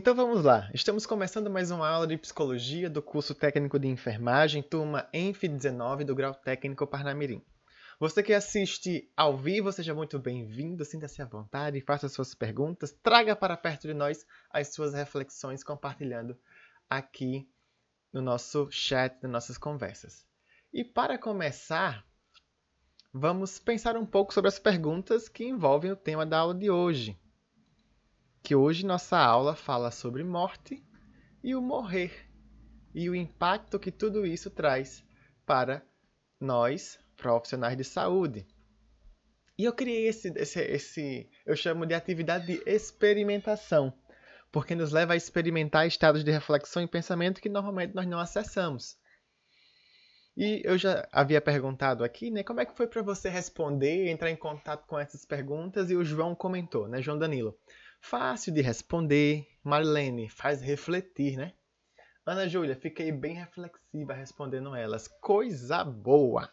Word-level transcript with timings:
Então 0.00 0.14
vamos 0.14 0.42
lá, 0.42 0.70
estamos 0.72 1.04
começando 1.04 1.50
mais 1.50 1.70
uma 1.70 1.86
aula 1.86 2.06
de 2.06 2.16
psicologia 2.16 2.88
do 2.88 3.02
curso 3.02 3.34
técnico 3.34 3.78
de 3.78 3.86
enfermagem, 3.86 4.62
turma 4.62 5.06
ENF 5.12 5.46
19 5.46 6.04
do 6.04 6.14
grau 6.14 6.34
técnico 6.34 6.86
Parnamirim. 6.86 7.44
Você 7.98 8.22
que 8.22 8.32
assiste 8.32 9.12
ao 9.14 9.36
vivo, 9.36 9.70
seja 9.70 9.92
muito 9.92 10.18
bem-vindo, 10.18 10.86
sinta-se 10.86 11.20
à 11.20 11.26
vontade, 11.26 11.82
faça 11.82 12.08
suas 12.08 12.34
perguntas, 12.34 12.96
traga 13.02 13.36
para 13.36 13.58
perto 13.58 13.88
de 13.88 13.92
nós 13.92 14.24
as 14.50 14.68
suas 14.68 14.94
reflexões, 14.94 15.62
compartilhando 15.62 16.34
aqui 16.88 17.46
no 18.10 18.22
nosso 18.22 18.70
chat, 18.70 19.22
nas 19.22 19.30
nossas 19.30 19.58
conversas. 19.58 20.26
E 20.72 20.82
para 20.82 21.18
começar, 21.18 22.06
vamos 23.12 23.58
pensar 23.58 23.98
um 23.98 24.06
pouco 24.06 24.32
sobre 24.32 24.48
as 24.48 24.58
perguntas 24.58 25.28
que 25.28 25.44
envolvem 25.44 25.92
o 25.92 25.96
tema 25.96 26.24
da 26.24 26.38
aula 26.38 26.54
de 26.54 26.70
hoje. 26.70 27.20
Que 28.42 28.54
hoje 28.54 28.84
nossa 28.84 29.18
aula 29.18 29.54
fala 29.54 29.90
sobre 29.90 30.24
morte 30.24 30.82
e 31.42 31.54
o 31.54 31.60
morrer 31.62 32.28
e 32.94 33.08
o 33.08 33.14
impacto 33.14 33.78
que 33.78 33.90
tudo 33.90 34.26
isso 34.26 34.50
traz 34.50 35.04
para 35.46 35.82
nós, 36.40 36.98
profissionais 37.16 37.76
de 37.76 37.84
saúde. 37.84 38.46
E 39.58 39.64
eu 39.64 39.72
criei 39.72 40.08
esse, 40.08 40.32
esse, 40.36 40.60
esse 40.60 41.30
eu 41.44 41.54
chamo 41.54 41.84
de 41.84 41.94
atividade 41.94 42.46
de 42.46 42.62
experimentação, 42.66 43.92
porque 44.50 44.74
nos 44.74 44.90
leva 44.90 45.12
a 45.12 45.16
experimentar 45.16 45.86
estados 45.86 46.24
de 46.24 46.30
reflexão 46.30 46.82
e 46.82 46.88
pensamento 46.88 47.40
que 47.40 47.48
normalmente 47.48 47.94
nós 47.94 48.06
não 48.06 48.18
acessamos. 48.18 48.98
E 50.36 50.62
eu 50.64 50.78
já 50.78 51.06
havia 51.12 51.40
perguntado 51.40 52.02
aqui, 52.02 52.30
né, 52.30 52.42
como 52.42 52.60
é 52.60 52.64
que 52.64 52.76
foi 52.76 52.86
para 52.86 53.02
você 53.02 53.28
responder, 53.28 54.08
entrar 54.08 54.30
em 54.30 54.36
contato 54.36 54.86
com 54.86 54.98
essas 54.98 55.26
perguntas, 55.26 55.90
e 55.90 55.96
o 55.96 56.04
João 56.04 56.34
comentou, 56.34 56.88
né, 56.88 57.02
João 57.02 57.18
Danilo. 57.18 57.54
Fácil 58.00 58.52
de 58.52 58.60
responder, 58.62 59.46
Marlene, 59.62 60.28
faz 60.28 60.60
refletir, 60.60 61.36
né? 61.36 61.52
Ana 62.26 62.48
Júlia, 62.48 62.74
fiquei 62.74 63.12
bem 63.12 63.34
reflexiva 63.34 64.12
respondendo 64.12 64.74
elas. 64.74 65.06
Coisa 65.06 65.84
boa! 65.84 66.52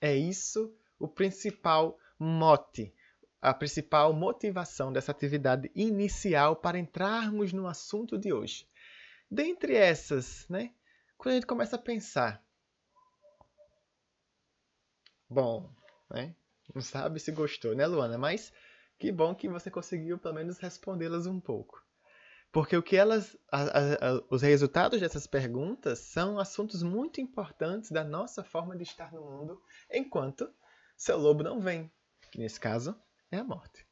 É 0.00 0.14
isso 0.14 0.74
o 0.98 1.08
principal 1.08 1.98
mote, 2.18 2.94
a 3.40 3.52
principal 3.52 4.12
motivação 4.12 4.92
dessa 4.92 5.10
atividade 5.10 5.70
inicial 5.74 6.56
para 6.56 6.78
entrarmos 6.78 7.52
no 7.52 7.66
assunto 7.66 8.18
de 8.18 8.32
hoje. 8.32 8.68
Dentre 9.30 9.74
essas, 9.74 10.46
né, 10.48 10.72
quando 11.16 11.32
a 11.32 11.34
gente 11.36 11.46
começa 11.46 11.76
a 11.76 11.78
pensar, 11.78 12.44
bom, 15.28 15.70
né, 16.10 16.34
não 16.74 16.82
sabe 16.82 17.20
se 17.20 17.32
gostou, 17.32 17.74
né, 17.74 17.86
Luana? 17.86 18.18
Mas 18.18 18.52
que 19.00 19.10
bom 19.10 19.34
que 19.34 19.48
você 19.48 19.70
conseguiu 19.70 20.18
pelo 20.18 20.34
menos 20.34 20.58
respondê-las 20.58 21.26
um 21.26 21.40
pouco. 21.40 21.82
Porque 22.52 22.76
o 22.76 22.82
que 22.82 22.96
elas, 22.96 23.34
a, 23.50 23.62
a, 23.62 23.94
a, 24.10 24.24
os 24.28 24.42
resultados 24.42 25.00
dessas 25.00 25.26
perguntas 25.26 26.00
são 26.00 26.38
assuntos 26.38 26.82
muito 26.82 27.18
importantes 27.18 27.90
da 27.90 28.04
nossa 28.04 28.44
forma 28.44 28.76
de 28.76 28.82
estar 28.82 29.10
no 29.10 29.22
mundo, 29.22 29.62
enquanto 29.90 30.52
seu 30.98 31.16
lobo 31.16 31.42
não 31.42 31.60
vem, 31.60 31.90
que 32.30 32.38
nesse 32.38 32.60
caso 32.60 32.94
é 33.30 33.38
a 33.38 33.44
morte. 33.44 33.86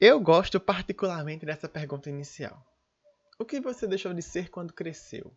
Eu 0.00 0.18
gosto 0.18 0.58
particularmente 0.58 1.44
dessa 1.44 1.68
pergunta 1.68 2.08
inicial. 2.08 2.64
O 3.38 3.44
que 3.44 3.60
você 3.60 3.86
deixou 3.86 4.14
de 4.14 4.22
ser 4.22 4.48
quando 4.48 4.72
cresceu? 4.72 5.30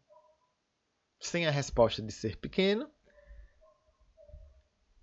Sem 1.20 1.48
a 1.48 1.52
resposta 1.52 2.02
de 2.02 2.14
ser 2.14 2.38
pequeno, 2.38 2.90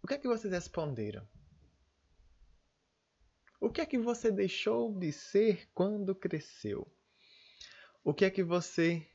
o 0.02 0.06
que 0.06 0.14
é 0.14 0.18
que 0.18 0.28
vocês 0.28 0.50
responderam? 0.50 1.28
O 3.70 3.72
que 3.72 3.80
é 3.80 3.86
que 3.86 3.98
você 3.98 4.32
deixou 4.32 4.92
de 4.92 5.12
ser 5.12 5.68
quando 5.72 6.12
cresceu? 6.12 6.92
O 8.02 8.12
que 8.12 8.24
é 8.24 8.30
que 8.30 8.42
você. 8.42 9.06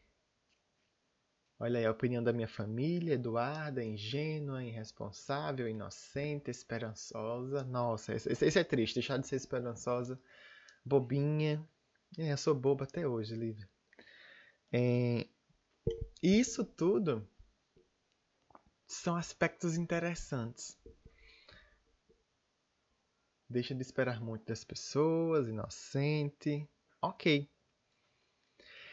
Olha 1.59 1.77
aí 1.77 1.85
a 1.85 1.91
opinião 1.91 2.23
da 2.23 2.31
minha 2.31 2.47
família, 2.47 3.15
Eduarda, 3.15 3.83
ingênua, 3.83 4.63
irresponsável, 4.63 5.67
inocente, 5.67 6.49
esperançosa. 6.49 7.65
Nossa, 7.65 8.15
esse, 8.15 8.31
esse 8.31 8.57
é 8.57 8.63
triste, 8.63 8.93
deixar 8.93 9.17
de 9.17 9.27
ser 9.27 9.35
esperançosa, 9.35 10.17
bobinha. 10.85 11.61
É, 12.17 12.31
eu 12.31 12.37
sou 12.37 12.55
boba 12.55 12.85
até 12.85 13.05
hoje, 13.05 13.35
Lívia. 13.35 13.69
É, 14.71 15.27
isso 16.23 16.63
tudo 16.63 17.27
são 18.87 19.17
aspectos 19.17 19.75
interessantes 19.75 20.77
deixa 23.49 23.73
de 23.75 23.81
esperar 23.81 24.21
muito 24.21 24.45
das 24.45 24.63
pessoas, 24.63 25.47
inocente. 25.47 26.67
Ok. 27.01 27.49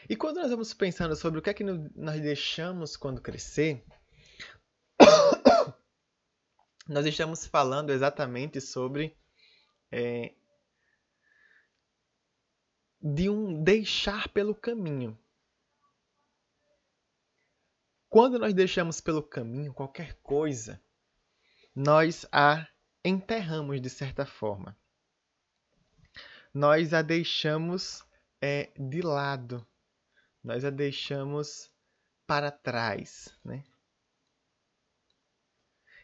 E 0.09 0.15
quando 0.15 0.37
nós 0.37 0.51
vamos 0.51 0.73
pensando 0.73 1.15
sobre 1.15 1.39
o 1.39 1.41
que 1.41 1.49
é 1.49 1.53
que 1.53 1.63
nós 1.63 2.21
deixamos 2.21 2.97
quando 2.97 3.21
crescer, 3.21 3.83
nós 6.87 7.05
estamos 7.05 7.45
falando 7.45 7.89
exatamente 7.89 8.59
sobre 8.59 9.17
é, 9.91 10.33
de 13.01 13.29
um 13.29 13.63
deixar 13.63 14.27
pelo 14.29 14.53
caminho. 14.53 15.17
Quando 18.09 18.37
nós 18.37 18.53
deixamos 18.53 19.01
pelo 19.01 19.23
caminho 19.23 19.73
qualquer 19.73 20.13
coisa, 20.21 20.81
nós 21.75 22.25
a 22.31 22.67
enterramos 23.03 23.81
de 23.81 23.89
certa 23.89 24.25
forma. 24.25 24.77
Nós 26.53 26.93
a 26.93 27.01
deixamos 27.01 28.03
é, 28.41 28.71
de 28.77 29.01
lado, 29.01 29.65
nós 30.43 30.63
a 30.63 30.69
deixamos 30.69 31.71
para 32.27 32.51
trás, 32.51 33.35
né? 33.43 33.63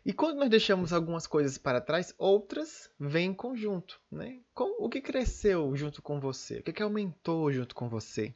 E 0.06 0.14
quando 0.14 0.38
nós 0.38 0.50
deixamos 0.50 0.92
algumas 0.92 1.28
coisas 1.28 1.58
para 1.58 1.82
trás, 1.82 2.16
outras 2.18 2.90
vêm 3.00 3.32
em 3.32 3.34
conjunto, 3.34 4.02
né? 4.10 4.42
Com, 4.54 4.84
o 4.84 4.90
que 4.90 5.02
cresceu 5.02 5.76
junto 5.76 6.02
com 6.02 6.20
você? 6.20 6.60
O 6.60 6.64
que, 6.64 6.74
que 6.74 6.82
aumentou 6.82 7.52
junto 7.52 7.76
com 7.76 7.88
você? 7.88 8.34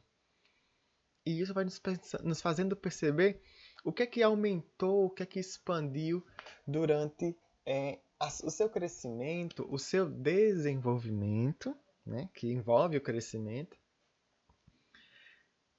E 1.26 1.40
isso 1.40 1.54
vai 1.54 1.64
nos, 1.64 1.80
nos 2.22 2.40
fazendo 2.42 2.76
perceber 2.76 3.42
o 3.82 3.92
que 3.92 4.02
é 4.02 4.06
que 4.06 4.22
aumentou, 4.22 5.06
o 5.06 5.10
que 5.10 5.22
é 5.22 5.26
que 5.26 5.40
expandiu 5.40 6.24
durante 6.66 7.36
é, 7.66 7.98
o 8.42 8.50
seu 8.50 8.68
crescimento, 8.68 9.66
o 9.70 9.78
seu 9.78 10.08
desenvolvimento, 10.08 11.76
né, 12.04 12.28
que 12.34 12.52
envolve 12.52 12.96
o 12.96 13.00
crescimento. 13.00 13.76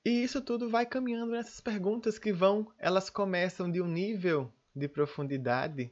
E 0.04 0.24
isso 0.24 0.42
tudo 0.42 0.70
vai 0.70 0.86
caminhando 0.86 1.32
nessas 1.32 1.60
perguntas 1.60 2.20
que 2.20 2.32
vão, 2.32 2.72
elas 2.78 3.10
começam 3.10 3.72
de 3.72 3.82
um 3.82 3.88
nível 3.88 4.54
de 4.76 4.88
profundidade 4.88 5.92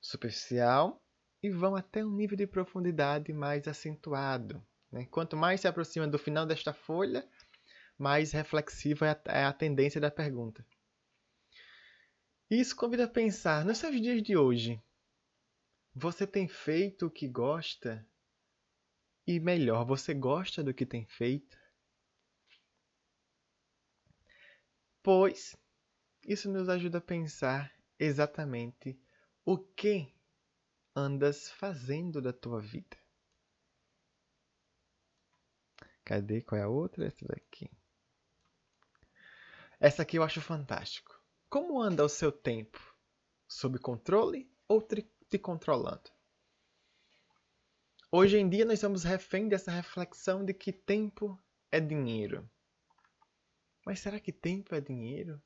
superficial 0.00 1.02
e 1.42 1.48
vão 1.48 1.74
até 1.74 2.04
um 2.04 2.10
nível 2.10 2.36
de 2.36 2.46
profundidade 2.46 3.32
mais 3.32 3.66
acentuado. 3.66 4.62
Né? 4.92 5.06
Quanto 5.06 5.36
mais 5.36 5.60
se 5.60 5.68
aproxima 5.68 6.06
do 6.06 6.18
final 6.18 6.44
desta 6.44 6.74
folha, 6.74 7.26
mais 7.96 8.32
reflexiva 8.32 9.06
é 9.06 9.10
a, 9.10 9.38
é 9.38 9.44
a 9.44 9.52
tendência 9.52 10.00
da 10.00 10.10
pergunta. 10.10 10.64
Isso 12.50 12.74
convida 12.74 13.04
a 13.04 13.08
pensar 13.08 13.64
nos 13.64 13.78
seus 13.78 14.00
dias 14.00 14.20
de 14.24 14.36
hoje. 14.36 14.82
Você 15.94 16.26
tem 16.26 16.48
feito 16.48 17.06
o 17.06 17.10
que 17.10 17.28
gosta? 17.28 18.04
E 19.24 19.38
melhor, 19.38 19.84
você 19.84 20.12
gosta 20.12 20.60
do 20.60 20.74
que 20.74 20.84
tem 20.84 21.06
feito? 21.06 21.56
Pois 25.00 25.56
isso 26.26 26.50
nos 26.50 26.68
ajuda 26.68 26.98
a 26.98 27.00
pensar 27.00 27.72
exatamente 27.96 29.00
o 29.44 29.56
que 29.56 30.12
andas 30.94 31.48
fazendo 31.52 32.20
da 32.20 32.32
tua 32.32 32.60
vida. 32.60 32.96
Cadê? 36.04 36.40
Qual 36.40 36.60
é 36.60 36.64
a 36.64 36.68
outra? 36.68 37.06
Essa 37.06 37.24
daqui. 37.26 37.70
Essa 39.78 40.02
aqui 40.02 40.18
eu 40.18 40.24
acho 40.24 40.40
fantástico. 40.40 41.19
Como 41.50 41.82
anda 41.82 42.04
o 42.04 42.08
seu 42.08 42.30
tempo? 42.30 42.78
Sob 43.48 43.76
controle 43.80 44.48
ou 44.68 44.80
te 44.80 45.36
controlando. 45.36 46.08
Hoje 48.08 48.38
em 48.38 48.48
dia 48.48 48.64
nós 48.64 48.78
somos 48.78 49.02
refém 49.02 49.48
dessa 49.48 49.72
reflexão 49.72 50.44
de 50.44 50.54
que 50.54 50.72
tempo 50.72 51.36
é 51.68 51.80
dinheiro. 51.80 52.48
Mas 53.84 53.98
será 53.98 54.20
que 54.20 54.32
tempo 54.32 54.76
é 54.76 54.80
dinheiro? 54.80 55.42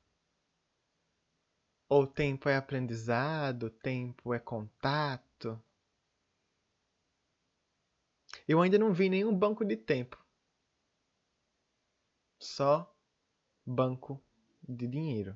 Ou 1.89 2.05
tempo 2.05 2.49
é 2.49 2.55
aprendizado, 2.55 3.71
tempo 3.71 4.31
é 4.31 4.37
contato? 4.37 5.59
Eu 8.47 8.61
ainda 8.61 8.77
não 8.77 8.93
vi 8.93 9.09
nenhum 9.09 9.35
banco 9.35 9.65
de 9.65 9.75
tempo. 9.75 10.23
Só 12.39 12.95
banco 13.65 14.23
de 14.69 14.87
dinheiro. 14.87 15.35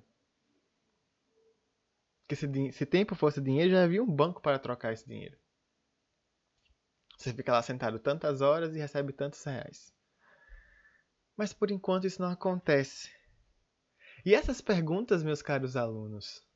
Porque 2.29 2.35
se, 2.35 2.71
se 2.73 2.85
tempo 2.85 3.15
fosse 3.15 3.41
dinheiro, 3.41 3.71
já 3.71 3.83
havia 3.83 4.03
um 4.03 4.05
banco 4.05 4.39
para 4.39 4.59
trocar 4.59 4.93
esse 4.93 5.03
dinheiro. 5.07 5.35
Você 7.17 7.33
fica 7.33 7.51
lá 7.51 7.63
sentado 7.63 7.97
tantas 7.97 8.39
horas 8.39 8.75
e 8.75 8.77
recebe 8.77 9.11
tantos 9.11 9.43
reais. 9.43 9.91
Mas 11.35 11.53
por 11.53 11.71
enquanto 11.71 12.05
isso 12.05 12.21
não 12.21 12.29
acontece. 12.29 13.09
E 14.23 14.35
essas 14.35 14.61
perguntas, 14.61 15.23
meus 15.23 15.41
caros 15.41 15.75
alunos, 15.75 16.47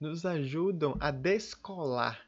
nos 0.00 0.24
ajudam 0.24 0.96
a 0.98 1.10
descolar 1.10 2.26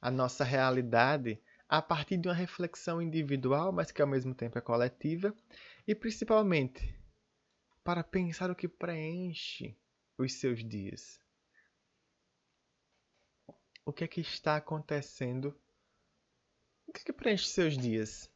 a 0.00 0.10
nossa 0.10 0.44
realidade 0.44 1.38
a 1.68 1.82
partir 1.82 2.16
de 2.16 2.26
uma 2.26 2.34
reflexão 2.34 3.02
individual, 3.02 3.70
mas 3.70 3.92
que 3.92 4.00
ao 4.00 4.08
mesmo 4.08 4.34
tempo 4.34 4.56
é 4.56 4.62
coletiva, 4.62 5.34
e 5.86 5.94
principalmente 5.94 6.98
para 7.84 8.02
pensar 8.02 8.50
o 8.50 8.56
que 8.56 8.66
preenche 8.66 9.76
os 10.16 10.32
seus 10.32 10.66
dias. 10.66 11.22
O 13.86 13.92
que 13.92 14.04
é 14.04 14.08
que 14.08 14.20
está 14.20 14.56
acontecendo? 14.56 15.54
O 16.86 16.92
que 16.92 17.00
é 17.00 17.04
que 17.04 17.12
preenche 17.12 17.46
seus 17.46 17.76
dias? 17.76 18.30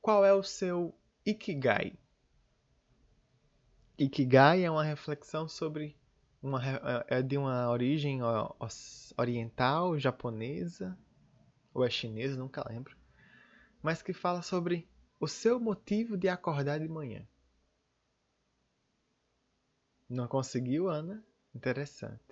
Qual 0.00 0.24
é 0.24 0.32
o 0.32 0.42
seu 0.42 0.98
ikigai? 1.24 1.98
Ikigai 3.98 4.64
é 4.64 4.70
uma 4.70 4.84
reflexão 4.84 5.48
sobre 5.48 5.98
uma, 6.42 6.62
é, 6.64 7.18
é 7.18 7.22
de 7.22 7.36
uma 7.36 7.68
origem 7.70 8.20
oriental, 9.16 9.98
japonesa, 9.98 10.98
ou 11.74 11.84
é 11.84 11.90
chinesa, 11.90 12.38
nunca 12.38 12.66
lembro, 12.68 12.96
mas 13.82 14.00
que 14.00 14.12
fala 14.12 14.40
sobre 14.42 14.88
o 15.20 15.28
seu 15.28 15.60
motivo 15.60 16.16
de 16.16 16.28
acordar 16.28 16.80
de 16.80 16.88
manhã. 16.88 17.26
Não 20.08 20.28
conseguiu, 20.28 20.88
Ana? 20.88 21.24
Interessante. 21.54 22.25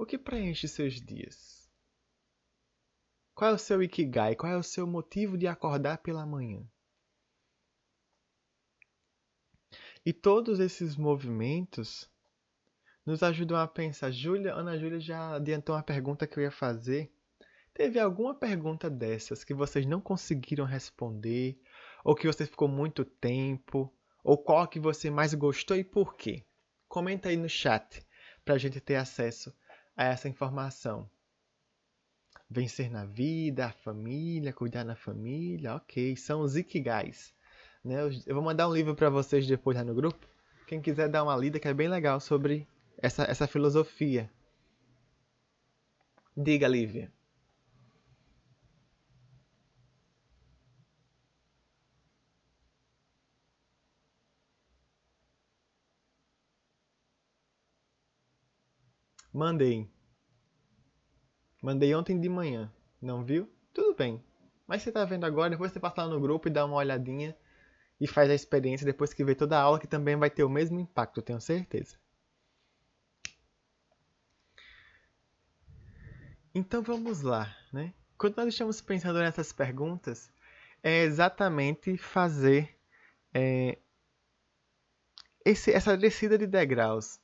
O 0.00 0.06
que 0.06 0.16
preenche 0.16 0.66
seus 0.66 0.94
dias? 0.94 1.70
Qual 3.34 3.50
é 3.50 3.54
o 3.54 3.58
seu 3.58 3.82
ikigai? 3.82 4.34
Qual 4.34 4.50
é 4.50 4.56
o 4.56 4.62
seu 4.62 4.86
motivo 4.86 5.36
de 5.36 5.46
acordar 5.46 5.98
pela 5.98 6.24
manhã? 6.24 6.66
E 10.02 10.10
todos 10.14 10.58
esses 10.58 10.96
movimentos 10.96 12.10
nos 13.04 13.22
ajudam 13.22 13.58
a 13.58 13.68
pensar. 13.68 14.10
Ana 14.54 14.78
Júlia 14.78 15.00
já 15.00 15.34
adiantou 15.34 15.74
uma 15.74 15.82
pergunta 15.82 16.26
que 16.26 16.38
eu 16.38 16.44
ia 16.44 16.50
fazer. 16.50 17.12
Teve 17.74 18.00
alguma 18.00 18.34
pergunta 18.34 18.88
dessas 18.88 19.44
que 19.44 19.52
vocês 19.52 19.84
não 19.84 20.00
conseguiram 20.00 20.64
responder, 20.64 21.60
ou 22.02 22.14
que 22.14 22.26
você 22.26 22.46
ficou 22.46 22.68
muito 22.68 23.04
tempo, 23.04 23.94
ou 24.24 24.38
qual 24.38 24.66
que 24.66 24.80
você 24.80 25.10
mais 25.10 25.34
gostou 25.34 25.76
e 25.76 25.84
por 25.84 26.16
quê? 26.16 26.46
Comenta 26.88 27.28
aí 27.28 27.36
no 27.36 27.50
chat 27.50 28.02
para 28.46 28.54
a 28.54 28.58
gente 28.58 28.80
ter 28.80 28.96
acesso 28.96 29.54
a 30.00 30.04
essa 30.04 30.30
informação. 30.30 31.06
Vencer 32.48 32.90
na 32.90 33.04
vida, 33.04 33.66
a 33.66 33.72
família, 33.72 34.50
cuidar 34.50 34.82
da 34.82 34.96
família, 34.96 35.74
ok, 35.74 36.16
são 36.16 36.40
os 36.40 36.56
ikigais. 36.56 37.34
Né? 37.84 37.96
Eu 38.26 38.34
vou 38.34 38.42
mandar 38.42 38.66
um 38.66 38.72
livro 38.72 38.94
para 38.94 39.10
vocês 39.10 39.46
depois 39.46 39.76
lá 39.76 39.84
no 39.84 39.94
grupo. 39.94 40.26
Quem 40.66 40.80
quiser 40.80 41.10
dar 41.10 41.22
uma 41.22 41.36
lida, 41.36 41.60
que 41.60 41.68
é 41.68 41.74
bem 41.74 41.86
legal 41.86 42.18
sobre 42.18 42.66
essa, 42.96 43.24
essa 43.24 43.46
filosofia. 43.46 44.30
Diga, 46.34 46.66
Lívia. 46.66 47.12
Mandei. 59.32 59.88
Mandei 61.62 61.94
ontem 61.94 62.20
de 62.20 62.28
manhã. 62.28 62.72
Não 63.00 63.24
viu? 63.24 63.48
Tudo 63.72 63.94
bem. 63.94 64.24
Mas 64.66 64.82
você 64.82 64.92
tá 64.92 65.04
vendo 65.04 65.24
agora, 65.24 65.50
depois 65.50 65.72
você 65.72 65.80
passa 65.80 66.04
lá 66.04 66.08
no 66.08 66.20
grupo 66.20 66.48
e 66.48 66.50
dá 66.50 66.64
uma 66.64 66.76
olhadinha 66.76 67.36
e 68.00 68.06
faz 68.06 68.30
a 68.30 68.34
experiência 68.34 68.84
depois 68.84 69.12
que 69.12 69.24
vê 69.24 69.34
toda 69.34 69.58
a 69.58 69.62
aula, 69.62 69.78
que 69.78 69.86
também 69.86 70.16
vai 70.16 70.30
ter 70.30 70.42
o 70.42 70.48
mesmo 70.48 70.80
impacto, 70.80 71.22
tenho 71.22 71.40
certeza. 71.40 71.98
Então 76.54 76.82
vamos 76.82 77.22
lá, 77.22 77.54
né? 77.72 77.94
Quando 78.18 78.36
nós 78.36 78.48
estamos 78.48 78.80
pensando 78.80 79.18
nessas 79.18 79.52
perguntas, 79.52 80.30
é 80.82 81.02
exatamente 81.02 81.96
fazer 81.96 82.76
é, 83.32 83.78
esse, 85.44 85.70
essa 85.70 85.96
descida 85.96 86.36
de 86.36 86.46
degraus. 86.46 87.20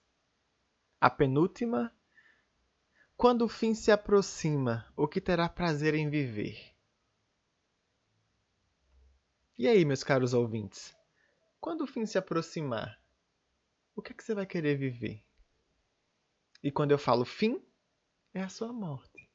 A 1.00 1.10
penúltima 1.10 1.92
quando 3.16 3.46
o 3.46 3.48
fim 3.48 3.74
se 3.74 3.90
aproxima, 3.90 4.86
o 4.94 5.08
que 5.08 5.22
terá 5.22 5.48
prazer 5.48 5.94
em 5.94 6.10
viver? 6.10 6.74
E 9.58 9.66
aí, 9.66 9.86
meus 9.86 10.04
caros 10.04 10.34
ouvintes? 10.34 10.94
Quando 11.58 11.84
o 11.84 11.86
fim 11.86 12.04
se 12.04 12.18
aproximar, 12.18 13.00
o 13.94 14.02
que 14.02 14.12
é 14.12 14.14
que 14.14 14.22
você 14.22 14.34
vai 14.34 14.44
querer 14.44 14.76
viver? 14.76 15.24
E 16.62 16.70
quando 16.70 16.90
eu 16.90 16.98
falo 16.98 17.24
fim, 17.24 17.58
é 18.34 18.42
a 18.42 18.50
sua 18.50 18.70
morte. 18.70 19.30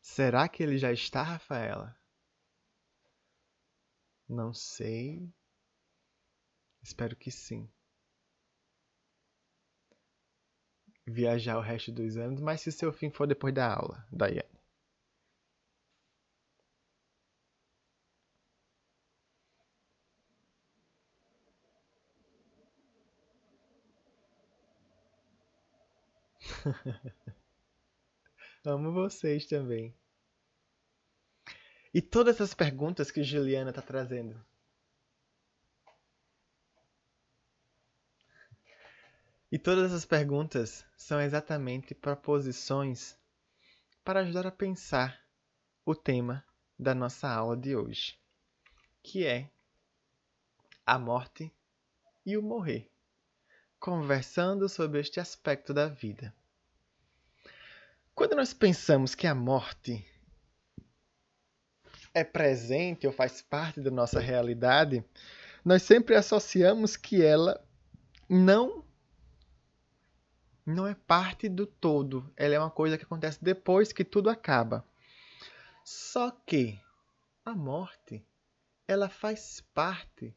Será 0.00 0.48
que 0.48 0.62
ele 0.62 0.76
já 0.76 0.92
está, 0.92 1.22
Rafaela? 1.22 1.96
Não 4.28 4.52
sei. 4.52 5.32
Espero 6.82 7.14
que 7.16 7.30
sim. 7.30 7.68
Viajar 11.06 11.56
o 11.58 11.60
resto 11.62 11.90
dos 11.92 12.16
anos, 12.16 12.40
mas 12.40 12.60
se 12.60 12.70
seu 12.72 12.92
fim 12.92 13.10
for 13.10 13.26
depois 13.26 13.54
da 13.54 13.72
aula, 13.74 14.06
Daiane. 14.12 14.48
Amo 28.64 28.92
vocês 28.92 29.46
também. 29.46 29.94
E 31.94 32.02
todas 32.02 32.34
essas 32.34 32.52
perguntas 32.52 33.10
que 33.10 33.22
Juliana 33.22 33.70
está 33.70 33.80
trazendo 33.80 34.38
E 39.54 39.58
todas 39.58 39.92
essas 39.92 40.04
perguntas 40.04 40.84
são 40.96 41.20
exatamente 41.20 41.94
proposições 41.94 43.16
para 44.04 44.18
ajudar 44.18 44.48
a 44.48 44.50
pensar 44.50 45.24
o 45.86 45.94
tema 45.94 46.44
da 46.76 46.92
nossa 46.92 47.28
aula 47.28 47.56
de 47.56 47.76
hoje, 47.76 48.18
que 49.00 49.24
é 49.24 49.48
a 50.84 50.98
morte 50.98 51.54
e 52.26 52.36
o 52.36 52.42
morrer, 52.42 52.90
conversando 53.78 54.68
sobre 54.68 54.98
este 54.98 55.20
aspecto 55.20 55.72
da 55.72 55.86
vida. 55.86 56.34
Quando 58.12 58.34
nós 58.34 58.52
pensamos 58.52 59.14
que 59.14 59.28
a 59.28 59.36
morte 59.36 60.04
é 62.12 62.24
presente 62.24 63.06
ou 63.06 63.12
faz 63.12 63.40
parte 63.40 63.80
da 63.80 63.92
nossa 63.92 64.18
realidade, 64.18 65.04
nós 65.64 65.84
sempre 65.84 66.16
associamos 66.16 66.96
que 66.96 67.22
ela 67.22 67.64
não 68.28 68.83
não 70.64 70.86
é 70.86 70.94
parte 70.94 71.48
do 71.48 71.66
todo. 71.66 72.32
Ela 72.36 72.54
é 72.54 72.58
uma 72.58 72.70
coisa 72.70 72.96
que 72.96 73.04
acontece 73.04 73.42
depois 73.42 73.92
que 73.92 74.04
tudo 74.04 74.30
acaba. 74.30 74.84
Só 75.84 76.30
que 76.30 76.80
a 77.44 77.54
morte, 77.54 78.24
ela 78.88 79.08
faz 79.08 79.60
parte 79.74 80.34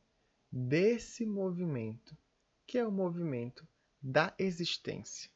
desse 0.52 1.26
movimento, 1.26 2.18
que 2.66 2.78
é 2.78 2.86
o 2.86 2.92
movimento 2.92 3.66
da 4.02 4.34
existência. 4.38 5.30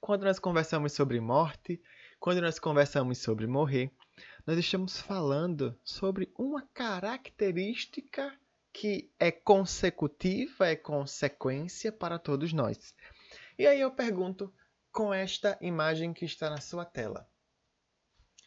Quando 0.00 0.24
nós 0.24 0.38
conversamos 0.38 0.92
sobre 0.92 1.20
morte, 1.20 1.80
quando 2.18 2.40
nós 2.40 2.58
conversamos 2.58 3.18
sobre 3.18 3.46
morrer, 3.46 3.90
nós 4.46 4.58
estamos 4.58 5.00
falando 5.00 5.78
sobre 5.84 6.32
uma 6.36 6.62
característica 6.74 8.36
que 8.76 9.10
é 9.18 9.32
consecutiva, 9.32 10.68
é 10.68 10.76
consequência 10.76 11.90
para 11.90 12.18
todos 12.18 12.52
nós. 12.52 12.94
E 13.58 13.66
aí 13.66 13.80
eu 13.80 13.90
pergunto 13.90 14.54
com 14.92 15.14
esta 15.14 15.56
imagem 15.62 16.12
que 16.12 16.26
está 16.26 16.50
na 16.50 16.60
sua 16.60 16.84
tela: 16.84 17.26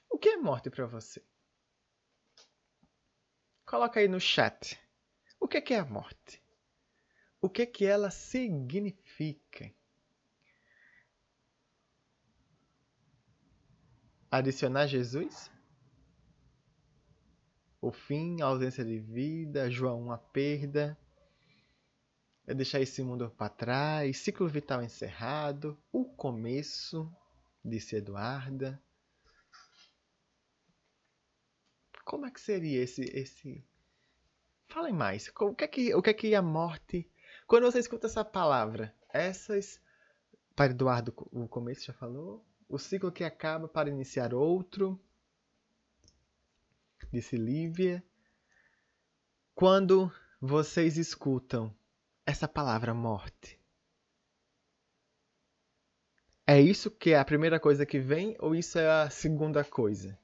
O 0.07 0.19
que 0.19 0.29
é 0.29 0.37
morte 0.37 0.69
para 0.69 0.85
você? 0.85 1.25
Coloca 3.65 3.99
aí 3.99 4.07
no 4.07 4.19
chat. 4.19 4.79
O 5.39 5.47
que 5.47 5.57
é, 5.57 5.61
que 5.61 5.73
é 5.73 5.79
a 5.79 5.85
morte? 5.85 6.43
O 7.41 7.49
que 7.49 7.63
é 7.63 7.65
que 7.65 7.83
ela 7.83 8.11
significa? 8.11 9.73
Adicionar 14.29 14.85
Jesus? 14.85 15.49
O 17.81 17.91
fim, 17.91 18.41
a 18.41 18.45
ausência 18.45 18.83
de 18.83 18.99
vida, 18.99 19.69
João, 19.69 20.11
a 20.11 20.17
perda. 20.17 20.97
é 22.47 22.53
deixar 22.53 22.81
esse 22.81 23.01
mundo 23.03 23.29
para 23.37 23.49
trás, 23.49 24.17
ciclo 24.17 24.47
vital 24.47 24.83
encerrado, 24.83 25.77
o 25.91 26.05
começo, 26.05 27.11
disse 27.63 27.95
Eduarda. 27.95 28.81
Como 32.03 32.25
é 32.25 32.31
que 32.31 32.41
seria 32.41 32.81
esse 32.81 33.03
esse 33.13 33.63
Falem 34.67 34.93
mais. 34.93 35.31
O 35.39 35.55
que 35.55 35.63
é 35.63 35.67
que 35.67 35.95
o 35.95 36.01
que 36.01 36.09
é 36.09 36.13
que 36.13 36.35
a 36.35 36.41
morte 36.41 37.09
quando 37.49 37.63
você 37.63 37.79
escuta 37.79 38.05
essa 38.05 38.23
palavra, 38.23 38.93
essas 39.11 39.81
para 40.55 40.71
Eduardo 40.71 41.13
o 41.31 41.47
começo 41.47 41.85
já 41.85 41.93
falou, 41.93 42.45
o 42.67 42.77
ciclo 42.77 43.11
que 43.11 43.23
acaba 43.23 43.67
para 43.67 43.89
iniciar 43.89 44.35
outro, 44.35 45.01
disse 47.11 47.37
Lívia. 47.37 48.03
Quando 49.53 50.11
vocês 50.39 50.97
escutam 50.97 51.75
essa 52.25 52.47
palavra 52.47 52.93
morte, 52.93 53.59
é 56.47 56.59
isso 56.59 56.89
que 56.89 57.11
é 57.11 57.19
a 57.19 57.25
primeira 57.25 57.59
coisa 57.59 57.85
que 57.85 57.99
vem 57.99 58.35
ou 58.39 58.55
isso 58.55 58.79
é 58.79 58.89
a 59.03 59.09
segunda 59.09 59.63
coisa? 59.63 60.17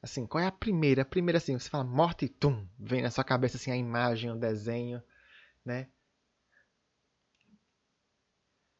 Assim, 0.00 0.26
qual 0.26 0.42
é 0.42 0.46
a 0.46 0.52
primeira? 0.52 1.02
A 1.02 1.06
primeira 1.06 1.38
assim, 1.38 1.58
você 1.58 1.68
fala 1.68 1.84
morte 1.84 2.26
e 2.26 2.28
tum, 2.28 2.66
vem 2.78 3.02
na 3.02 3.10
sua 3.10 3.24
cabeça 3.24 3.56
assim 3.56 3.70
a 3.70 3.76
imagem, 3.76 4.30
o 4.30 4.36
desenho, 4.36 5.02
né? 5.64 5.88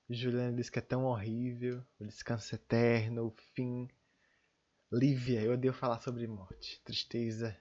Juliana 0.09 0.53
diz 0.55 0.69
que 0.69 0.79
é 0.79 0.83
tão 0.83 1.05
horrível, 1.05 1.83
o 1.99 2.05
descanso 2.05 2.55
eterno, 2.55 3.26
o 3.26 3.31
fim. 3.55 3.88
Lívia, 4.95 5.43
eu 5.43 5.55
odeio 5.55 5.75
falar 5.75 6.01
sobre 6.01 6.25
morte, 6.25 6.81
tristeza. 6.85 7.61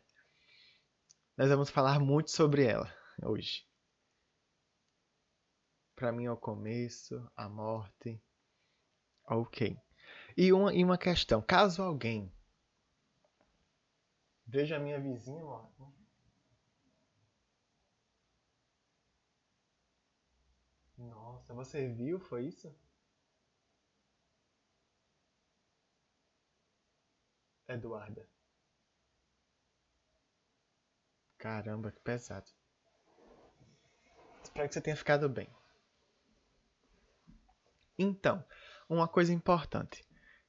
Nós 1.36 1.50
vamos 1.50 1.72
falar 1.72 2.00
muito 2.00 2.30
sobre 2.30 2.64
ela 2.64 2.96
hoje. 3.24 3.66
Para 5.96 6.12
mim 6.12 6.26
é 6.26 6.32
o 6.32 6.38
começo, 6.38 7.28
a 7.36 7.50
morte. 7.50 8.22
Ok. 9.26 9.76
E 10.38 10.54
uma, 10.54 10.76
e 10.76 10.84
uma 10.84 10.98
questão: 10.98 11.42
caso 11.42 11.82
alguém 11.82 12.32
veja 14.46 14.76
a 14.76 14.80
minha 14.80 15.00
vizinha 15.00 15.44
morta, 15.44 15.92
Nossa, 20.96 21.52
você 21.52 21.88
viu? 21.88 22.20
Foi 22.20 22.46
isso? 22.46 22.72
Eduarda. 27.68 28.28
Caramba, 31.38 31.92
que 31.92 32.00
pesado. 32.00 32.50
Espero 34.44 34.68
que 34.68 34.74
você 34.74 34.82
tenha 34.82 34.96
ficado 34.96 35.28
bem. 35.28 35.50
Então, 37.98 38.44
uma 38.90 39.08
coisa 39.08 39.34
importante. 39.34 40.06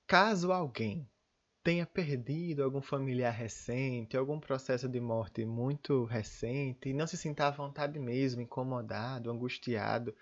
Caso 0.06 0.52
alguém 0.52 1.09
tenha 1.62 1.87
perdido 1.87 2.62
algum 2.62 2.83
familiar 2.83 3.33
recente, 3.33 4.16
algum 4.16 4.38
processo 4.38 4.87
de 4.88 5.00
morte 5.00 5.47
muito 5.47 6.04
recente 6.04 6.90
e 6.90 6.92
não 6.92 7.06
se 7.06 7.16
sinta 7.16 7.47
à 7.47 7.50
vontade 7.50 7.99
mesmo, 7.99 8.42
incomodado, 8.42 9.30
angustiado 9.30 10.14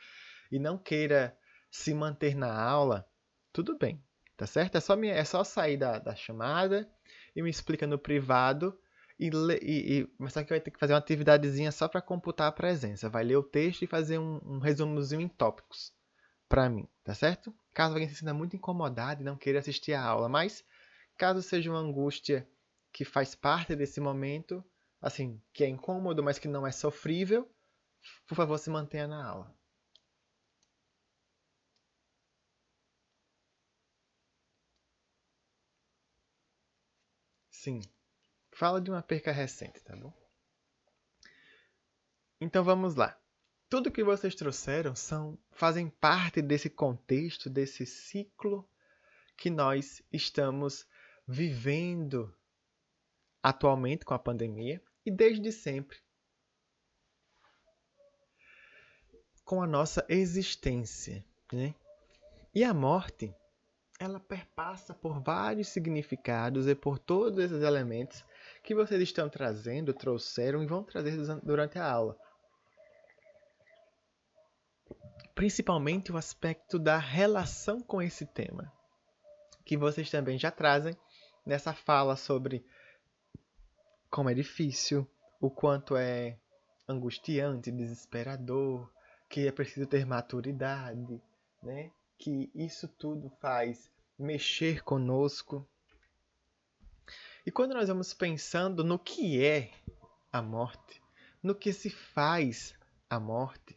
e 0.52 0.58
não 0.58 0.78
queira 0.78 1.36
se 1.68 1.92
manter 1.92 2.36
na 2.36 2.62
aula, 2.62 3.08
tudo 3.52 3.76
bem, 3.76 4.00
tá 4.42 4.46
certo? 4.46 4.76
É 4.76 4.80
só, 4.80 4.96
me, 4.96 5.08
é 5.08 5.24
só 5.24 5.44
sair 5.44 5.76
da, 5.76 5.98
da 5.98 6.14
chamada 6.14 6.90
e 7.34 7.40
me 7.42 7.48
explica 7.48 7.86
no 7.86 7.98
privado 7.98 8.76
e, 9.18 9.28
e, 9.28 10.00
e 10.00 10.08
mas 10.18 10.32
só 10.32 10.42
que 10.42 10.50
vai 10.50 10.60
ter 10.60 10.72
que 10.72 10.80
fazer 10.80 10.94
uma 10.94 10.98
atividadezinha 10.98 11.70
só 11.70 11.86
para 11.86 12.02
computar 12.02 12.48
a 12.48 12.52
presença. 12.52 13.08
Vai 13.08 13.24
ler 13.24 13.36
o 13.36 13.42
texto 13.42 13.82
e 13.82 13.86
fazer 13.86 14.18
um, 14.18 14.40
um 14.44 14.58
resumozinho 14.58 15.20
em 15.20 15.28
tópicos 15.28 15.92
para 16.48 16.68
mim, 16.68 16.88
tá 17.04 17.14
certo? 17.14 17.54
Caso 17.72 17.94
alguém 17.94 18.08
se 18.08 18.16
sinta 18.16 18.34
muito 18.34 18.56
incomodado 18.56 19.22
e 19.22 19.24
não 19.24 19.36
queira 19.36 19.60
assistir 19.60 19.94
a 19.94 20.02
aula, 20.02 20.28
mas 20.28 20.64
Caso 21.16 21.42
seja 21.42 21.70
uma 21.70 21.78
angústia 21.78 22.48
que 22.92 23.04
faz 23.04 23.34
parte 23.34 23.76
desse 23.76 24.00
momento, 24.00 24.64
assim, 25.00 25.40
que 25.52 25.62
é 25.62 25.68
incômodo, 25.68 26.22
mas 26.22 26.38
que 26.38 26.48
não 26.48 26.66
é 26.66 26.72
sofrível, 26.72 27.48
por 28.26 28.34
favor, 28.34 28.58
se 28.58 28.68
mantenha 28.70 29.06
na 29.06 29.24
aula. 29.24 29.54
Sim. 37.62 37.80
Fala 38.50 38.80
de 38.80 38.90
uma 38.90 39.00
perca 39.00 39.30
recente, 39.30 39.78
tá 39.84 39.94
bom? 39.94 40.12
Então 42.40 42.64
vamos 42.64 42.96
lá. 42.96 43.16
Tudo 43.68 43.92
que 43.92 44.02
vocês 44.02 44.34
trouxeram 44.34 44.96
são 44.96 45.38
fazem 45.52 45.88
parte 45.88 46.42
desse 46.42 46.68
contexto, 46.68 47.48
desse 47.48 47.86
ciclo 47.86 48.68
que 49.36 49.48
nós 49.48 50.02
estamos 50.12 50.88
vivendo 51.24 52.36
atualmente 53.40 54.04
com 54.04 54.12
a 54.14 54.18
pandemia 54.18 54.82
e 55.06 55.10
desde 55.12 55.52
sempre 55.52 56.00
com 59.44 59.62
a 59.62 59.68
nossa 59.68 60.04
existência, 60.08 61.24
né? 61.52 61.76
E 62.52 62.64
a 62.64 62.74
morte, 62.74 63.32
ela 63.98 64.18
perpassa 64.18 64.92
por 64.92 65.20
vários 65.20 65.68
significados 65.68 66.66
e 66.66 66.74
por 66.74 66.98
todos 66.98 67.38
esses 67.38 67.62
elementos 67.62 68.24
que 68.62 68.74
vocês 68.74 69.00
estão 69.00 69.28
trazendo, 69.28 69.94
trouxeram 69.94 70.62
e 70.62 70.66
vão 70.66 70.82
trazer 70.82 71.16
durante 71.42 71.78
a 71.78 71.90
aula. 71.90 72.16
Principalmente 75.34 76.12
o 76.12 76.16
aspecto 76.16 76.78
da 76.78 76.98
relação 76.98 77.80
com 77.80 78.02
esse 78.02 78.26
tema, 78.26 78.72
que 79.64 79.76
vocês 79.76 80.10
também 80.10 80.38
já 80.38 80.50
trazem 80.50 80.96
nessa 81.46 81.72
fala 81.72 82.16
sobre 82.16 82.64
como 84.10 84.28
é 84.28 84.34
difícil, 84.34 85.08
o 85.40 85.50
quanto 85.50 85.96
é 85.96 86.38
angustiante, 86.86 87.70
desesperador, 87.70 88.90
que 89.28 89.46
é 89.46 89.52
preciso 89.52 89.86
ter 89.86 90.04
maturidade, 90.04 91.20
né? 91.62 91.90
Que 92.22 92.52
isso 92.54 92.86
tudo 92.86 93.28
faz 93.40 93.90
mexer 94.16 94.84
conosco. 94.84 95.68
E 97.44 97.50
quando 97.50 97.74
nós 97.74 97.88
vamos 97.88 98.14
pensando 98.14 98.84
no 98.84 98.96
que 98.96 99.44
é 99.44 99.72
a 100.30 100.40
morte, 100.40 101.02
no 101.42 101.52
que 101.52 101.72
se 101.72 101.90
faz 101.90 102.78
a 103.10 103.18
morte, 103.18 103.76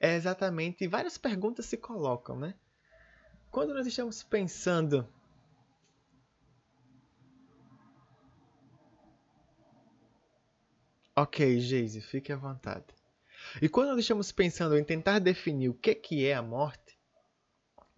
é 0.00 0.14
exatamente 0.14 0.88
várias 0.88 1.18
perguntas 1.18 1.66
se 1.66 1.76
colocam, 1.76 2.38
né? 2.38 2.54
Quando 3.50 3.74
nós 3.74 3.86
estamos 3.86 4.22
pensando 4.22 5.06
Ok, 11.14 11.60
Geise, 11.60 12.00
fique 12.00 12.32
à 12.32 12.36
vontade. 12.36 12.86
E 13.60 13.68
quando 13.68 13.88
nós 13.88 13.98
estamos 13.98 14.32
pensando 14.32 14.78
em 14.78 14.82
tentar 14.82 15.18
definir 15.18 15.68
o 15.68 15.74
que, 15.74 15.94
que 15.94 16.24
é 16.24 16.32
a 16.32 16.40
morte, 16.40 16.87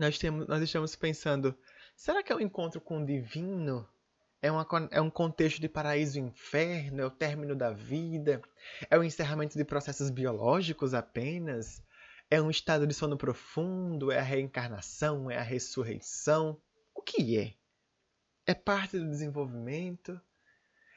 nós, 0.00 0.18
temos, 0.18 0.46
nós 0.46 0.62
estamos 0.62 0.96
pensando: 0.96 1.54
será 1.94 2.22
que 2.22 2.32
é 2.32 2.34
o 2.34 2.38
um 2.38 2.40
encontro 2.40 2.80
com 2.80 3.02
o 3.02 3.06
divino? 3.06 3.86
É, 4.42 4.50
uma, 4.50 4.66
é 4.90 4.98
um 4.98 5.10
contexto 5.10 5.60
de 5.60 5.68
paraíso 5.68 6.18
e 6.18 6.22
inferno? 6.22 7.02
É 7.02 7.04
o 7.04 7.10
término 7.10 7.54
da 7.54 7.70
vida? 7.70 8.40
É 8.88 8.98
o 8.98 9.04
encerramento 9.04 9.58
de 9.58 9.64
processos 9.64 10.08
biológicos 10.08 10.94
apenas? 10.94 11.82
É 12.30 12.40
um 12.40 12.48
estado 12.48 12.86
de 12.86 12.94
sono 12.94 13.18
profundo? 13.18 14.10
É 14.10 14.18
a 14.18 14.22
reencarnação? 14.22 15.30
É 15.30 15.36
a 15.36 15.42
ressurreição? 15.42 16.58
O 16.94 17.02
que 17.02 17.36
é? 17.36 17.54
É 18.46 18.54
parte 18.54 18.98
do 18.98 19.06
desenvolvimento? 19.06 20.18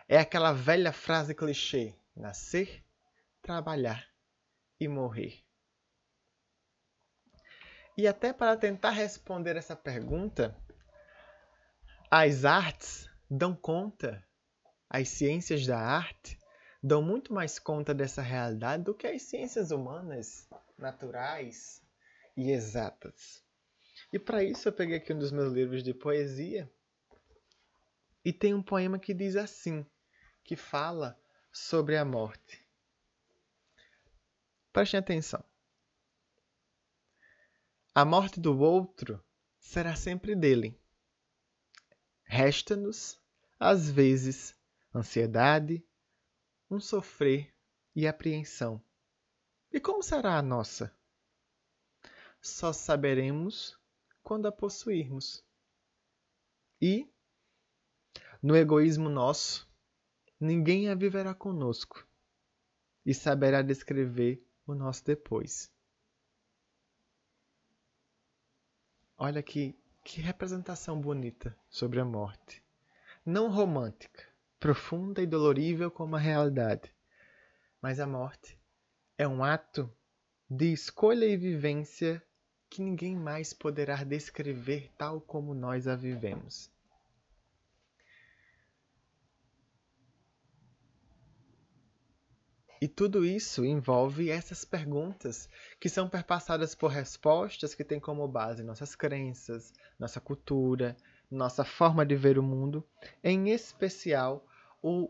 É 0.07 0.17
aquela 0.17 0.53
velha 0.53 0.93
frase 0.93 1.36
clichê: 1.36 1.93
nascer, 2.15 2.86
trabalhar 3.41 4.07
e 4.79 4.88
morrer. 4.88 5.43
E 7.95 8.07
até 8.07 8.33
para 8.33 8.57
tentar 8.57 8.89
responder 8.89 9.55
essa 9.55 9.75
pergunta, 9.75 10.55
as 12.09 12.43
artes 12.43 13.07
dão 13.29 13.55
conta, 13.55 14.25
as 14.89 15.09
ciências 15.09 15.65
da 15.65 15.79
arte 15.79 16.39
dão 16.81 17.01
muito 17.01 17.33
mais 17.33 17.59
conta 17.59 17.93
dessa 17.93 18.21
realidade 18.21 18.83
do 18.83 18.93
que 18.93 19.07
as 19.07 19.21
ciências 19.21 19.71
humanas, 19.71 20.50
naturais 20.77 21.81
e 22.35 22.51
exatas. 22.51 23.43
E 24.12 24.19
para 24.19 24.43
isso 24.43 24.67
eu 24.67 24.73
peguei 24.73 24.97
aqui 24.97 25.13
um 25.13 25.19
dos 25.19 25.31
meus 25.31 25.53
livros 25.53 25.83
de 25.83 25.93
poesia 25.93 26.71
e 28.25 28.33
tem 28.33 28.53
um 28.53 28.63
poema 28.63 28.97
que 28.97 29.13
diz 29.13 29.35
assim, 29.35 29.85
que 30.43 30.55
fala 30.55 31.19
sobre 31.51 31.95
a 31.95 32.03
morte. 32.03 32.63
Prestem 34.71 35.00
atenção. 35.00 35.43
A 37.95 38.03
morte 38.03 38.39
do 38.39 38.57
outro 38.57 39.23
será 39.59 39.95
sempre 39.95 40.35
dele. 40.35 40.81
Resta-nos, 42.23 43.21
às 43.59 43.88
vezes, 43.88 44.57
ansiedade, 44.95 45.85
um 46.71 46.79
sofrer 46.79 47.53
e 47.95 48.07
apreensão. 48.07 48.83
E 49.71 49.79
como 49.79 50.01
será 50.01 50.39
a 50.39 50.41
nossa? 50.41 50.91
Só 52.41 52.73
saberemos 52.73 53.79
quando 54.23 54.47
a 54.47 54.51
possuirmos. 54.51 55.45
E, 56.81 57.07
no 58.41 58.55
egoísmo 58.55 59.07
nosso, 59.07 59.71
ninguém 60.39 60.89
a 60.89 60.95
viverá 60.95 61.35
conosco 61.35 62.07
e 63.05 63.13
saberá 63.13 63.62
descrever 63.62 64.43
o 64.65 64.73
nosso 64.73 65.05
depois. 65.05 65.71
Olha 69.17 69.43
que, 69.43 69.75
que 70.03 70.22
representação 70.22 71.00
bonita 71.00 71.55
sobre 71.70 72.00
a 72.00 72.05
morte. 72.05 72.63
Não 73.25 73.50
romântica, 73.51 74.24
profunda 74.60 75.22
e 75.22 75.27
dolorível 75.27 75.91
como 75.91 76.15
a 76.15 76.20
realidade, 76.20 76.91
mas 77.82 78.00
a 78.00 78.08
morte 78.08 78.58
é 79.17 79.27
um 79.27 79.43
ato 79.43 79.89
de 80.50 80.74
escolha 80.74 81.25
e 81.25 81.38
vivência 81.38 82.22
que 82.70 82.82
ninguém 82.82 83.15
mais 83.15 83.53
poderá 83.53 84.03
descrever 84.03 84.91
tal 84.98 85.22
como 85.22 85.53
nós 85.53 85.88
a 85.88 85.96
vivemos. 85.96 86.73
E 92.83 92.87
tudo 92.89 93.25
isso 93.25 93.63
envolve 93.63 94.29
essas 94.29 94.65
perguntas 94.65 95.47
que 95.79 95.87
são 95.87 96.09
perpassadas 96.09 96.75
por 96.75 96.91
respostas 96.91 97.73
que 97.73 97.81
têm 97.81 97.97
como 97.97 98.27
base 98.27 98.61
nossas 98.61 98.93
crenças, 98.93 99.71
nossa 99.97 100.19
cultura, 100.19 100.93
nossa 101.31 101.63
forma 101.63 102.05
de 102.05 102.13
ver 102.17 102.37
o 102.37 102.43
mundo, 102.43 102.85
em 103.23 103.51
especial 103.51 104.45
o, 104.81 105.09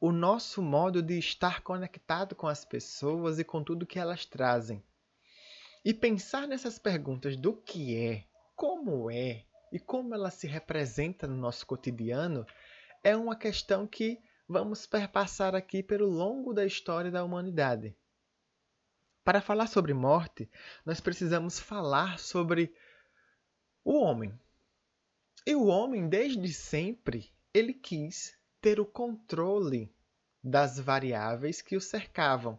o 0.00 0.12
nosso 0.12 0.62
modo 0.62 1.02
de 1.02 1.18
estar 1.18 1.62
conectado 1.62 2.36
com 2.36 2.46
as 2.46 2.64
pessoas 2.64 3.40
e 3.40 3.44
com 3.44 3.64
tudo 3.64 3.84
que 3.84 3.98
elas 3.98 4.24
trazem. 4.24 4.80
E 5.84 5.92
pensar 5.92 6.46
nessas 6.46 6.78
perguntas 6.78 7.36
do 7.36 7.54
que 7.54 7.96
é, 7.96 8.24
como 8.54 9.10
é 9.10 9.42
e 9.72 9.80
como 9.80 10.14
ela 10.14 10.30
se 10.30 10.46
representa 10.46 11.26
no 11.26 11.34
nosso 11.34 11.66
cotidiano 11.66 12.46
é 13.02 13.16
uma 13.16 13.34
questão 13.34 13.84
que 13.84 14.20
vamos 14.50 14.84
perpassar 14.84 15.54
aqui 15.54 15.80
pelo 15.80 16.06
longo 16.06 16.52
da 16.52 16.66
história 16.66 17.08
da 17.08 17.22
humanidade. 17.22 17.96
Para 19.22 19.40
falar 19.40 19.68
sobre 19.68 19.94
morte, 19.94 20.50
nós 20.84 21.00
precisamos 21.00 21.60
falar 21.60 22.18
sobre 22.18 22.74
o 23.84 23.94
homem. 23.94 24.36
E 25.46 25.54
o 25.54 25.66
homem, 25.66 26.08
desde 26.08 26.52
sempre, 26.52 27.32
ele 27.54 27.72
quis 27.72 28.36
ter 28.60 28.80
o 28.80 28.84
controle 28.84 29.94
das 30.42 30.80
variáveis 30.80 31.62
que 31.62 31.76
o 31.76 31.80
cercavam. 31.80 32.58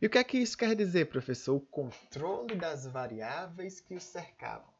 E 0.00 0.06
o 0.06 0.10
que 0.10 0.18
é 0.18 0.22
que 0.22 0.38
isso 0.38 0.56
quer 0.56 0.76
dizer, 0.76 1.06
professor? 1.06 1.56
O 1.56 1.60
controle 1.60 2.54
das 2.54 2.86
variáveis 2.86 3.80
que 3.80 3.96
o 3.96 4.00
cercavam. 4.00 4.72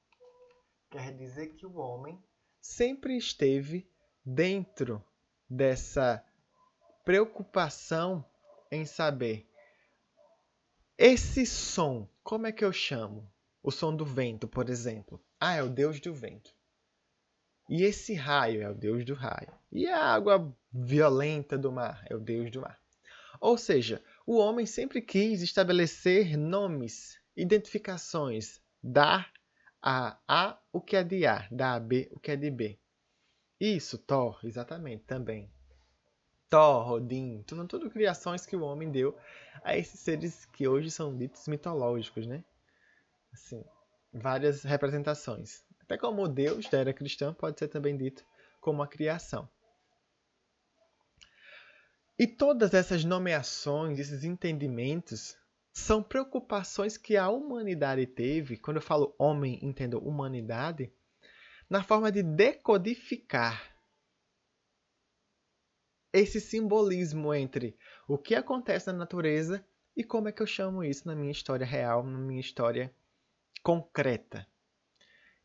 Quer 0.90 1.12
dizer 1.16 1.54
que 1.56 1.66
o 1.66 1.76
homem 1.76 2.22
sempre 2.60 3.16
esteve 3.16 3.90
dentro 4.24 5.04
dessa 5.50 6.24
preocupação 7.04 8.24
em 8.70 8.86
saber 8.86 9.50
esse 11.02 11.46
som, 11.46 12.06
como 12.22 12.46
é 12.46 12.52
que 12.52 12.62
eu 12.62 12.70
chamo? 12.74 13.26
O 13.62 13.70
som 13.70 13.96
do 13.96 14.04
vento, 14.04 14.46
por 14.46 14.68
exemplo. 14.68 15.18
Ah, 15.40 15.54
é 15.54 15.62
o 15.62 15.68
deus 15.70 15.98
do 15.98 16.12
vento. 16.12 16.54
E 17.70 17.84
esse 17.84 18.12
raio 18.12 18.60
é 18.60 18.68
o 18.68 18.74
deus 18.74 19.02
do 19.06 19.14
raio. 19.14 19.50
E 19.72 19.86
a 19.86 19.98
água 19.98 20.54
violenta 20.70 21.56
do 21.56 21.72
mar 21.72 22.04
é 22.06 22.14
o 22.14 22.20
deus 22.20 22.50
do 22.50 22.60
mar. 22.60 22.78
Ou 23.40 23.56
seja, 23.56 24.04
o 24.26 24.36
homem 24.36 24.66
sempre 24.66 25.00
quis 25.00 25.40
estabelecer 25.40 26.36
nomes, 26.36 27.18
identificações, 27.34 28.60
dar 28.82 29.32
a 29.80 30.18
A 30.28 30.58
o 30.70 30.82
que 30.82 30.96
é 30.96 31.02
de 31.02 31.24
A, 31.24 31.48
dar 31.50 31.76
a 31.76 31.80
B 31.80 32.10
o 32.12 32.20
que 32.20 32.30
é 32.30 32.36
de 32.36 32.50
B. 32.50 32.78
Isso, 33.60 33.98
Thor, 33.98 34.40
exatamente, 34.42 35.04
também. 35.04 35.52
Thor, 36.48 36.92
Odin, 36.92 37.42
tudo, 37.46 37.68
tudo 37.68 37.90
criações 37.90 38.46
que 38.46 38.56
o 38.56 38.62
homem 38.62 38.90
deu 38.90 39.16
a 39.62 39.76
esses 39.76 40.00
seres 40.00 40.46
que 40.46 40.66
hoje 40.66 40.90
são 40.90 41.16
ditos 41.16 41.46
mitológicos, 41.46 42.26
né? 42.26 42.42
Assim, 43.32 43.62
várias 44.12 44.62
representações. 44.62 45.62
Até 45.82 45.98
como 45.98 46.26
Deus 46.26 46.68
da 46.70 46.78
era 46.78 46.94
cristã 46.94 47.34
pode 47.34 47.58
ser 47.58 47.68
também 47.68 47.96
dito 47.96 48.24
como 48.60 48.82
a 48.82 48.88
criação. 48.88 49.48
E 52.18 52.26
todas 52.26 52.74
essas 52.74 53.04
nomeações, 53.04 53.98
esses 53.98 54.24
entendimentos, 54.24 55.36
são 55.72 56.02
preocupações 56.02 56.96
que 56.96 57.16
a 57.16 57.28
humanidade 57.28 58.06
teve, 58.06 58.56
quando 58.56 58.76
eu 58.78 58.82
falo 58.82 59.14
homem, 59.18 59.58
entendo 59.62 59.98
humanidade, 59.98 60.92
na 61.70 61.84
forma 61.84 62.10
de 62.10 62.20
decodificar 62.20 63.72
esse 66.12 66.40
simbolismo 66.40 67.32
entre 67.32 67.78
o 68.08 68.18
que 68.18 68.34
acontece 68.34 68.88
na 68.88 68.98
natureza 68.98 69.64
e 69.96 70.02
como 70.02 70.28
é 70.28 70.32
que 70.32 70.42
eu 70.42 70.46
chamo 70.46 70.82
isso 70.82 71.06
na 71.06 71.14
minha 71.14 71.30
história 71.30 71.64
real, 71.64 72.02
na 72.02 72.18
minha 72.18 72.40
história 72.40 72.92
concreta. 73.62 74.44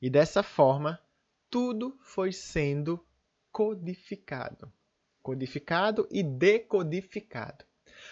E 0.01 0.09
dessa 0.09 0.41
forma, 0.41 0.99
tudo 1.47 1.95
foi 2.01 2.31
sendo 2.31 3.05
codificado. 3.51 4.73
Codificado 5.21 6.07
e 6.09 6.23
decodificado. 6.23 7.63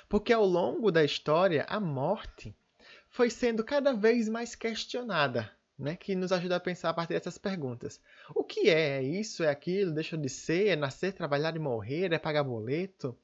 Porque 0.08 0.32
ao 0.32 0.46
longo 0.46 0.92
da 0.92 1.04
história, 1.04 1.66
a 1.68 1.80
morte 1.80 2.56
foi 3.10 3.32
sendo 3.32 3.64
cada 3.64 3.92
vez 3.92 4.30
mais 4.30 4.54
questionada 4.54 5.52
né, 5.78 5.96
que 5.96 6.16
nos 6.16 6.32
ajuda 6.32 6.56
a 6.58 6.60
pensar 6.60 6.90
a 6.90 6.94
partir 6.94 7.14
dessas 7.14 7.38
perguntas. 7.38 8.00
O 8.36 8.44
que 8.44 8.70
é? 8.70 8.98
É 8.98 9.04
isso? 9.04 9.44
É 9.44 9.50
aquilo? 9.50 9.92
Deixa 9.92 10.18
de 10.18 10.30
ser? 10.30 10.68
É 10.68 10.76
nascer, 10.76 11.14
trabalhar 11.14 11.56
e 11.56 11.60
morrer? 11.60 12.14
É 12.14 12.20
pagar 12.20 12.44
boleto? 12.44 13.18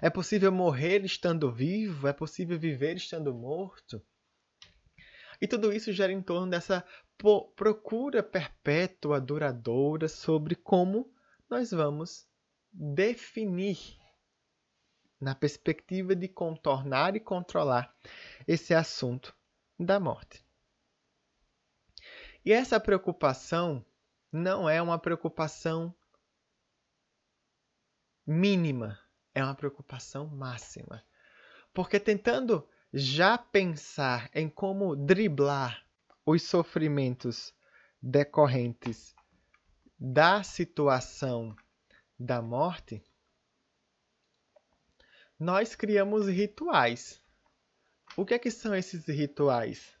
É 0.00 0.10
possível 0.10 0.52
morrer 0.52 1.04
estando 1.04 1.50
vivo? 1.50 2.06
É 2.06 2.12
possível 2.12 2.58
viver 2.58 2.96
estando 2.96 3.34
morto? 3.34 4.02
E 5.40 5.46
tudo 5.46 5.72
isso 5.72 5.92
gera 5.92 6.12
em 6.12 6.22
torno 6.22 6.50
dessa 6.50 6.84
procura 7.54 8.22
perpétua, 8.22 9.20
duradoura 9.20 10.08
sobre 10.08 10.54
como 10.54 11.10
nós 11.48 11.70
vamos 11.70 12.26
definir 12.72 13.78
na 15.20 15.34
perspectiva 15.34 16.14
de 16.14 16.28
contornar 16.28 17.16
e 17.16 17.20
controlar 17.20 17.94
esse 18.46 18.74
assunto 18.74 19.34
da 19.78 19.98
morte. 19.98 20.45
E 22.46 22.52
essa 22.52 22.78
preocupação 22.78 23.84
não 24.30 24.70
é 24.70 24.80
uma 24.80 25.00
preocupação 25.00 25.92
mínima, 28.24 28.96
é 29.34 29.42
uma 29.42 29.56
preocupação 29.56 30.28
máxima. 30.28 31.04
Porque 31.74 31.98
tentando 31.98 32.64
já 32.92 33.36
pensar 33.36 34.30
em 34.32 34.48
como 34.48 34.94
driblar 34.94 35.84
os 36.24 36.44
sofrimentos 36.44 37.52
decorrentes 38.00 39.12
da 39.98 40.44
situação 40.44 41.56
da 42.16 42.40
morte, 42.40 43.02
nós 45.36 45.74
criamos 45.74 46.28
rituais. 46.28 47.20
O 48.16 48.24
que 48.24 48.34
é 48.34 48.38
que 48.38 48.52
são 48.52 48.72
esses 48.72 49.04
rituais? 49.06 49.98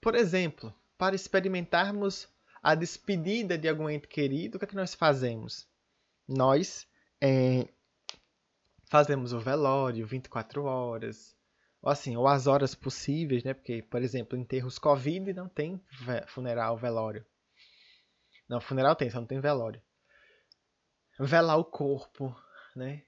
Por 0.00 0.14
exemplo, 0.14 0.72
para 0.96 1.14
experimentarmos 1.14 2.28
a 2.62 2.74
despedida 2.74 3.56
de 3.56 3.68
algum 3.68 3.88
ente 3.88 4.08
querido, 4.08 4.56
o 4.56 4.58
que 4.58 4.64
é 4.64 4.68
que 4.68 4.74
nós 4.74 4.94
fazemos? 4.94 5.68
Nós 6.26 6.88
é, 7.20 7.68
fazemos 8.90 9.32
o 9.32 9.38
velório 9.38 10.06
24 10.06 10.64
horas, 10.64 11.36
ou 11.80 11.90
assim, 11.90 12.16
ou 12.16 12.26
as 12.26 12.46
horas 12.46 12.74
possíveis, 12.74 13.44
né? 13.44 13.54
Porque, 13.54 13.82
por 13.82 14.02
exemplo, 14.02 14.36
enterros 14.36 14.78
Covid 14.78 15.32
não 15.32 15.48
tem 15.48 15.80
funeral, 16.26 16.76
velório. 16.76 17.24
Não, 18.48 18.60
funeral 18.60 18.96
tem, 18.96 19.10
só 19.10 19.20
não 19.20 19.26
tem 19.26 19.40
velório. 19.40 19.80
Velar 21.18 21.58
o 21.58 21.64
corpo, 21.64 22.34
né? 22.74 23.02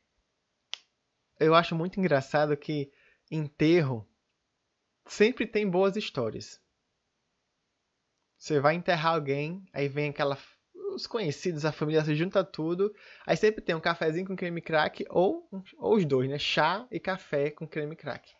Eu 1.38 1.54
acho 1.54 1.74
muito 1.74 2.00
engraçado 2.00 2.56
que 2.56 2.92
enterro 3.30 4.08
sempre 5.06 5.46
tem 5.46 5.68
boas 5.68 5.96
histórias. 5.96 6.60
Você 8.38 8.60
vai 8.60 8.76
enterrar 8.76 9.14
alguém, 9.14 9.66
aí 9.72 9.88
vem 9.88 10.10
aquela. 10.10 10.38
Os 10.94 11.06
conhecidos, 11.06 11.64
a 11.64 11.72
família 11.72 12.04
se 12.04 12.14
junta 12.14 12.44
tudo. 12.44 12.94
Aí 13.26 13.36
sempre 13.36 13.60
tem 13.60 13.74
um 13.74 13.80
cafezinho 13.80 14.26
com 14.26 14.36
creme 14.36 14.60
crack 14.60 15.04
ou, 15.10 15.48
ou 15.76 15.96
os 15.96 16.04
dois, 16.04 16.30
né? 16.30 16.38
Chá 16.38 16.86
e 16.90 17.00
café 17.00 17.50
com 17.50 17.66
creme 17.66 17.96
crack. 17.96 18.32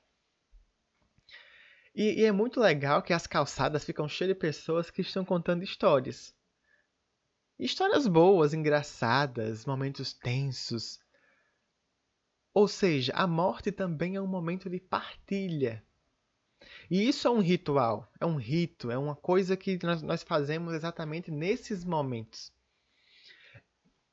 E, 1.95 2.21
e 2.21 2.25
é 2.25 2.33
muito 2.33 2.61
legal 2.61 3.03
que 3.03 3.13
as 3.13 3.27
calçadas 3.27 3.85
ficam 3.85 4.09
cheias 4.09 4.35
de 4.35 4.39
pessoas 4.39 4.89
que 4.91 5.03
estão 5.03 5.25
contando 5.25 5.65
histórias. 5.65 6.33
Histórias 7.59 8.07
boas, 8.07 8.55
engraçadas, 8.55 9.67
momentos 9.67 10.13
tensos. 10.13 11.01
Ou 12.55 12.69
seja, 12.69 13.13
a 13.15 13.27
morte 13.27 13.73
também 13.73 14.15
é 14.15 14.21
um 14.21 14.27
momento 14.29 14.71
de 14.71 14.79
partilha 14.79 15.85
E 16.91 17.09
isso 17.09 17.29
é 17.29 17.31
um 17.31 17.41
ritual, 17.41 18.11
é 18.21 18.27
um 18.27 18.37
rito, 18.37 18.91
é 18.91 18.99
uma 18.99 19.15
coisa 19.15 19.57
que 19.57 19.79
nós, 19.83 20.03
nós 20.03 20.23
fazemos 20.23 20.75
exatamente 20.75 21.31
nesses 21.31 21.85
momentos. 21.85 22.53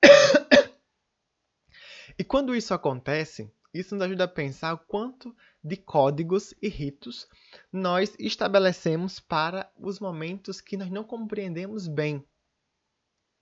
e 2.18 2.24
quando 2.24 2.56
isso 2.56 2.74
acontece, 2.74 3.52
isso 3.74 3.96
nos 3.96 4.04
ajuda 4.04 4.26
a 4.26 4.28
pensar 4.28 4.74
o 4.74 4.78
quanto 4.78 5.36
de 5.64 5.76
códigos 5.76 6.54
e 6.62 6.70
ritos 6.70 7.28
nós 7.72 8.16
estabelecemos 8.20 9.20
para 9.20 9.70
os 9.78 10.00
momentos 10.00 10.62
que 10.62 10.78
nós 10.78 10.90
não 10.90 11.04
compreendemos 11.04 11.88
bem. 11.88 12.24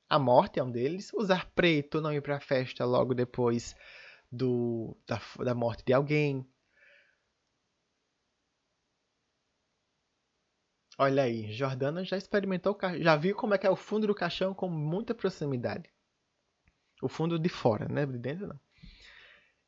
A 0.10 0.18
morte 0.18 0.60
é 0.60 0.64
um 0.64 0.72
deles, 0.72 1.12
usar 1.14 1.52
preto, 1.54 2.02
não 2.02 2.14
ir 2.14 2.22
para 2.22 2.38
a 2.38 2.40
festa 2.40 2.86
logo 2.86 3.14
depois 3.14 3.76
do, 4.32 4.96
da, 5.08 5.22
da 5.44 5.54
morte 5.54 5.84
de 5.86 5.94
alguém, 5.94 6.48
Olha 10.98 11.24
aí, 11.24 11.52
Jordana 11.52 12.04
já 12.04 12.18
experimentou, 12.18 12.78
já 13.00 13.16
viu 13.16 13.36
como 13.36 13.54
é 13.54 13.58
que 13.58 13.66
é 13.66 13.70
o 13.70 13.76
fundo 13.76 14.06
do 14.06 14.14
caixão 14.14 14.54
com 14.54 14.70
muita 14.70 15.16
proximidade. 15.16 15.90
O 17.02 17.10
fundo 17.10 17.40
de 17.40 17.50
fora, 17.50 17.88
né? 17.88 18.06
De 18.06 18.18
dentro 18.18 18.48
não. 18.48 18.60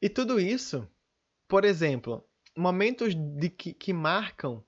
E 0.01 0.07
tudo 0.07 0.39
isso, 0.39 0.87
por 1.47 1.65
exemplo, 1.65 2.23
momentos 2.55 3.15
de 3.15 3.49
que, 3.49 3.73
que 3.73 3.91
marcam 3.91 4.63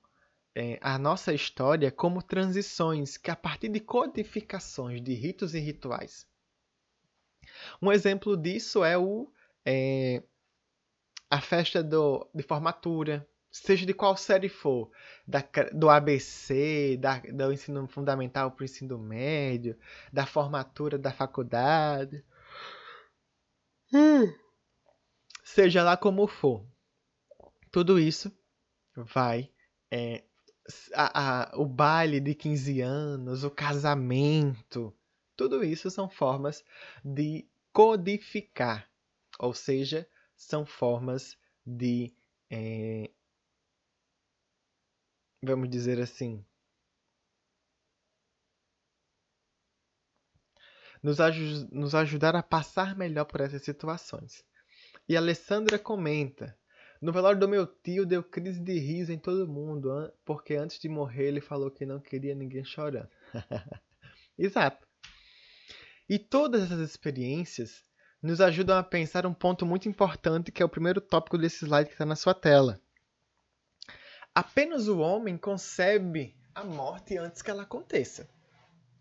é, 0.56 0.80
a 0.82 0.98
nossa 0.98 1.34
história 1.34 1.92
como 1.92 2.24
transições, 2.24 3.16
que 3.18 3.30
a 3.30 3.36
partir 3.36 3.70
de 3.70 3.80
codificações 3.80 5.02
de 5.02 5.14
ritos 5.14 5.54
e 5.54 5.60
rituais. 5.60 6.28
Um 7.80 7.92
exemplo 7.92 8.36
disso 8.36 8.84
é 8.84 8.98
o 8.98 9.32
é, 9.64 10.24
a 11.30 11.42
festa 11.42 11.84
do, 11.84 12.28
de 12.34 12.42
formatura, 12.42 13.28
seja 13.64 13.86
de 13.86 13.94
qual 13.94 14.16
série 14.16 14.50
for, 14.50 14.92
da, 15.28 15.44
do 15.74 15.90
ABC, 15.90 16.98
da, 17.00 17.20
do 17.20 17.52
ensino 17.52 17.88
fundamental 17.88 18.52
para 18.52 18.62
o 18.62 18.66
ensino 18.66 18.98
médio, 18.98 19.78
da 20.12 20.26
formatura 20.26 20.98
da 20.98 21.12
faculdade. 21.12 22.24
Hum. 23.94 24.34
Seja 25.44 25.84
lá 25.84 25.96
como 25.96 26.28
for, 26.28 26.66
tudo 27.72 28.00
isso 28.00 28.32
vai. 28.96 29.50
É, 29.90 30.24
a, 30.94 31.52
a, 31.54 31.58
o 31.58 31.66
baile 31.66 32.20
de 32.20 32.36
15 32.36 32.82
anos, 32.82 33.44
o 33.44 33.50
casamento, 33.50 34.94
tudo 35.36 35.64
isso 35.64 35.90
são 35.90 36.10
formas 36.10 36.64
de 37.04 37.48
codificar, 37.72 38.90
ou 39.40 39.54
seja, 39.54 40.08
são 40.36 40.66
formas 40.66 41.38
de 41.66 42.14
é, 42.50 43.10
vamos 45.42 45.70
dizer 45.70 46.00
assim, 46.00 46.46
nos, 51.02 51.20
aj 51.20 51.38
nos 51.72 51.96
ajudar 51.96 52.36
a 52.36 52.44
passar 52.44 52.96
melhor 52.96 53.26
por 53.26 53.42
essas 53.42 53.64
situações. 53.64 54.44
E 55.08 55.16
Alessandra 55.16 55.80
comenta: 55.80 56.58
No 57.02 57.12
velório 57.12 57.40
do 57.40 57.48
meu 57.48 57.66
tio 57.66 58.06
deu 58.06 58.24
crise 58.24 58.60
de 58.60 58.78
riso 58.80 59.12
em 59.12 59.20
todo 59.20 59.48
mundo, 59.48 60.12
porque 60.26 60.56
antes 60.56 60.80
de 60.80 60.90
morrer 60.90 61.28
ele 61.28 61.42
falou 61.42 61.72
que 61.72 61.86
não 61.86 62.00
queria 62.00 62.36
ninguém 62.36 62.64
chorando. 62.64 63.10
Exato. 64.38 64.86
E 66.10 66.18
todas 66.18 66.64
essas 66.64 66.80
experiências 66.80 67.84
nos 68.22 68.42
ajudam 68.42 68.78
a 68.78 68.84
pensar 68.84 69.26
um 69.26 69.34
ponto 69.34 69.66
muito 69.66 69.88
importante 69.88 70.52
que 70.52 70.62
é 70.62 70.66
o 70.66 70.70
primeiro 70.70 71.02
tópico 71.02 71.38
desse 71.38 71.66
slide 71.66 71.88
que 71.88 71.94
está 71.94 72.06
na 72.06 72.16
sua 72.16 72.34
tela. 72.34 72.82
Apenas 74.38 74.88
o 74.88 75.00
homem 75.00 75.36
concebe 75.36 76.38
a 76.54 76.64
morte 76.64 77.18
antes 77.18 77.42
que 77.42 77.50
ela 77.50 77.64
aconteça. 77.64 78.30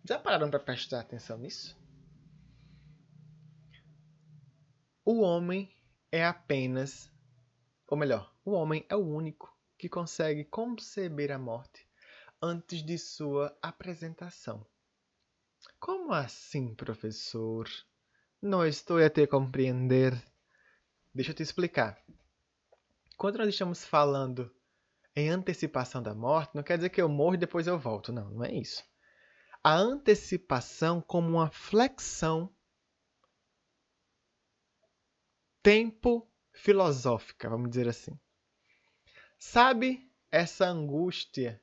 Já 0.03 0.19
pararam 0.19 0.49
para 0.49 0.59
prestar 0.59 1.01
atenção 1.01 1.37
nisso? 1.37 1.79
O 5.05 5.21
homem 5.21 5.71
é 6.11 6.25
apenas, 6.25 7.13
ou 7.87 7.99
melhor, 7.99 8.35
o 8.47 8.53
homem 8.53 8.87
é 8.89 8.97
o 8.97 9.07
único 9.07 9.55
que 9.77 9.91
consegue 9.91 10.43
conceber 10.47 11.31
a 11.31 11.39
morte 11.39 11.87
antes 12.41 12.83
de 12.83 12.97
sua 12.97 13.55
apresentação. 13.61 14.67
Como 15.79 16.15
assim, 16.15 16.75
professor? 16.75 17.69
Não 18.41 18.65
estou 18.65 19.05
a 19.05 19.11
te 19.11 19.27
compreender. 19.27 20.15
Deixa 21.15 21.33
eu 21.33 21.37
te 21.37 21.43
explicar. 21.43 22.03
Quando 23.19 23.37
nós 23.37 23.49
estamos 23.49 23.85
falando 23.85 24.56
em 25.17 25.31
antecipação 25.31 26.03
da 26.03 26.15
morte, 26.15 26.55
não 26.55 26.63
quer 26.63 26.77
dizer 26.77 26.91
que 26.91 27.01
eu 27.01 27.09
morro 27.09 27.35
e 27.35 27.39
depois 27.39 27.67
eu 27.67 27.79
volto. 27.79 28.13
Não, 28.13 28.29
não 28.31 28.45
é 28.45 28.53
isso. 28.53 28.85
A 29.65 29.75
antecipação 29.75 31.01
como 31.01 31.31
uma 31.31 31.51
flexão 31.51 32.55
tempo 35.63 36.31
filosófica, 36.53 37.49
vamos 37.49 37.71
dizer 37.71 37.89
assim. 37.89 38.17
Sabe 39.39 40.09
essa 40.31 40.67
angústia 40.67 41.61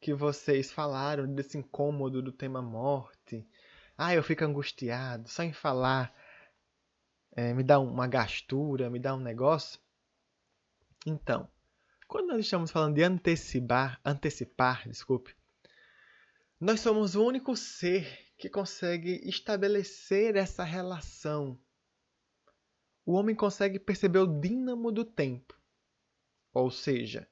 que 0.00 0.12
vocês 0.12 0.70
falaram 0.72 1.32
desse 1.32 1.56
incômodo 1.56 2.20
do 2.20 2.32
tema 2.32 2.60
morte? 2.60 3.48
Ah, 3.96 4.14
eu 4.14 4.22
fico 4.22 4.44
angustiado 4.44 5.28
só 5.28 5.42
em 5.42 5.52
falar, 5.52 6.12
é, 7.32 7.54
me 7.54 7.62
dá 7.62 7.78
uma 7.78 8.06
gastura, 8.06 8.90
me 8.90 8.98
dá 8.98 9.14
um 9.14 9.20
negócio. 9.20 9.80
Então, 11.06 11.48
quando 12.06 12.28
nós 12.28 12.40
estamos 12.40 12.70
falando 12.70 12.94
de 12.94 13.02
antecipar, 13.02 14.00
antecipar, 14.04 14.88
desculpe, 14.88 15.34
nós 16.60 16.80
somos 16.80 17.14
o 17.14 17.24
único 17.24 17.56
ser 17.56 18.32
que 18.38 18.48
consegue 18.48 19.20
estabelecer 19.28 20.36
essa 20.36 20.64
relação. 20.64 21.60
O 23.04 23.12
homem 23.12 23.34
consegue 23.34 23.78
perceber 23.78 24.20
o 24.20 24.40
dínamo 24.40 24.90
do 24.90 25.04
tempo. 25.04 25.54
Ou 26.52 26.70
seja, 26.70 27.28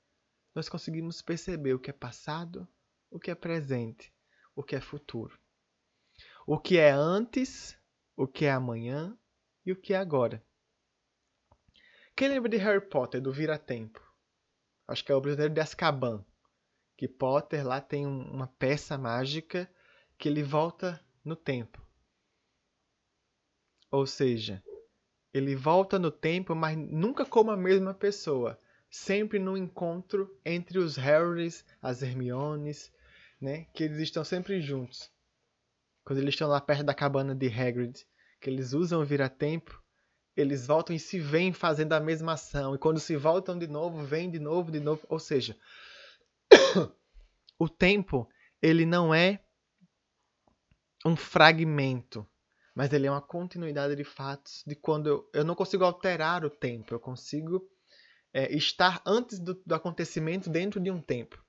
nós 0.54 0.68
conseguimos 0.68 1.22
perceber 1.22 1.74
o 1.74 1.78
que 1.78 1.90
é 1.90 1.92
passado, 1.92 2.68
o 3.10 3.18
que 3.18 3.30
é 3.30 3.34
presente, 3.34 4.12
o 4.54 4.62
que 4.62 4.76
é 4.76 4.80
futuro. 4.80 5.38
O 6.46 6.58
que 6.58 6.78
é 6.78 6.90
antes, 6.90 7.78
o 8.16 8.26
que 8.26 8.44
é 8.44 8.50
amanhã 8.50 9.16
e 9.64 9.72
o 9.72 9.76
que 9.76 9.94
é 9.94 9.96
agora. 9.96 10.44
Quem 12.14 12.28
lembra 12.28 12.50
de 12.50 12.58
Harry 12.58 12.86
Potter, 12.86 13.20
do 13.20 13.32
Vira-Tempo? 13.32 14.03
Acho 14.86 15.04
que 15.04 15.12
é 15.12 15.14
o 15.14 15.20
Prisioneiro 15.20 15.54
de 15.54 15.60
Azkaban, 15.60 16.24
que 16.96 17.08
Potter 17.08 17.66
lá 17.66 17.80
tem 17.80 18.06
uma 18.06 18.46
peça 18.46 18.96
mágica 18.96 19.70
que 20.18 20.28
ele 20.28 20.42
volta 20.42 21.04
no 21.24 21.36
tempo. 21.36 21.84
Ou 23.90 24.06
seja, 24.06 24.62
ele 25.32 25.54
volta 25.54 25.98
no 25.98 26.10
tempo, 26.10 26.54
mas 26.54 26.76
nunca 26.76 27.24
como 27.24 27.50
a 27.50 27.56
mesma 27.56 27.94
pessoa, 27.94 28.58
sempre 28.90 29.38
no 29.38 29.56
encontro 29.56 30.38
entre 30.44 30.78
os 30.78 30.96
Harrys, 30.96 31.64
as 31.82 32.02
Hermiones, 32.02 32.92
né, 33.40 33.66
que 33.74 33.84
eles 33.84 33.98
estão 33.98 34.24
sempre 34.24 34.60
juntos. 34.60 35.10
Quando 36.04 36.18
eles 36.18 36.34
estão 36.34 36.48
lá 36.48 36.60
perto 36.60 36.84
da 36.84 36.94
cabana 36.94 37.34
de 37.34 37.48
Hagrid, 37.48 38.06
que 38.40 38.50
eles 38.50 38.72
usam 38.72 39.00
o 39.00 39.04
vira-tempo 39.04 39.83
eles 40.36 40.66
voltam 40.66 40.94
e 40.94 40.98
se 40.98 41.18
veem 41.18 41.52
fazendo 41.52 41.92
a 41.92 42.00
mesma 42.00 42.32
ação. 42.32 42.74
E 42.74 42.78
quando 42.78 42.98
se 42.98 43.16
voltam 43.16 43.58
de 43.58 43.66
novo, 43.66 44.02
vêm 44.02 44.30
de 44.30 44.38
novo, 44.38 44.70
de 44.70 44.80
novo. 44.80 45.04
Ou 45.08 45.18
seja, 45.18 45.56
o 47.58 47.68
tempo, 47.68 48.28
ele 48.60 48.84
não 48.84 49.14
é 49.14 49.40
um 51.04 51.14
fragmento, 51.14 52.26
mas 52.74 52.92
ele 52.92 53.06
é 53.06 53.10
uma 53.10 53.20
continuidade 53.20 53.94
de 53.94 54.04
fatos 54.04 54.64
de 54.66 54.74
quando 54.74 55.06
eu, 55.06 55.30
eu 55.32 55.44
não 55.44 55.54
consigo 55.54 55.84
alterar 55.84 56.44
o 56.44 56.50
tempo, 56.50 56.94
eu 56.94 56.98
consigo 56.98 57.68
é, 58.32 58.52
estar 58.52 59.00
antes 59.06 59.38
do, 59.38 59.54
do 59.64 59.74
acontecimento 59.74 60.50
dentro 60.50 60.80
de 60.80 60.90
um 60.90 61.00
tempo. 61.00 61.42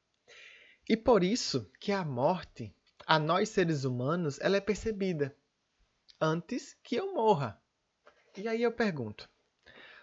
E 0.87 0.95
por 0.95 1.23
isso 1.23 1.71
que 1.79 1.91
a 1.91 2.05
morte, 2.05 2.71
a 3.07 3.17
nós 3.17 3.49
seres 3.49 3.85
humanos, 3.85 4.39
ela 4.39 4.57
é 4.57 4.61
percebida 4.61 5.35
antes 6.21 6.77
que 6.83 6.95
eu 6.95 7.13
morra. 7.13 7.59
E 8.37 8.49
aí 8.49 8.63
eu 8.63 8.71
pergunto: 8.71 9.29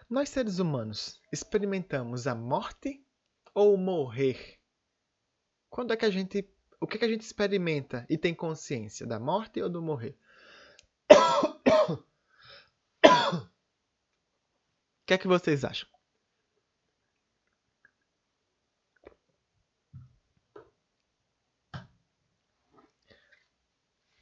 nós 0.09 0.29
seres 0.29 0.57
humanos 0.57 1.21
experimentamos 1.31 2.25
a 2.25 2.33
morte 2.33 3.05
ou 3.53 3.77
morrer? 3.77 4.59
Quando 5.69 5.93
é 5.93 5.97
que 5.97 6.05
a 6.05 6.09
gente, 6.09 6.49
o 6.81 6.87
que, 6.87 6.97
é 6.97 6.99
que 6.99 7.05
a 7.05 7.09
gente 7.09 7.21
experimenta 7.21 8.05
e 8.09 8.17
tem 8.17 8.33
consciência 8.33 9.05
da 9.05 9.19
morte 9.19 9.61
ou 9.61 9.69
do 9.69 9.81
morrer? 9.81 10.17
O 15.03 15.05
que 15.05 15.13
é 15.13 15.17
que 15.17 15.27
vocês 15.27 15.65
acham? 15.65 15.89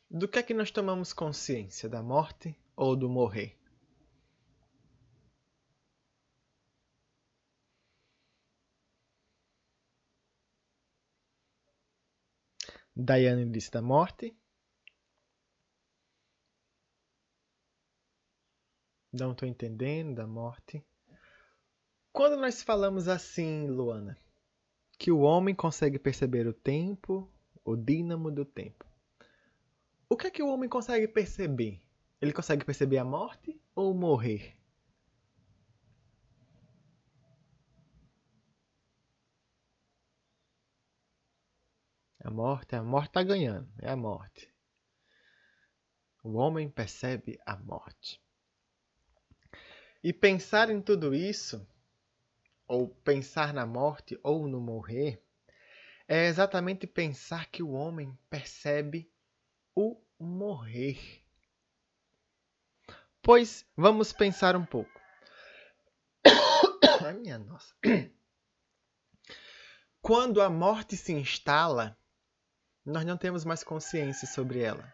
Do 0.10 0.28
que 0.28 0.40
é 0.40 0.44
que 0.44 0.56
nós 0.56 0.72
tomamos 0.72 1.14
consciência, 1.14 1.88
da 1.88 2.02
morte 2.02 2.58
ou 2.76 2.96
do 2.96 3.08
morrer? 3.08 3.61
Disse 12.96 13.72
da 13.72 13.82
morte. 13.82 14.36
Não 19.12 19.32
estou 19.32 19.48
entendendo 19.48 20.16
da 20.16 20.28
morte. 20.28 20.84
Quando 22.14 22.38
nós 22.38 22.62
falamos 22.62 23.08
assim, 23.08 23.68
Luana, 23.68 24.18
que 24.98 25.12
o 25.12 25.20
homem 25.20 25.56
consegue 25.56 25.98
perceber 25.98 26.48
o 26.48 26.54
tempo, 26.54 27.32
o 27.64 27.76
dínamo 27.76 28.30
do 28.30 28.46
tempo. 28.46 28.86
O 30.10 30.18
que 30.18 30.28
é 30.28 30.32
que 30.32 30.44
o 30.44 30.50
homem 30.50 30.70
consegue 30.70 31.08
perceber? 31.08 31.82
Ele 32.22 32.34
consegue 32.34 32.66
perceber 32.66 32.98
a 32.98 33.06
morte 33.06 33.60
ou 33.74 33.94
morrer? 33.94 34.61
A 42.24 42.30
morte, 42.30 42.76
a 42.76 42.84
morte 42.84 43.08
está 43.10 43.24
ganhando, 43.24 43.68
é 43.80 43.90
a 43.90 43.96
morte. 43.96 44.54
O 46.24 46.34
homem 46.34 46.70
percebe 46.70 47.40
a 47.46 47.58
morte. 47.58 48.22
E 50.04 50.14
pensar 50.14 50.70
em 50.70 50.80
tudo 50.82 51.16
isso, 51.16 51.68
ou 52.68 52.88
pensar 52.88 53.54
na 53.54 53.66
morte 53.66 54.20
ou 54.22 54.48
no 54.48 54.62
morrer, 54.62 55.24
é 56.08 56.28
exatamente 56.28 56.86
pensar 56.86 57.48
que 57.48 57.64
o 57.64 57.72
homem 57.72 58.16
percebe 58.30 59.12
o 59.76 60.00
morrer. 60.20 61.24
Pois 63.22 63.66
vamos 63.76 64.14
pensar 64.14 64.56
um 64.56 64.66
pouco. 64.66 65.02
Ai, 67.04 67.14
minha 67.14 67.40
nossa. 67.40 67.74
Quando 70.02 70.42
a 70.42 70.50
morte 70.50 70.96
se 70.96 71.14
instala, 71.14 71.98
nós 72.86 73.06
não 73.06 73.18
temos 73.18 73.46
mais 73.46 73.64
consciência 73.64 74.28
sobre 74.28 74.60
ela. 74.60 74.92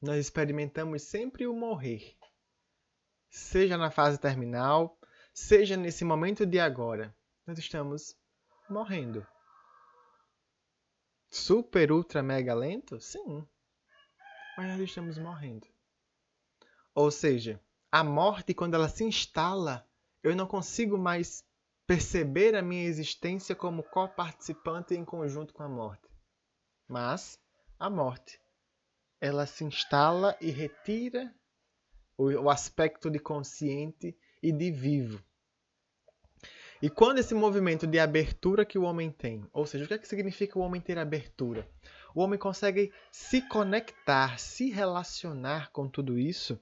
Nós 0.00 0.18
experimentamos 0.18 1.02
sempre 1.02 1.46
o 1.46 1.54
morrer, 1.54 2.16
seja 3.28 3.76
na 3.76 3.90
fase 3.90 4.18
terminal, 4.18 4.98
seja 5.34 5.76
nesse 5.76 6.04
momento 6.04 6.46
de 6.46 6.60
agora. 6.60 7.14
Nós 7.46 7.58
estamos 7.58 8.16
morrendo. 8.68 9.26
Super, 11.30 11.90
ultra, 11.90 12.22
mega 12.22 12.54
lento? 12.54 13.00
Sim. 13.00 13.46
Mas 14.56 14.68
nós 14.68 14.80
estamos 14.80 15.18
morrendo. 15.18 15.66
Ou 16.94 17.10
seja, 17.10 17.60
a 17.90 18.02
morte, 18.02 18.54
quando 18.54 18.74
ela 18.74 18.88
se 18.88 19.04
instala, 19.04 19.86
eu 20.22 20.34
não 20.34 20.46
consigo 20.46 20.96
mais 20.96 21.44
perceber 21.86 22.54
a 22.54 22.62
minha 22.62 22.84
existência 22.84 23.54
como 23.54 23.82
co-participante 23.82 24.94
em 24.94 25.04
conjunto 25.04 25.54
com 25.54 25.62
a 25.62 25.68
morte. 25.68 26.07
Mas 26.88 27.38
a 27.78 27.90
morte, 27.90 28.40
ela 29.20 29.44
se 29.44 29.62
instala 29.62 30.36
e 30.40 30.50
retira 30.50 31.32
o, 32.16 32.48
aspecto 32.48 33.10
de 33.10 33.18
consciente 33.18 34.16
e 34.42 34.50
de 34.50 34.70
vivo. 34.70 35.22
E 36.80 36.88
quando 36.88 37.18
esse 37.18 37.34
movimento 37.34 37.86
de 37.86 37.98
abertura 37.98 38.64
que 38.64 38.78
o 38.78 38.84
homem 38.84 39.10
tem, 39.10 39.46
ou 39.52 39.66
seja, 39.66 39.84
o 39.84 39.88
que, 39.88 39.94
é 39.94 39.98
que 39.98 40.08
significa 40.08 40.58
o 40.58 40.62
homem 40.62 40.80
ter 40.80 40.98
abertura? 40.98 41.68
O 42.14 42.20
homem 42.20 42.38
consegue 42.38 42.92
se 43.12 43.42
conectar, 43.42 44.38
se 44.38 44.70
relacionar 44.70 45.70
com 45.70 45.88
tudo 45.88 46.18
isso 46.18 46.58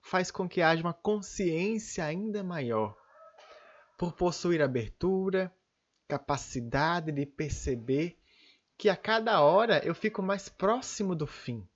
faz 0.00 0.30
com 0.30 0.48
que 0.48 0.62
haja 0.62 0.82
uma 0.82 0.94
consciência 0.94 2.04
ainda 2.04 2.42
maior, 2.42 2.96
por 3.98 4.12
possuir 4.14 4.62
abertura, 4.62 5.54
capacidade 6.08 7.12
de 7.12 7.26
perceber 7.26 8.19
que 8.80 8.88
a 8.88 8.96
cada 8.96 9.42
hora 9.42 9.84
eu 9.84 9.94
fico 9.94 10.22
mais 10.22 10.48
próximo 10.48 11.14
do 11.14 11.26
fim. 11.26 11.68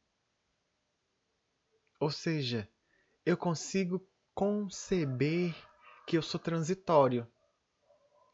Ou 2.00 2.10
seja, 2.10 2.66
eu 3.26 3.36
consigo 3.36 4.08
conceber 4.34 5.54
que 6.06 6.16
eu 6.16 6.22
sou 6.22 6.40
transitório. 6.40 7.30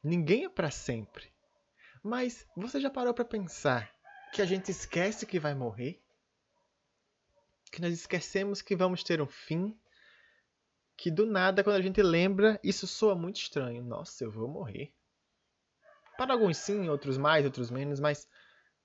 Ninguém 0.04 0.44
é 0.44 0.48
para 0.48 0.70
sempre. 0.70 1.32
Mas 2.00 2.46
você 2.56 2.78
já 2.80 2.88
parou 2.88 3.12
para 3.12 3.24
pensar 3.24 3.92
que 4.32 4.40
a 4.40 4.46
gente 4.46 4.70
esquece 4.70 5.26
que 5.26 5.40
vai 5.40 5.52
morrer? 5.52 6.00
Que 7.72 7.80
nós 7.80 7.92
esquecemos 7.92 8.62
que 8.62 8.76
vamos 8.76 9.02
ter 9.02 9.20
um 9.20 9.26
fim? 9.26 9.76
que 10.96 11.10
do 11.10 11.26
nada, 11.26 11.64
quando 11.64 11.76
a 11.76 11.82
gente 11.82 12.00
lembra, 12.02 12.60
isso 12.62 12.86
soa 12.86 13.16
muito 13.16 13.40
estranho. 13.40 13.82
Nossa, 13.82 14.22
eu 14.22 14.30
vou 14.30 14.46
morrer. 14.46 14.92
Para 16.16 16.34
alguns 16.34 16.58
sim, 16.58 16.88
outros 16.88 17.16
mais, 17.16 17.44
outros 17.44 17.70
menos, 17.70 17.98
mas 17.98 18.28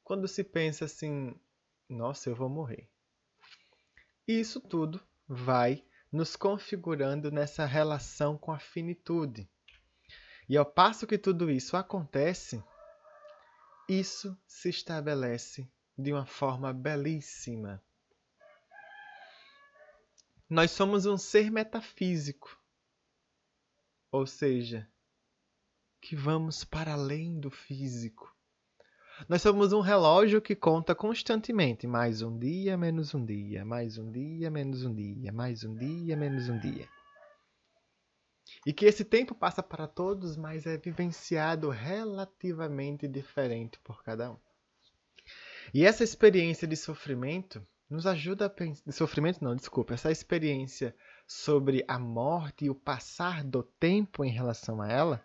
quando 0.05 0.25
se 0.25 0.41
pensa 0.41 0.85
assim, 0.85 1.37
nossa, 1.89 2.29
eu 2.29 2.35
vou 2.35 2.47
morrer. 2.47 2.89
Isso 4.25 4.61
tudo 4.61 5.05
vai 5.27 5.83
nos 6.09 6.37
configurando 6.37 7.29
nessa 7.29 7.65
relação 7.65 8.37
com 8.37 8.53
a 8.53 8.59
finitude. 8.59 9.49
E 10.47 10.55
ao 10.55 10.65
passo 10.65 11.05
que 11.05 11.17
tudo 11.17 11.51
isso 11.51 11.75
acontece, 11.75 12.63
isso 13.89 14.37
se 14.47 14.69
estabelece 14.69 15.69
de 15.97 16.13
uma 16.13 16.25
forma 16.25 16.71
belíssima 16.71 17.83
nós 20.49 20.71
somos 20.71 21.07
um 21.07 21.17
ser 21.17 21.49
metafísico, 21.49 22.61
ou 24.11 24.27
seja, 24.27 24.87
que 25.99 26.15
vamos 26.15 26.63
para 26.63 26.93
além 26.93 27.39
do 27.39 27.49
físico. 27.49 28.34
Nós 29.29 29.41
somos 29.41 29.71
um 29.71 29.79
relógio 29.79 30.41
que 30.41 30.55
conta 30.55 30.93
constantemente 30.93 31.87
mais 31.87 32.21
um 32.21 32.37
dia, 32.37 32.77
menos 32.77 33.13
um 33.13 33.25
dia, 33.25 33.63
mais 33.63 33.97
um 33.97 34.11
dia, 34.11 34.51
menos 34.51 34.83
um 34.83 34.93
dia, 34.93 35.31
mais 35.31 35.63
um 35.63 35.75
dia, 35.75 36.17
menos 36.17 36.49
um 36.49 36.59
dia. 36.59 36.87
E 38.65 38.73
que 38.73 38.85
esse 38.85 39.05
tempo 39.05 39.33
passa 39.33 39.63
para 39.63 39.87
todos, 39.87 40.35
mas 40.35 40.65
é 40.65 40.77
vivenciado 40.77 41.69
relativamente 41.69 43.07
diferente 43.07 43.79
por 43.79 44.03
cada 44.03 44.31
um. 44.31 44.37
E 45.73 45.85
essa 45.85 46.03
experiência 46.03 46.67
de 46.67 46.75
sofrimento 46.75 47.65
nos 47.89 48.05
ajuda 48.05 48.45
a 48.45 48.49
pensar. 48.49 48.83
De 48.85 48.91
sofrimento, 48.91 49.43
não, 49.43 49.55
desculpa. 49.55 49.93
Essa 49.93 50.11
experiência 50.11 50.95
sobre 51.25 51.83
a 51.87 51.97
morte 51.97 52.65
e 52.65 52.69
o 52.69 52.75
passar 52.75 53.43
do 53.43 53.63
tempo 53.63 54.25
em 54.25 54.31
relação 54.31 54.81
a 54.81 54.91
ela 54.91 55.23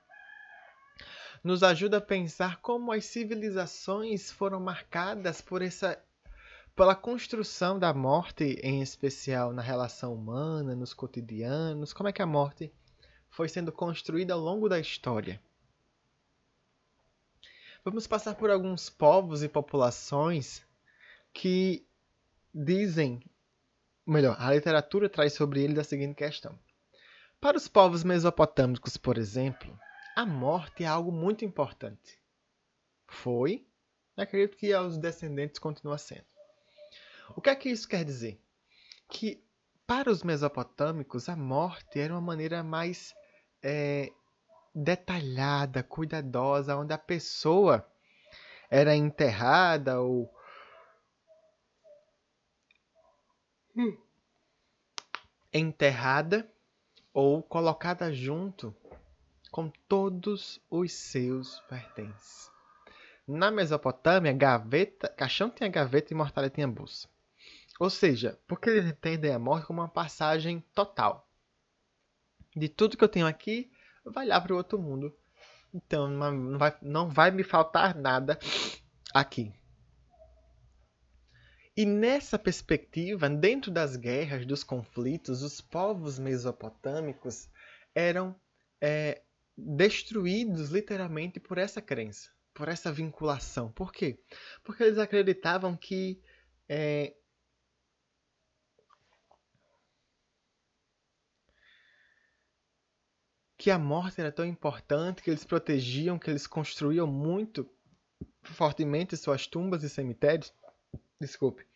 nos 1.43 1.63
ajuda 1.63 1.99
a 1.99 2.01
pensar 2.01 2.61
como 2.61 2.93
as 2.93 3.05
civilizações 3.05 4.31
foram 4.31 4.61
marcadas 4.61 5.41
por 5.41 5.63
essa 5.63 5.99
pela 6.75 6.95
construção 6.95 7.79
da 7.79 7.93
morte, 7.93 8.59
em 8.63 8.81
especial 8.81 9.53
na 9.53 9.61
relação 9.61 10.15
humana, 10.15 10.75
nos 10.75 10.95
cotidianos, 10.95 11.93
como 11.93 12.09
é 12.09 12.13
que 12.13 12.23
a 12.23 12.27
morte 12.27 12.73
foi 13.29 13.49
sendo 13.49 13.71
construída 13.71 14.35
ao 14.35 14.41
longo 14.41 14.69
da 14.69 14.79
história. 14.79 15.41
Vamos 17.85 18.07
passar 18.07 18.35
por 18.35 18.51
alguns 18.51 18.89
povos 18.89 19.43
e 19.43 19.49
populações 19.49 20.63
que 21.33 21.87
dizem, 22.55 23.23
melhor, 24.07 24.37
a 24.39 24.53
literatura 24.53 25.09
traz 25.09 25.33
sobre 25.33 25.63
ele 25.63 25.79
a 25.81 25.85
seguinte 25.85 26.15
questão. 26.15 26.59
Para 27.41 27.57
os 27.57 27.69
povos 27.69 28.05
mesopotâmicos, 28.05 28.97
por 28.97 29.17
exemplo, 29.17 29.79
a 30.15 30.27
morte 30.27 30.85
é 30.85 30.87
algo 30.87 31.13
muito 31.13 31.45
importante. 31.45 32.21
Foi, 33.07 33.67
acredito 34.17 34.57
que 34.57 34.73
aos 34.73 34.99
descendentes 34.99 35.59
continua 35.59 35.99
sendo. 35.99 36.27
O 37.37 37.41
que 37.41 37.51
é 37.51 37.57
que 37.57 37.69
isso 37.69 37.89
quer 37.89 38.05
dizer? 38.05 38.41
Que 39.09 39.43
para 39.87 40.11
os 40.11 40.23
mesopotâmicos 40.23 41.29
a 41.29 41.37
morte 41.37 41.99
era 41.99 42.13
uma 42.13 42.21
maneira 42.21 42.63
mais 42.63 43.15
é, 43.63 44.11
detalhada, 44.75 45.83
cuidadosa, 45.83 46.77
onde 46.77 46.93
a 46.93 46.99
pessoa 46.99 47.87
era 48.71 48.95
enterrada 48.95 50.01
ou 50.01 50.33
Hum. 53.77 53.97
enterrada 55.53 56.51
ou 57.15 57.43
colocada 57.43 58.13
junto 58.13 58.75
com 59.51 59.71
todos 59.89 60.61
os 60.71 60.93
seus 60.93 61.61
pertences. 61.69 62.51
Na 63.27 63.51
Mesopotâmia, 63.51 64.33
gaveta, 64.33 65.09
caixão 65.09 65.51
tinha 65.51 65.69
gaveta 65.69 66.13
e 66.13 66.17
mortalha 66.17 66.51
tinha 66.51 66.67
bolsa. 66.67 67.09
Ou 67.79 67.89
seja, 67.89 68.39
porque 68.47 68.69
eles 68.69 68.91
entendem 68.91 69.33
a 69.33 69.39
morte 69.39 69.67
como 69.67 69.81
uma 69.81 69.89
passagem 69.89 70.61
total. 70.75 71.29
De 72.55 72.69
tudo 72.69 72.97
que 72.97 73.05
eu 73.05 73.09
tenho 73.09 73.27
aqui, 73.27 73.71
vai 74.05 74.27
lá 74.27 74.41
para 74.41 74.53
o 74.53 74.57
outro 74.57 74.79
mundo. 74.79 75.17
Então 75.73 76.09
não 76.09 76.59
vai, 76.59 76.77
não 76.83 77.09
vai 77.09 77.31
me 77.31 77.45
faltar 77.45 77.95
nada 77.95 78.39
aqui. 79.15 79.53
E 81.77 81.87
nessa 81.87 82.39
perspectiva, 82.39 83.29
dentro 83.31 83.71
das 83.71 83.97
guerras, 83.97 84.45
dos 84.45 84.63
conflitos, 84.63 85.43
os 85.43 85.61
povos 85.61 86.19
mesopotâmicos 86.19 87.49
eram 87.95 88.35
é, 88.81 89.23
destruídos 89.61 90.71
literalmente 90.71 91.41
por 91.41 91.59
essa 91.59 91.81
crença. 91.81 92.31
por 92.53 92.69
essa 92.69 92.93
vinculação. 92.93 93.71
Por 93.73 93.93
quê? 93.93 94.19
Porque 94.65 94.83
eles 94.83 94.99
acreditavam 94.99 95.77
que 95.77 96.21
é, 96.69 97.15
que 103.61 103.71
a 103.71 103.79
morte 103.79 104.19
era 104.19 104.33
tão 104.33 104.47
importante, 104.47 105.23
que 105.23 105.29
eles 105.29 105.45
protegiam, 105.45 106.19
que 106.19 106.31
eles 106.31 106.47
construíam 106.47 107.07
muito 107.07 107.71
fortemente 108.43 109.17
suas 109.19 109.47
tumbas 109.47 109.83
e 109.83 109.89
cemitérios. 109.91 110.51
Desculpe. 111.21 111.67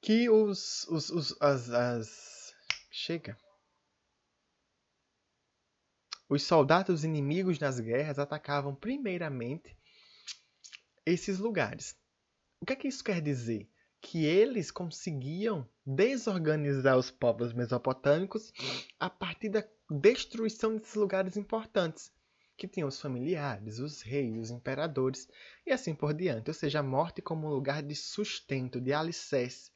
Que 0.00 0.30
os. 0.30 0.88
os, 0.88 1.10
os 1.10 1.42
as, 1.42 1.68
as. 1.68 2.54
Chega. 2.90 3.36
Os 6.28 6.42
soldados 6.42 7.04
inimigos 7.04 7.58
nas 7.58 7.80
guerras 7.80 8.18
atacavam 8.18 8.74
primeiramente 8.74 9.74
esses 11.06 11.38
lugares. 11.38 11.96
O 12.60 12.66
que 12.66 12.74
é 12.74 12.76
que 12.76 12.88
isso 12.88 13.02
quer 13.02 13.22
dizer? 13.22 13.66
Que 14.00 14.26
eles 14.26 14.70
conseguiam 14.70 15.66
desorganizar 15.86 16.98
os 16.98 17.10
povos 17.10 17.54
mesopotâmicos 17.54 18.52
a 19.00 19.08
partir 19.08 19.48
da 19.48 19.64
destruição 19.90 20.76
desses 20.76 20.94
lugares 20.94 21.36
importantes, 21.36 22.12
que 22.58 22.68
tinham 22.68 22.88
os 22.88 23.00
familiares, 23.00 23.78
os 23.78 24.02
reis, 24.02 24.36
os 24.36 24.50
imperadores 24.50 25.28
e 25.64 25.72
assim 25.72 25.94
por 25.94 26.12
diante. 26.12 26.50
Ou 26.50 26.54
seja, 26.54 26.80
a 26.80 26.82
morte 26.82 27.22
como 27.22 27.46
um 27.46 27.50
lugar 27.50 27.82
de 27.82 27.94
sustento, 27.94 28.80
de 28.80 28.92
alicerce, 28.92 29.70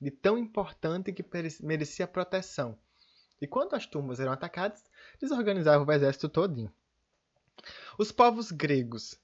de 0.00 0.10
tão 0.10 0.38
importante 0.38 1.12
que 1.12 1.24
merecia 1.62 2.06
proteção. 2.06 2.78
E 3.40 3.46
quando 3.46 3.74
as 3.74 3.86
tumbas 3.86 4.18
eram 4.20 4.32
atacadas, 4.32 4.82
desorganizava 5.20 5.84
o 5.84 5.92
exército 5.92 6.28
todinho. 6.28 6.72
Os 7.98 8.12
povos 8.12 8.50
gregos 8.50 9.18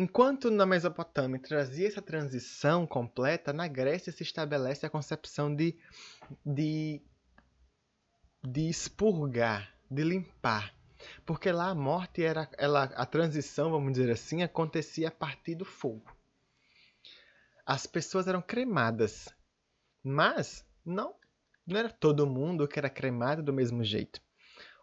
Enquanto 0.00 0.50
na 0.50 0.64
Mesopotâmia 0.64 1.38
trazia 1.38 1.86
essa 1.86 2.00
transição 2.00 2.86
completa, 2.86 3.52
na 3.52 3.68
Grécia 3.68 4.10
se 4.10 4.22
estabelece 4.22 4.86
a 4.86 4.88
concepção 4.88 5.54
de, 5.54 5.78
de, 6.42 7.02
de 8.42 8.66
expurgar, 8.66 9.74
de 9.90 10.02
limpar. 10.02 10.74
Porque 11.26 11.52
lá 11.52 11.68
a 11.68 11.74
morte 11.74 12.24
era 12.24 12.48
ela, 12.56 12.84
a 12.84 13.04
transição, 13.04 13.70
vamos 13.70 13.92
dizer 13.92 14.10
assim, 14.10 14.42
acontecia 14.42 15.08
a 15.08 15.10
partir 15.12 15.54
do 15.54 15.66
fogo. 15.66 16.10
As 17.66 17.86
pessoas 17.86 18.26
eram 18.26 18.40
cremadas, 18.40 19.28
mas 20.02 20.64
não, 20.82 21.14
não 21.66 21.78
era 21.78 21.90
todo 21.90 22.26
mundo 22.26 22.66
que 22.66 22.78
era 22.78 22.88
cremado 22.88 23.42
do 23.42 23.52
mesmo 23.52 23.84
jeito. 23.84 24.18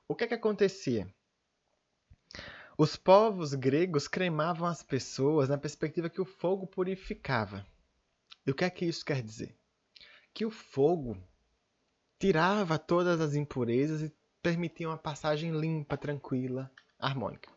O 0.10 0.15
que 0.15 0.24
é 0.24 0.28
que 0.28 0.34
acontecia? 0.34 1.13
Os 2.78 2.96
povos 2.96 3.54
gregos 3.54 4.08
cremavam 4.08 4.65
as 4.65 4.82
pessoas 4.82 5.50
na 5.50 5.58
perspectiva 5.58 6.10
que 6.10 6.22
o 6.22 6.26
fogo 6.26 6.65
purificava. 6.65 7.65
E 8.46 8.52
o 8.52 8.56
que 8.56 8.63
é 8.63 8.70
que 8.70 8.86
isso 8.86 9.04
quer 9.04 9.22
dizer? 9.22 9.54
Que 10.34 10.46
o 10.46 10.52
fogo 10.52 11.17
tirava 12.17 12.80
todas 12.80 13.20
as 13.20 13.36
impurezas 13.36 14.02
e 14.02 14.15
permitia 14.41 14.88
uma 14.88 14.98
passagem 14.98 15.52
limpa, 15.52 15.98
tranquila, 15.98 16.72
harmônica. 16.98 17.52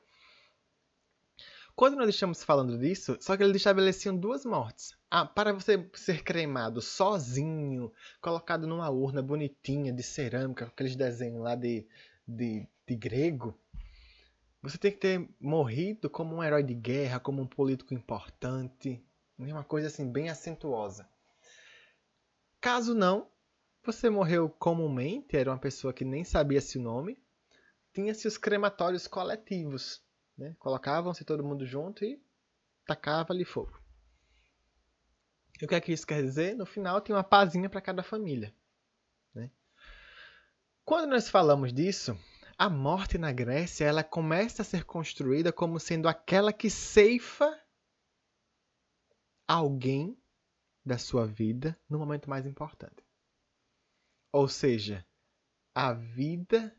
Quando 1.77 1.97
nós 1.97 2.09
estamos 2.11 2.43
falando 2.43 2.77
disso, 2.77 3.17
só 3.21 3.37
que 3.37 3.45
eles 3.45 3.57
estabeleciam 3.57 4.17
duas 4.17 4.45
mortes. 4.45 4.95
Ah, 5.09 5.25
para 5.25 5.53
você 5.53 5.89
ser 5.95 6.23
cremado 6.23 6.83
sozinho, 6.83 7.93
colocado 8.21 8.67
numa 8.67 8.91
urna 8.91 9.23
bonitinha 9.23 9.93
de 9.93 10.03
cerâmica, 10.03 10.67
aqueles 10.67 10.97
desenhos 10.97 11.43
lá 11.43 11.55
de, 11.55 11.87
de, 12.31 12.69
de 12.87 12.97
grego, 12.97 13.59
você 14.63 14.77
tem 14.77 14.93
que 14.93 14.99
ter 14.99 15.29
morrido 15.41 16.11
como 16.11 16.37
um 16.37 16.45
herói 16.45 16.63
de 16.63 16.75
guerra, 16.75 17.19
como 17.19 17.41
um 17.41 17.47
político 17.47 17.95
importante, 17.95 19.03
uma 19.39 19.65
coisa 19.65 19.89
assim 19.89 20.11
bem 20.11 20.29
acentuosa. 20.29 21.09
Caso 22.61 22.95
não, 22.95 23.31
você 23.83 24.11
morreu 24.11 24.51
comumente, 24.51 25.37
era 25.37 25.51
uma 25.51 25.59
pessoa 25.59 25.95
que 25.95 26.05
nem 26.05 26.25
sabia 26.25 26.61
se 26.61 26.79
o 26.79 26.83
nome, 26.83 27.19
tinha-se 27.93 28.29
os 28.29 28.37
crematórios 28.37 29.07
coletivos, 29.07 30.03
né? 30.37 30.55
Colocavam-se 30.59 31.25
todo 31.25 31.43
mundo 31.43 31.65
junto 31.65 32.05
e 32.05 32.23
tacava-lhe 32.87 33.45
fogo. 33.45 33.81
E 35.61 35.65
o 35.65 35.69
que 35.69 35.75
é 35.75 35.81
que 35.81 35.93
isso 35.93 36.07
quer 36.07 36.23
dizer? 36.23 36.55
No 36.55 36.67
final 36.67 37.01
tinha 37.01 37.17
uma 37.17 37.25
pazinha 37.25 37.69
para 37.69 37.81
cada 37.81 38.03
família. 38.03 38.55
Quando 40.91 41.11
nós 41.11 41.29
falamos 41.29 41.73
disso, 41.73 42.19
a 42.59 42.69
morte 42.69 43.17
na 43.17 43.31
Grécia 43.31 43.85
ela 43.85 44.03
começa 44.03 44.63
a 44.63 44.65
ser 44.65 44.83
construída 44.83 45.53
como 45.53 45.79
sendo 45.79 46.09
aquela 46.09 46.53
que 46.53 46.69
ceifa 46.69 47.57
alguém 49.47 50.21
da 50.85 50.99
sua 50.99 51.29
vida 51.29 51.79
no 51.89 51.97
momento 51.97 52.29
mais 52.29 52.45
importante. 52.45 53.07
Ou 54.33 54.49
seja, 54.49 55.07
a 55.73 55.93
vida 55.93 56.77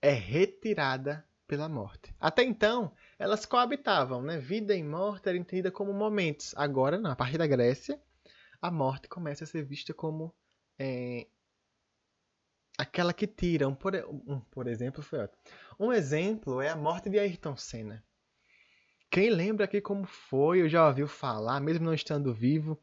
é 0.00 0.12
retirada 0.12 1.28
pela 1.48 1.68
morte. 1.68 2.14
Até 2.20 2.44
então, 2.44 2.94
elas 3.18 3.44
coabitavam, 3.44 4.22
né? 4.22 4.38
Vida 4.38 4.76
e 4.76 4.82
morte 4.84 5.28
eram 5.28 5.40
entendidas 5.40 5.72
como 5.72 5.92
momentos. 5.92 6.54
Agora, 6.56 7.00
na 7.00 7.16
parte 7.16 7.36
da 7.36 7.48
Grécia, 7.48 8.00
a 8.60 8.70
morte 8.70 9.08
começa 9.08 9.42
a 9.42 9.46
ser 9.48 9.64
vista 9.64 9.92
como 9.92 10.32
é, 10.78 11.26
aquela 12.82 13.12
que 13.12 13.26
tira. 13.26 13.68
Um 13.68 13.74
por, 13.74 13.94
um, 13.94 14.40
por 14.50 14.66
exemplo, 14.66 15.02
foi 15.02 15.20
ótimo. 15.20 15.38
Um 15.78 15.92
exemplo 15.92 16.60
é 16.60 16.68
a 16.68 16.76
morte 16.76 17.08
de 17.08 17.18
Ayrton 17.18 17.56
Senna. 17.56 18.04
Quem 19.10 19.30
lembra 19.30 19.64
aqui 19.64 19.80
como 19.80 20.06
foi, 20.06 20.62
eu 20.62 20.68
já 20.68 20.86
ouviu 20.86 21.06
falar, 21.06 21.60
mesmo 21.60 21.84
não 21.84 21.94
estando 21.94 22.32
vivo 22.32 22.80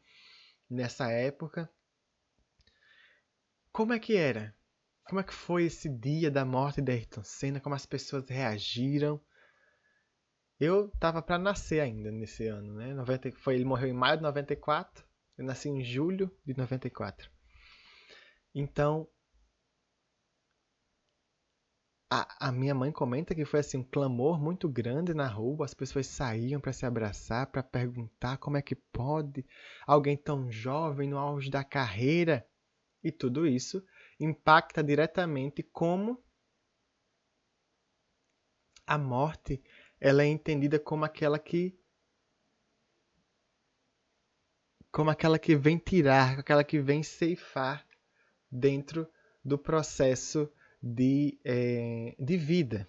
nessa 0.68 1.10
época. 1.10 1.68
Como 3.72 3.92
é 3.92 3.98
que 3.98 4.16
era? 4.16 4.54
Como 5.04 5.20
é 5.20 5.24
que 5.24 5.34
foi 5.34 5.64
esse 5.64 5.88
dia 5.88 6.30
da 6.30 6.44
morte 6.44 6.80
de 6.80 6.92
Ayrton 6.92 7.24
Senna? 7.24 7.60
Como 7.60 7.74
as 7.74 7.86
pessoas 7.86 8.28
reagiram? 8.28 9.20
Eu 10.58 10.88
tava 11.00 11.22
para 11.22 11.38
nascer 11.38 11.80
ainda 11.80 12.10
nesse 12.10 12.46
ano, 12.46 12.74
né? 12.74 12.92
90, 12.94 13.32
foi, 13.32 13.54
ele 13.54 13.64
morreu 13.64 13.88
em 13.88 13.94
maio 13.94 14.18
de 14.18 14.22
94, 14.22 15.04
eu 15.38 15.44
nasci 15.44 15.68
em 15.68 15.82
julho 15.82 16.30
de 16.44 16.56
94. 16.56 17.30
Então, 18.54 19.08
a, 22.10 22.48
a, 22.48 22.52
minha 22.52 22.74
mãe 22.74 22.90
comenta 22.90 23.36
que 23.36 23.44
foi 23.44 23.60
assim 23.60 23.78
um 23.78 23.84
clamor 23.84 24.40
muito 24.40 24.68
grande 24.68 25.14
na 25.14 25.28
rua, 25.28 25.64
as 25.64 25.72
pessoas 25.72 26.08
saíam 26.08 26.60
para 26.60 26.72
se 26.72 26.84
abraçar, 26.84 27.46
para 27.46 27.62
perguntar 27.62 28.36
como 28.38 28.56
é 28.56 28.62
que 28.62 28.74
pode 28.74 29.46
alguém 29.86 30.16
tão 30.16 30.50
jovem 30.50 31.08
no 31.08 31.16
auge 31.16 31.48
da 31.48 31.62
carreira. 31.62 32.44
E 33.02 33.12
tudo 33.12 33.46
isso 33.46 33.82
impacta 34.18 34.82
diretamente 34.82 35.62
como 35.62 36.20
a 38.84 38.98
morte 38.98 39.62
ela 40.00 40.24
é 40.24 40.26
entendida 40.26 40.80
como 40.80 41.04
aquela 41.04 41.38
que 41.38 41.78
como 44.90 45.08
aquela 45.08 45.38
que 45.38 45.54
vem 45.54 45.78
tirar, 45.78 46.40
aquela 46.40 46.64
que 46.64 46.80
vem 46.80 47.04
ceifar 47.04 47.86
dentro 48.50 49.08
do 49.44 49.56
processo 49.56 50.52
de, 50.82 51.38
é, 51.44 52.14
de 52.18 52.36
vida. 52.36 52.88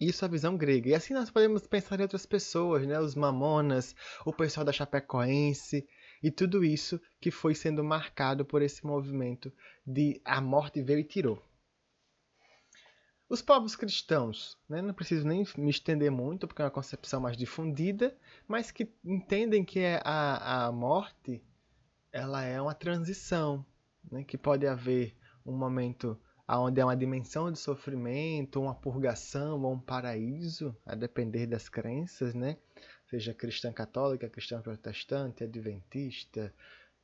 Isso 0.00 0.24
é 0.24 0.28
a 0.28 0.30
visão 0.30 0.56
grega. 0.56 0.90
E 0.90 0.94
assim 0.94 1.14
nós 1.14 1.30
podemos 1.30 1.66
pensar 1.66 1.98
em 2.00 2.02
outras 2.02 2.26
pessoas, 2.26 2.86
né? 2.86 2.98
os 2.98 3.14
mamonas, 3.14 3.94
o 4.26 4.32
pessoal 4.32 4.64
da 4.64 4.72
Chapecoense, 4.72 5.86
e 6.22 6.30
tudo 6.30 6.64
isso 6.64 7.00
que 7.20 7.30
foi 7.30 7.54
sendo 7.54 7.82
marcado 7.82 8.44
por 8.44 8.62
esse 8.62 8.84
movimento 8.86 9.52
de 9.86 10.20
a 10.24 10.40
morte 10.40 10.82
veio 10.82 11.00
e 11.00 11.04
tirou. 11.04 11.42
Os 13.28 13.40
povos 13.40 13.74
cristãos, 13.74 14.58
né? 14.68 14.82
não 14.82 14.92
preciso 14.92 15.26
nem 15.26 15.44
me 15.56 15.70
estender 15.70 16.10
muito, 16.10 16.46
porque 16.46 16.60
é 16.60 16.64
uma 16.64 16.70
concepção 16.70 17.20
mais 17.20 17.36
difundida, 17.36 18.16
mas 18.46 18.70
que 18.70 18.92
entendem 19.04 19.64
que 19.64 19.80
é 19.80 20.00
a, 20.04 20.66
a 20.66 20.72
morte 20.72 21.42
ela 22.12 22.42
é 22.42 22.60
uma 22.60 22.74
transição, 22.74 23.64
né? 24.10 24.22
que 24.22 24.36
pode 24.36 24.66
haver 24.66 25.16
um 25.46 25.56
momento 25.56 26.20
onde 26.48 26.80
é 26.80 26.84
uma 26.84 26.96
dimensão 26.96 27.50
de 27.50 27.58
sofrimento, 27.58 28.60
uma 28.60 28.74
purgação 28.74 29.62
ou 29.62 29.74
um 29.74 29.80
paraíso, 29.80 30.76
a 30.84 30.94
depender 30.94 31.46
das 31.46 31.68
crenças, 31.68 32.34
né? 32.34 32.56
Seja 33.08 33.34
cristã 33.34 33.72
católica, 33.72 34.28
cristã 34.28 34.60
protestante, 34.60 35.44
adventista, 35.44 36.52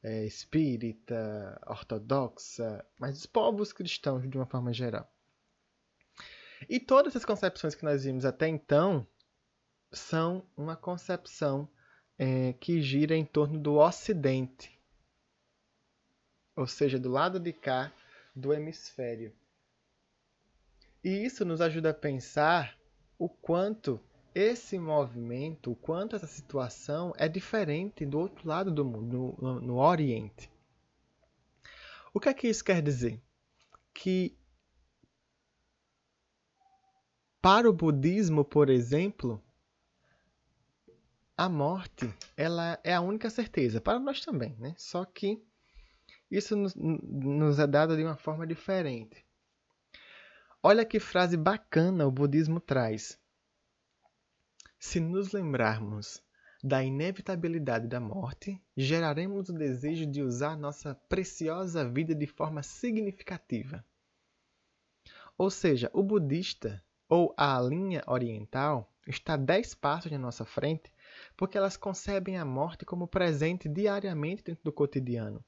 é, 0.03 0.25
espírita, 0.25 1.61
ortodoxa, 1.67 2.85
mas 2.99 3.19
os 3.19 3.27
povos 3.27 3.73
cristãos 3.73 4.29
de 4.29 4.37
uma 4.37 4.47
forma 4.47 4.73
geral. 4.73 5.11
E 6.69 6.81
todas 6.81 7.15
as 7.15 7.25
concepções 7.25 7.75
que 7.75 7.85
nós 7.85 8.05
vimos 8.05 8.25
até 8.25 8.49
então 8.49 9.07
são 9.93 10.45
uma 10.57 10.77
concepção 10.77 11.69
é, 12.19 12.53
que 12.55 12.83
gira 12.83 13.15
em 13.17 13.25
torno 13.25 13.59
do 13.59 13.77
Ocidente, 13.77 14.77
ou 16.57 16.67
seja, 16.67 16.99
do 16.99 17.09
lado 17.09 17.39
de 17.39 17.53
cá 17.53 17.93
do 18.39 18.53
hemisfério. 18.53 19.35
E 21.03 21.25
isso 21.25 21.45
nos 21.45 21.61
ajuda 21.61 21.91
a 21.91 21.95
pensar 21.95 22.79
o 23.19 23.29
quanto 23.29 24.01
esse 24.35 24.79
movimento, 24.79 25.73
o 25.73 25.77
quanto 25.77 26.15
essa 26.15 26.27
situação 26.27 27.13
é 27.17 27.29
diferente 27.29 28.07
do 28.07 28.19
outro 28.19 28.47
lado 28.49 28.71
do 28.71 28.85
mundo, 28.85 29.37
no, 29.41 29.61
no, 29.61 29.77
Oriente. 29.79 30.51
O 32.15 32.21
que 32.21 32.29
é 32.29 32.35
que 32.35 32.49
isso 32.49 32.65
quer 32.65 32.81
dizer? 32.81 33.21
Que 33.93 34.37
para 37.41 37.69
o 37.69 37.73
budismo, 37.73 38.45
por 38.45 38.69
exemplo, 38.69 39.43
a 41.37 41.49
morte 41.49 42.13
ela 42.37 42.79
é 42.85 42.95
a 42.95 43.01
única 43.01 43.31
certeza. 43.31 43.81
Para 43.81 43.99
nós 43.99 44.25
também, 44.25 44.57
né? 44.59 44.75
Só 44.77 45.05
que 45.05 45.43
isso 46.31 46.57
nos, 46.57 47.59
é 47.59 47.67
dado 47.67 47.97
de 47.97 48.03
uma 48.03 48.17
forma 48.17 48.47
diferente. 48.47 49.25
Olha 50.63 50.85
que 50.85 51.01
frase 51.01 51.37
bacana 51.37 52.07
o 52.07 52.11
budismo 52.11 52.61
traz. 52.61 53.19
Se 54.79 55.01
nos 55.01 55.33
lembrarmos 55.33 56.23
da 56.63 56.83
inevitabilidade 56.83 57.87
da 57.87 58.01
morte, 58.01 58.61
geraremos 58.77 59.49
o 59.49 59.53
desejo 59.53 60.05
de 60.05 60.23
usar 60.23 60.57
nossa 60.57 60.95
preciosa 61.09 61.89
vida 61.89 62.15
de 62.15 62.27
forma 62.27 62.63
significativa. 62.63 63.85
Ou 65.37 65.51
seja, 65.51 65.89
o 65.93 66.03
budista 66.03 66.83
ou 67.09 67.33
a 67.37 67.61
linha 67.61 68.03
oriental 68.07 68.93
está 69.07 69.37
dez 69.37 69.75
passos 69.75 70.11
na 70.11 70.19
nossa 70.19 70.45
frente 70.45 70.93
porque 71.37 71.57
elas 71.57 71.77
concebem 71.77 72.37
a 72.37 72.45
morte 72.45 72.85
como 72.85 73.07
presente 73.07 73.69
diariamente 73.69 74.43
dentro 74.43 74.65
do 74.65 74.73
cotidiano. 74.73 75.43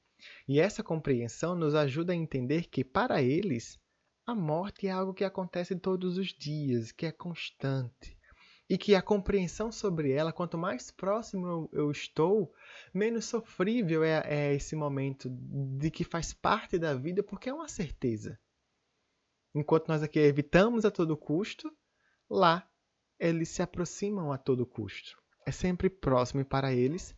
E 0.49 0.61
essa 0.61 0.83
compreensão 0.83 1.55
nos 1.55 1.75
ajuda 1.75 2.13
a 2.13 2.17
entender 2.17 2.69
que, 2.69 2.85
para 2.85 3.23
eles, 3.23 3.79
a 4.27 4.35
morte 4.35 4.87
é 4.87 4.91
algo 4.91 5.15
que 5.15 5.25
acontece 5.25 5.75
todos 5.77 6.19
os 6.19 6.29
dias, 6.29 6.93
que 6.93 7.07
é 7.07 7.13
constante 7.13 8.19
e 8.71 8.79
que 8.79 8.95
a 8.95 9.03
compreensão 9.03 9.73
sobre 9.73 10.13
ela, 10.13 10.33
quanto 10.33 10.57
mais 10.57 10.93
próximo 10.93 11.69
eu, 11.73 11.91
estou, 11.91 12.55
menos 12.95 13.25
sofrível 13.25 14.05
é, 14.05 14.23
é, 14.25 14.55
esse 14.55 14.77
momento 14.77 15.29
de 15.29 15.91
que 15.91 16.05
faz 16.05 16.33
parte 16.33 16.79
da 16.79 16.95
vida, 16.95 17.21
porque 17.21 17.49
é 17.49 17.53
uma 17.53 17.67
certeza. 17.67 18.39
Enquanto 19.53 19.89
nós 19.89 20.05
aqui 20.05 20.21
evitamos 20.21 20.85
a 20.85 20.91
todo 20.91 21.17
custo, 21.17 21.69
lá 22.31 22.65
eles 23.19 23.49
se 23.49 23.61
aproximam 23.61 24.31
a 24.31 24.39
todo 24.39 24.65
custo. 24.65 25.21
É 25.45 25.51
sempre 25.51 25.91
próximo 25.91 26.41
e 26.41 26.45
para 26.45 26.73
eles 26.73 27.13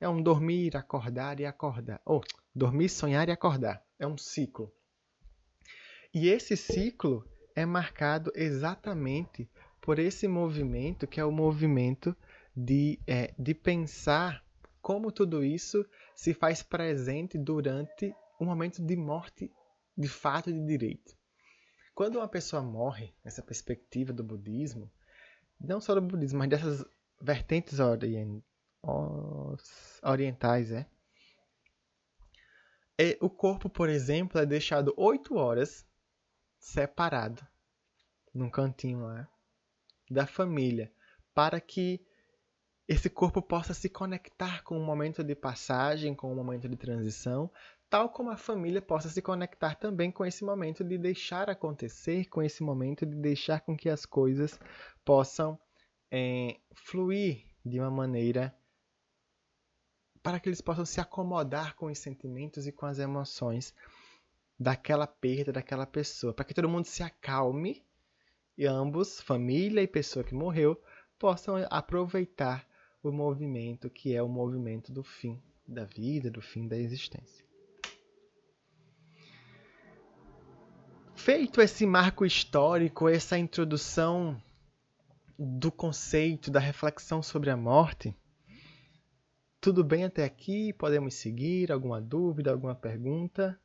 é 0.00 0.08
um 0.08 0.22
dormir, 0.22 0.76
acordar 0.76 1.38
e 1.38 1.46
acordar. 1.46 2.00
Ou 2.04 2.24
dormir, 2.54 2.88
sonhar 2.88 3.28
e 3.28 3.32
acordar. 3.32 3.84
É 3.98 4.06
um 4.06 4.16
ciclo. 4.16 4.72
E 6.12 6.28
esse 6.28 6.56
ciclo 6.56 7.24
é 7.54 7.66
marcado 7.66 8.32
exatamente 8.34 9.48
por 9.80 9.98
esse 9.98 10.26
movimento, 10.26 11.06
que 11.06 11.20
é 11.20 11.24
o 11.24 11.30
movimento 11.30 12.16
de, 12.56 12.98
é, 13.06 13.34
de 13.38 13.54
pensar 13.54 14.44
como 14.80 15.12
tudo 15.12 15.44
isso 15.44 15.86
se 16.14 16.32
faz 16.32 16.62
presente 16.62 17.38
durante 17.38 18.14
um 18.40 18.46
momento 18.46 18.82
de 18.82 18.96
morte 18.96 19.52
de 19.96 20.08
fato 20.08 20.52
de 20.52 20.64
direito. 20.66 21.14
Quando 21.94 22.16
uma 22.16 22.28
pessoa 22.28 22.62
morre, 22.62 23.14
nessa 23.22 23.42
perspectiva 23.42 24.12
do 24.12 24.24
budismo, 24.24 24.90
não 25.60 25.80
só 25.80 25.94
do 25.94 26.00
budismo, 26.00 26.38
mas 26.38 26.48
dessas 26.48 26.84
vertentes 27.20 27.78
orientais, 30.02 30.72
é, 30.72 30.86
é 32.98 33.18
o 33.20 33.28
corpo, 33.28 33.68
por 33.68 33.88
exemplo, 33.88 34.40
é 34.40 34.46
deixado 34.46 34.94
oito 34.96 35.36
horas 35.36 35.86
separado 36.58 37.46
num 38.34 38.50
cantinho 38.50 39.06
lá 39.06 39.28
da 40.10 40.26
família, 40.26 40.92
para 41.34 41.60
que 41.60 42.04
esse 42.88 43.08
corpo 43.08 43.40
possa 43.40 43.72
se 43.72 43.88
conectar 43.88 44.64
com 44.64 44.76
o 44.76 44.84
momento 44.84 45.22
de 45.22 45.34
passagem, 45.34 46.14
com 46.14 46.32
o 46.32 46.34
momento 46.34 46.68
de 46.68 46.76
transição, 46.76 47.50
tal 47.88 48.08
como 48.08 48.30
a 48.30 48.36
família 48.36 48.82
possa 48.82 49.08
se 49.08 49.22
conectar 49.22 49.76
também 49.76 50.10
com 50.10 50.26
esse 50.26 50.44
momento 50.44 50.82
de 50.82 50.98
deixar 50.98 51.48
acontecer, 51.48 52.28
com 52.28 52.42
esse 52.42 52.62
momento 52.62 53.06
de 53.06 53.14
deixar 53.16 53.60
com 53.60 53.76
que 53.76 53.88
as 53.88 54.04
coisas 54.04 54.58
possam 55.04 55.58
é, 56.10 56.58
fluir 56.74 57.46
de 57.64 57.78
uma 57.78 57.90
maneira 57.90 58.52
para 60.22 60.38
que 60.38 60.48
eles 60.48 60.60
possam 60.60 60.84
se 60.84 61.00
acomodar 61.00 61.74
com 61.74 61.86
os 61.86 61.98
sentimentos 61.98 62.66
e 62.66 62.72
com 62.72 62.86
as 62.86 62.98
emoções 62.98 63.74
daquela 64.58 65.06
perda 65.06 65.52
daquela 65.52 65.86
pessoa, 65.86 66.34
para 66.34 66.44
que 66.44 66.52
todo 66.52 66.68
mundo 66.68 66.84
se 66.84 67.02
acalme 67.02 67.82
e 68.56 68.66
ambos, 68.66 69.20
família 69.22 69.80
e 69.80 69.86
pessoa 69.86 70.22
que 70.22 70.34
morreu, 70.34 70.78
possam 71.18 71.54
aproveitar 71.70 72.66
o 73.02 73.10
movimento 73.10 73.88
que 73.88 74.14
é 74.14 74.22
o 74.22 74.28
movimento 74.28 74.92
do 74.92 75.02
fim 75.02 75.42
da 75.66 75.84
vida, 75.84 76.30
do 76.30 76.42
fim 76.42 76.68
da 76.68 76.76
existência. 76.76 77.44
Feito 81.14 81.60
esse 81.60 81.86
marco 81.86 82.26
histórico, 82.26 83.08
essa 83.08 83.38
introdução 83.38 84.42
do 85.38 85.70
conceito, 85.72 86.50
da 86.50 86.60
reflexão 86.60 87.22
sobre 87.22 87.50
a 87.50 87.56
morte, 87.56 88.14
tudo 89.60 89.84
bem 89.84 90.04
até 90.04 90.24
aqui? 90.24 90.72
Podemos 90.72 91.14
seguir? 91.14 91.70
Alguma 91.70 92.00
dúvida, 92.00 92.50
alguma 92.50 92.74
pergunta? 92.74 93.60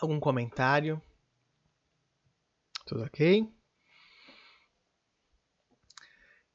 Algum 0.00 0.18
comentário? 0.18 1.00
Tudo 2.86 3.04
ok? 3.04 3.52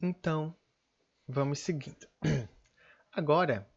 Então, 0.01 0.55
vamos 1.27 1.59
seguindo. 1.59 2.07
Agora, 3.11 3.69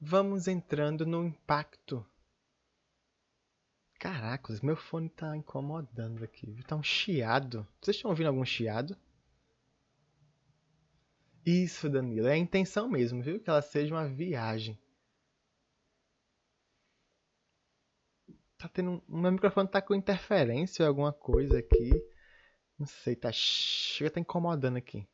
vamos 0.00 0.46
entrando 0.46 1.04
no 1.04 1.24
impacto. 1.24 2.06
Caracas, 4.02 4.60
meu 4.60 4.74
fone 4.74 5.08
tá 5.08 5.36
incomodando 5.36 6.24
aqui. 6.24 6.60
Tá 6.64 6.74
um 6.74 6.82
chiado. 6.82 7.64
Vocês 7.80 7.96
estão 7.96 8.10
ouvindo 8.10 8.26
algum 8.26 8.44
chiado? 8.44 8.96
Isso, 11.46 11.88
Danilo. 11.88 12.26
É 12.26 12.32
a 12.32 12.36
intenção 12.36 12.88
mesmo, 12.88 13.22
viu? 13.22 13.38
Que 13.38 13.48
ela 13.48 13.62
seja 13.62 13.94
uma 13.94 14.08
viagem. 14.08 14.76
tá 18.58 18.68
tendo. 18.68 19.00
O 19.08 19.16
meu 19.16 19.30
microfone 19.30 19.68
tá 19.68 19.80
com 19.80 19.94
interferência 19.94 20.82
ou 20.82 20.88
alguma 20.88 21.12
coisa 21.12 21.60
aqui. 21.60 21.92
Não 22.76 22.86
sei, 22.88 23.14
tá. 23.14 23.30
Chega, 23.30 24.10
tá 24.10 24.18
incomodando 24.18 24.78
aqui. 24.78 25.06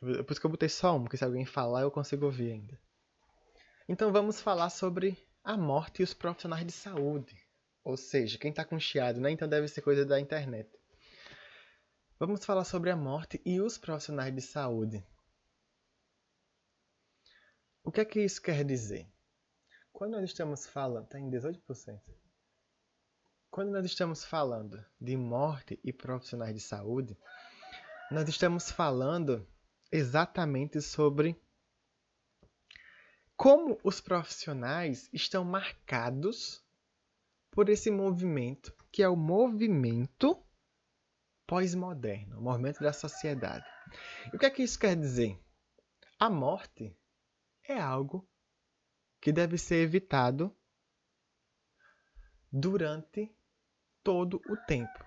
Por 0.00 0.32
isso 0.32 0.40
que 0.40 0.46
eu 0.46 0.50
botei 0.50 0.68
só 0.68 0.96
um, 0.96 1.02
porque 1.04 1.16
se 1.16 1.24
alguém 1.24 1.44
falar 1.44 1.82
eu 1.82 1.90
consigo 1.92 2.24
ouvir 2.26 2.50
ainda. 2.50 2.76
Então 3.88 4.10
vamos 4.12 4.40
falar 4.40 4.70
sobre 4.70 5.16
a 5.44 5.56
morte 5.56 6.00
e 6.00 6.04
os 6.04 6.14
profissionais 6.14 6.64
de 6.64 6.72
saúde. 6.72 7.36
Ou 7.84 7.96
seja, 7.96 8.38
quem 8.38 8.50
está 8.50 8.64
com 8.64 8.78
chiado, 8.78 9.20
né? 9.20 9.30
Então 9.30 9.48
deve 9.48 9.66
ser 9.68 9.82
coisa 9.82 10.04
da 10.06 10.20
internet. 10.20 10.70
Vamos 12.18 12.44
falar 12.44 12.64
sobre 12.64 12.90
a 12.90 12.96
morte 12.96 13.40
e 13.44 13.60
os 13.60 13.76
profissionais 13.76 14.34
de 14.34 14.40
saúde. 14.40 15.04
O 17.82 17.90
que 17.90 18.00
é 18.00 18.04
que 18.04 18.20
isso 18.20 18.40
quer 18.40 18.64
dizer? 18.64 19.10
Quando 19.92 20.12
nós 20.12 20.24
estamos 20.24 20.66
falando, 20.66 21.04
está 21.04 21.18
em 21.18 21.28
18%. 21.28 22.00
Quando 23.50 23.72
nós 23.72 23.84
estamos 23.84 24.24
falando 24.24 24.84
de 25.00 25.16
morte 25.16 25.78
e 25.82 25.92
profissionais 25.92 26.54
de 26.54 26.60
saúde, 26.60 27.18
nós 28.10 28.28
estamos 28.28 28.70
falando 28.70 29.46
exatamente 29.90 30.80
sobre 30.80 31.36
como 33.36 33.78
os 33.82 34.00
profissionais 34.00 35.08
estão 35.12 35.44
marcados 35.44 36.64
por 37.50 37.68
esse 37.68 37.90
movimento, 37.90 38.74
que 38.90 39.02
é 39.02 39.08
o 39.08 39.16
movimento 39.16 40.42
pós-moderno, 41.46 42.38
o 42.38 42.42
movimento 42.42 42.80
da 42.80 42.92
sociedade. 42.92 43.66
E 44.32 44.36
o 44.36 44.38
que 44.38 44.46
é 44.46 44.50
que 44.50 44.62
isso 44.62 44.78
quer 44.78 44.96
dizer? 44.96 45.38
A 46.18 46.30
morte 46.30 46.96
é 47.68 47.78
algo 47.78 48.28
que 49.20 49.32
deve 49.32 49.58
ser 49.58 49.76
evitado 49.76 50.56
durante 52.50 53.34
todo 54.02 54.40
o 54.48 54.56
tempo. 54.66 55.04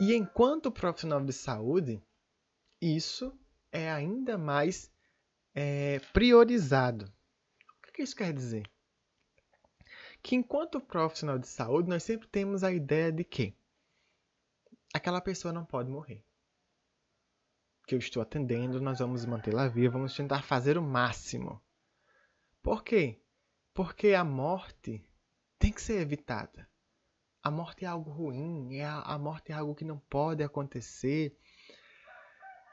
E 0.00 0.14
enquanto 0.14 0.70
profissional 0.70 1.24
de 1.24 1.32
saúde, 1.32 2.02
isso 2.80 3.32
é 3.70 3.90
ainda 3.90 4.36
mais 4.36 4.92
é, 5.54 6.00
priorizado. 6.12 7.12
O 7.92 7.94
que 7.94 8.02
isso 8.02 8.16
quer 8.16 8.32
dizer? 8.32 8.66
Que 10.22 10.34
enquanto 10.34 10.80
profissional 10.80 11.38
de 11.38 11.46
saúde, 11.46 11.90
nós 11.90 12.02
sempre 12.02 12.26
temos 12.26 12.64
a 12.64 12.72
ideia 12.72 13.12
de 13.12 13.22
que 13.22 13.54
aquela 14.94 15.20
pessoa 15.20 15.52
não 15.52 15.62
pode 15.62 15.90
morrer. 15.90 16.24
Que 17.86 17.94
eu 17.94 17.98
estou 17.98 18.22
atendendo, 18.22 18.80
nós 18.80 18.98
vamos 19.00 19.26
mantê-la 19.26 19.68
viva, 19.68 19.92
vamos 19.92 20.16
tentar 20.16 20.42
fazer 20.42 20.78
o 20.78 20.82
máximo. 20.82 21.62
Por 22.62 22.82
quê? 22.82 23.20
Porque 23.74 24.14
a 24.14 24.24
morte 24.24 25.04
tem 25.58 25.70
que 25.70 25.82
ser 25.82 26.00
evitada. 26.00 26.66
a 27.42 27.50
morte 27.50 27.84
é 27.84 27.88
algo 27.88 28.10
ruim, 28.10 28.76
é 28.76 28.86
a, 28.86 29.00
a 29.00 29.18
morte 29.18 29.52
é 29.52 29.54
algo 29.54 29.74
que 29.74 29.84
não 29.84 29.98
pode 29.98 30.42
acontecer. 30.42 31.36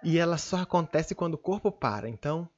E 0.01 0.17
ela 0.17 0.38
só 0.38 0.57
acontece 0.57 1.13
quando 1.13 1.34
o 1.34 1.38
corpo 1.38 1.72
para. 1.74 2.07
Então, 2.07 2.49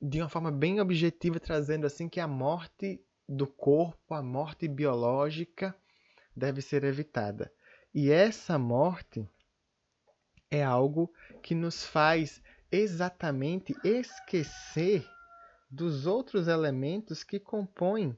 de 0.00 0.20
uma 0.20 0.28
forma 0.28 0.50
bem 0.50 0.80
objetiva, 0.80 1.38
trazendo 1.38 1.86
assim 1.86 2.08
que 2.08 2.20
a 2.20 2.26
morte 2.26 3.04
do 3.28 3.46
corpo, 3.46 4.14
a 4.14 4.22
morte 4.22 4.66
biológica, 4.66 5.74
deve 6.34 6.62
ser 6.62 6.84
evitada. 6.84 7.52
E 7.94 8.10
essa 8.10 8.58
morte 8.58 9.28
é 10.50 10.62
algo 10.64 11.12
que 11.42 11.54
nos 11.54 11.84
faz 11.84 12.42
exatamente 12.72 13.74
esquecer 13.84 15.06
dos 15.70 16.06
outros 16.06 16.48
elementos 16.48 17.22
que 17.22 17.38
compõem 17.38 18.16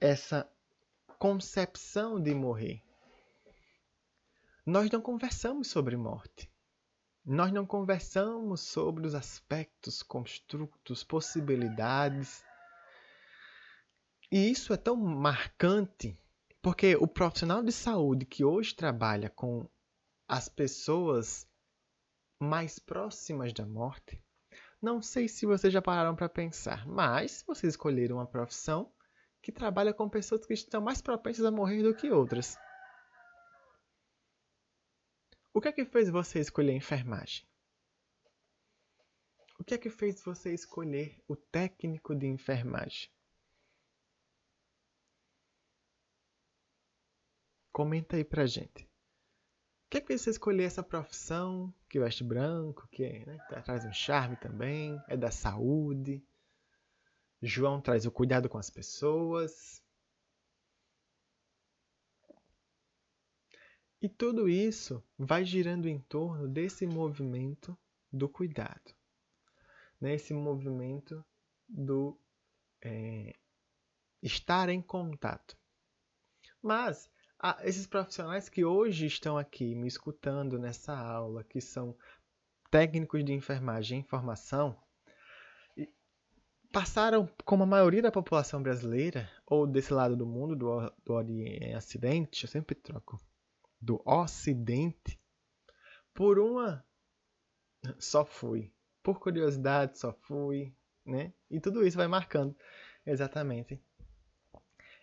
essa 0.00 0.48
concepção 1.18 2.20
de 2.20 2.34
morrer. 2.34 2.82
Nós 4.64 4.90
não 4.90 5.00
conversamos 5.00 5.68
sobre 5.68 5.96
morte. 5.96 6.50
Nós 7.24 7.50
não 7.50 7.64
conversamos 7.64 8.60
sobre 8.60 9.06
os 9.06 9.14
aspectos, 9.14 10.02
construtos, 10.02 11.02
possibilidades. 11.02 12.44
E 14.30 14.50
isso 14.50 14.72
é 14.72 14.76
tão 14.76 14.96
marcante 14.96 16.16
porque 16.64 16.96
o 16.96 17.06
profissional 17.06 17.62
de 17.62 17.70
saúde 17.70 18.24
que 18.24 18.42
hoje 18.42 18.74
trabalha 18.74 19.28
com 19.28 19.68
as 20.26 20.48
pessoas 20.48 21.46
mais 22.40 22.78
próximas 22.78 23.52
da 23.52 23.66
morte, 23.66 24.22
não 24.80 25.02
sei 25.02 25.28
se 25.28 25.44
vocês 25.44 25.72
já 25.72 25.82
pararam 25.82 26.16
para 26.16 26.28
pensar, 26.28 26.86
mas 26.86 27.44
vocês 27.46 27.74
escolheram 27.74 28.16
uma 28.16 28.26
profissão 28.26 28.90
que 29.42 29.52
trabalha 29.52 29.92
com 29.92 30.08
pessoas 30.08 30.46
que 30.46 30.54
estão 30.54 30.80
mais 30.80 31.02
propensas 31.02 31.44
a 31.44 31.50
morrer 31.50 31.82
do 31.82 31.94
que 31.94 32.10
outras. 32.10 32.56
O 35.56 35.60
que 35.60 35.68
é 35.68 35.72
que 35.72 35.84
fez 35.84 36.10
você 36.10 36.40
escolher 36.40 36.72
enfermagem? 36.72 37.46
O 39.56 39.62
que 39.62 39.74
é 39.74 39.78
que 39.78 39.88
fez 39.88 40.20
você 40.20 40.52
escolher 40.52 41.22
o 41.28 41.36
técnico 41.36 42.12
de 42.12 42.26
enfermagem? 42.26 43.08
Comenta 47.72 48.16
aí 48.16 48.24
pra 48.24 48.46
gente. 48.46 48.82
O 48.82 49.90
que 49.90 49.98
é 49.98 50.00
que 50.00 50.08
fez 50.08 50.22
você 50.22 50.30
escolher 50.30 50.64
essa 50.64 50.82
profissão 50.82 51.72
que 51.88 52.00
veste 52.00 52.24
branco, 52.24 52.88
que 52.88 53.24
né, 53.24 53.38
traz 53.64 53.84
um 53.84 53.92
charme 53.92 54.36
também, 54.36 55.00
é 55.06 55.16
da 55.16 55.30
saúde? 55.30 56.20
João 57.40 57.80
traz 57.80 58.04
o 58.06 58.10
cuidado 58.10 58.48
com 58.48 58.58
as 58.58 58.70
pessoas. 58.70 59.83
E 64.04 64.08
tudo 64.10 64.50
isso 64.50 65.02
vai 65.18 65.46
girando 65.46 65.88
em 65.88 65.98
torno 65.98 66.46
desse 66.46 66.86
movimento 66.86 67.74
do 68.12 68.28
cuidado, 68.28 68.94
né? 69.98 70.12
esse 70.12 70.34
movimento 70.34 71.24
do 71.66 72.14
é, 72.82 73.34
estar 74.22 74.68
em 74.68 74.82
contato. 74.82 75.56
Mas 76.62 77.10
esses 77.62 77.86
profissionais 77.86 78.50
que 78.50 78.62
hoje 78.62 79.06
estão 79.06 79.38
aqui 79.38 79.74
me 79.74 79.88
escutando 79.88 80.58
nessa 80.58 80.94
aula, 80.94 81.42
que 81.42 81.62
são 81.62 81.96
técnicos 82.70 83.24
de 83.24 83.32
enfermagem 83.32 84.00
em 84.00 84.04
formação, 84.04 84.78
passaram, 86.70 87.26
como 87.42 87.62
a 87.62 87.66
maioria 87.66 88.02
da 88.02 88.12
população 88.12 88.62
brasileira, 88.62 89.30
ou 89.46 89.66
desse 89.66 89.94
lado 89.94 90.14
do 90.14 90.26
mundo, 90.26 90.54
do, 90.54 90.92
do 91.02 91.14
Ocidente, 91.74 92.44
eu 92.44 92.50
sempre 92.50 92.74
troco, 92.74 93.18
do 93.84 94.02
Ocidente, 94.04 95.20
por 96.14 96.38
uma. 96.38 96.84
Só 97.98 98.24
fui. 98.24 98.72
Por 99.02 99.20
curiosidade, 99.20 99.98
só 99.98 100.12
fui, 100.12 100.74
né? 101.04 101.32
E 101.50 101.60
tudo 101.60 101.86
isso 101.86 101.98
vai 101.98 102.08
marcando 102.08 102.56
exatamente 103.04 103.82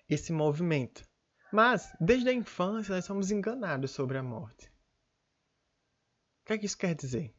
esse 0.10 0.34
movimento. 0.34 1.08
Mas, 1.54 1.94
desde 2.00 2.30
a 2.30 2.34
infância, 2.34 2.96
nós 2.96 3.06
somos 3.06 3.30
enganados 3.30 3.92
sobre 3.92 4.18
a 4.18 4.24
morte. 4.24 4.72
O 6.42 6.46
que, 6.46 6.54
é 6.54 6.58
que 6.58 6.66
isso 6.66 6.78
quer 6.78 6.96
dizer? 6.96 7.36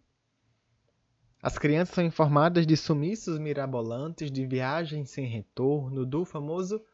As 1.43 1.59
crianças 1.59 1.97
são 1.97 2.05
informadas 2.05 2.65
de 2.65 2.77
sumiços 2.77 3.37
mirabolantes, 3.39 4.31
de 4.31 4.47
viagens 4.47 5.11
sem 5.11 5.27
retorno, 5.27 6.07
do 6.07 6.25
famoso 6.25 6.85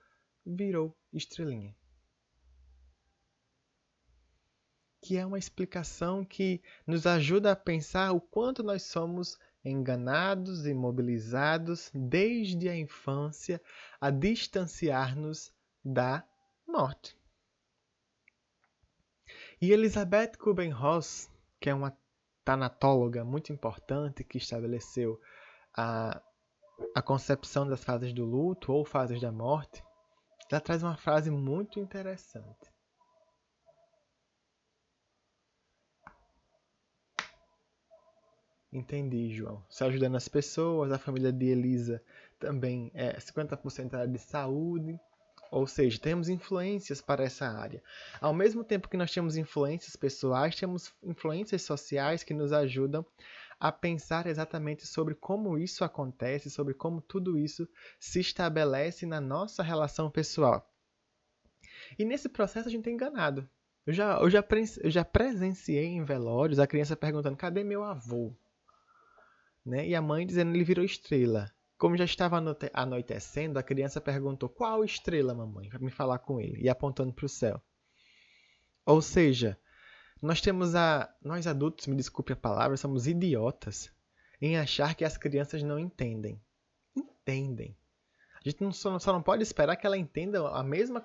virou 0.47 0.97
estrelinha. 1.13 1.77
Que 5.01 5.17
é 5.17 5.25
uma 5.25 5.39
explicação 5.39 6.25
que 6.25 6.61
nos 6.87 7.07
ajuda 7.07 7.53
a 7.53 7.57
pensar 7.57 8.13
o 8.13 8.21
quanto 8.21 8.63
nós 8.63 8.83
somos 8.83 9.39
enganados 9.65 10.67
e 10.67 10.75
mobilizados 10.75 11.91
desde 11.95 12.69
a 12.69 12.77
infância 12.77 13.61
a 14.01 14.11
distanciar-nos 14.11 15.53
da 15.85 16.25
morte. 16.67 17.17
E 19.61 19.73
Elizabeth 19.73 20.37
Kubben-Ross, 20.39 21.31
que 21.61 21.69
é 21.69 21.75
uma 21.75 21.97
tanatóloga 22.45 23.25
muito 23.25 23.53
importante 23.53 24.25
que 24.25 24.39
estabeleceu 24.39 25.21
a, 25.77 26.23
a 26.95 27.03
concepção 27.03 27.67
das 27.67 27.83
fases 27.83 28.13
do 28.13 28.25
luto 28.25 28.73
ou 28.73 28.85
fases 28.85 29.21
da 29.21 29.33
morte, 29.33 29.83
ela 30.51 30.61
traz 30.61 30.83
uma 30.83 30.97
frase 30.97 31.31
muito 31.31 31.79
interessante. 31.79 32.78
Entendi, 38.73 39.35
João. 39.35 39.65
Se 39.69 39.83
ajudando 39.83 40.17
as 40.17 40.29
pessoas, 40.29 40.93
a 40.93 40.99
família 40.99 41.33
de 41.33 41.47
Elisa 41.47 42.03
também 42.39 42.91
é 42.95 43.19
50% 43.19 43.95
área 43.95 44.09
de 44.09 44.19
saúde. 44.19 44.99
Ou 45.51 45.67
seja, 45.67 45.99
temos 45.99 46.29
influências 46.29 47.01
para 47.01 47.25
essa 47.25 47.47
área. 47.49 47.83
Ao 48.21 48.35
mesmo 48.35 48.63
tempo 48.63 48.89
que 48.89 48.99
nós 48.99 49.11
temos 49.11 49.37
influências 49.37 49.97
pessoais, 49.97 50.55
temos 50.55 50.93
influências 51.03 51.63
sociais 51.63 52.23
que 52.23 52.35
nos 52.35 52.53
ajudam 52.53 53.05
a 53.59 53.73
pensar 53.73 54.27
exatamente 54.27 54.87
sobre 54.87 55.15
como 55.15 55.59
isso 55.59 55.83
acontece, 55.83 56.51
sobre 56.51 56.75
como 56.75 57.01
tudo 57.01 57.39
isso 57.39 57.67
se 57.99 58.21
estabelece 58.21 59.07
na 59.07 59.21
nossa 59.21 59.63
relação 59.63 60.11
pessoal. 60.11 60.71
E 61.99 62.05
nesse 62.05 62.29
processo 62.29 62.69
a 62.69 62.71
gente 62.71 62.89
é 62.89 62.93
enganado. 62.93 63.49
Eu 63.87 63.95
já, 63.95 64.19
eu 64.19 64.29
já, 64.29 64.45
eu 64.83 64.91
já 64.91 65.05
presenciei 65.05 65.87
em 65.87 66.05
velórios 66.05 66.59
a 66.59 66.67
criança 66.67 66.95
perguntando: 66.95 67.39
cadê 67.39 67.65
meu 67.65 67.83
avô? 67.83 68.35
Né? 69.69 69.87
E 69.87 69.95
a 69.95 70.01
mãe 70.01 70.27
dizendo: 70.27 70.55
ele 70.55 70.65
virou 70.65 70.85
estrela. 70.85 71.53
Como 71.77 71.97
já 71.97 72.05
estava 72.05 72.43
anoitecendo, 72.73 73.59
a 73.59 73.63
criança 73.63 74.01
perguntou: 74.01 74.49
Qual 74.49 74.83
estrela, 74.83 75.35
mamãe? 75.35 75.69
Para 75.69 75.79
me 75.79 75.91
falar 75.91 76.19
com 76.19 76.41
ele, 76.41 76.61
e 76.61 76.69
apontando 76.69 77.13
para 77.13 77.27
o 77.27 77.29
céu. 77.29 77.63
Ou 78.85 79.03
seja, 79.03 79.59
nós 80.23 80.41
temos 80.41 80.75
a. 80.75 81.15
Nós 81.23 81.47
adultos, 81.47 81.87
me 81.87 81.95
desculpe 81.95 82.33
a 82.33 82.37
palavra, 82.37 82.77
somos 82.77 83.07
idiotas 83.07 83.93
em 84.41 84.57
achar 84.57 84.95
que 84.95 85.05
as 85.05 85.19
crianças 85.19 85.63
não 85.63 85.79
entendem. 85.79 86.41
Entendem. 86.97 87.77
A 88.45 88.49
gente 88.49 88.63
não, 88.63 88.73
só, 88.73 88.99
só 88.99 89.13
não 89.13 89.23
pode 89.23 89.43
esperar 89.43 89.77
que 89.77 89.87
ela 89.87 89.99
entenda 89.99 90.49
a 90.49 90.63
mesma 90.63 91.01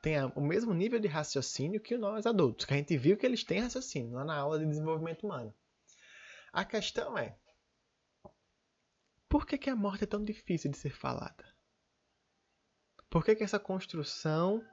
tenha 0.00 0.26
o 0.36 0.40
mesmo 0.40 0.74
nível 0.74 1.00
de 1.00 1.08
raciocínio 1.08 1.80
que 1.80 1.96
nós 1.96 2.26
adultos, 2.26 2.66
que 2.66 2.74
a 2.74 2.76
gente 2.76 2.94
viu 2.96 3.16
que 3.16 3.24
eles 3.24 3.42
têm 3.42 3.60
raciocínio 3.60 4.12
lá 4.12 4.24
na 4.24 4.36
aula 4.36 4.58
de 4.58 4.66
desenvolvimento 4.66 5.24
humano. 5.24 5.52
A 6.52 6.62
questão 6.62 7.16
é, 7.16 7.34
por 9.34 9.48
que, 9.48 9.58
que 9.58 9.68
a 9.68 9.74
morte 9.74 10.04
é 10.04 10.06
tão 10.06 10.22
difícil 10.22 10.70
de 10.70 10.78
ser 10.78 10.94
falada? 10.94 11.44
Por 13.10 13.24
que, 13.24 13.34
que 13.34 13.42
essa 13.42 13.58
construção 13.58 14.64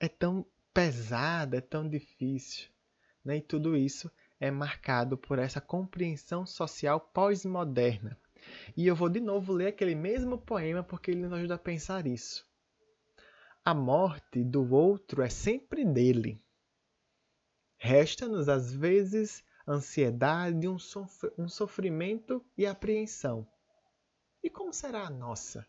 é 0.00 0.08
tão 0.08 0.44
pesada, 0.74 1.58
é 1.58 1.60
tão 1.60 1.88
difícil? 1.88 2.68
Né? 3.24 3.36
E 3.36 3.40
tudo 3.40 3.76
isso 3.76 4.10
é 4.40 4.50
marcado 4.50 5.16
por 5.16 5.38
essa 5.38 5.60
compreensão 5.60 6.44
social 6.44 6.98
pós-moderna. 6.98 8.18
E 8.76 8.84
eu 8.84 8.96
vou 8.96 9.08
de 9.08 9.20
novo 9.20 9.52
ler 9.52 9.68
aquele 9.68 9.94
mesmo 9.94 10.36
poema 10.36 10.82
porque 10.82 11.12
ele 11.12 11.22
nos 11.22 11.32
ajuda 11.32 11.54
a 11.54 11.58
pensar 11.58 12.04
isso. 12.04 12.44
A 13.64 13.72
morte 13.72 14.42
do 14.42 14.74
outro 14.74 15.22
é 15.22 15.28
sempre 15.28 15.84
dele. 15.84 16.42
Resta-nos, 17.78 18.48
às 18.48 18.74
vezes, 18.74 19.44
ansiedade, 19.66 20.68
um, 20.68 20.76
um 21.38 21.48
sofrimento 21.48 22.44
e 22.56 22.66
apreensão. 22.66 23.46
E 24.42 24.50
como 24.50 24.72
será 24.72 25.06
a 25.06 25.10
nossa? 25.10 25.66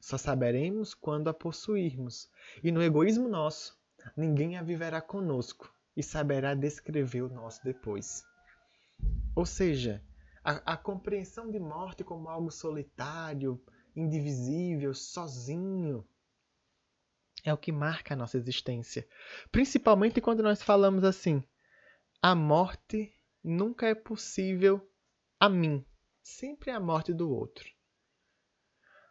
Só 0.00 0.18
saberemos 0.18 0.92
quando 0.92 1.28
a 1.28 1.34
possuirmos, 1.34 2.30
e 2.62 2.70
no 2.70 2.82
egoísmo 2.82 3.26
nosso, 3.26 3.78
ninguém 4.16 4.58
a 4.58 4.62
viverá 4.62 5.00
conosco 5.00 5.72
e 5.96 6.02
saberá 6.02 6.54
descrever 6.54 7.22
o 7.22 7.32
nosso 7.32 7.64
depois. 7.64 8.22
Ou 9.34 9.46
seja, 9.46 10.04
a, 10.44 10.74
a 10.74 10.76
compreensão 10.76 11.50
de 11.50 11.58
morte 11.58 12.04
como 12.04 12.28
algo 12.28 12.50
solitário, 12.50 13.58
indivisível, 13.96 14.92
sozinho, 14.92 16.06
É 17.44 17.52
o 17.52 17.58
que 17.58 17.70
marca 17.70 18.14
a 18.14 18.16
nossa 18.16 18.38
existência. 18.38 19.06
Principalmente 19.52 20.20
quando 20.20 20.42
nós 20.42 20.62
falamos 20.62 21.04
assim: 21.04 21.44
a 22.24 22.34
morte 22.34 23.14
nunca 23.42 23.86
é 23.86 23.94
possível 23.94 24.90
a 25.38 25.46
mim, 25.46 25.84
sempre 26.22 26.70
é 26.70 26.72
a 26.74 26.80
morte 26.80 27.12
do 27.12 27.30
outro. 27.30 27.70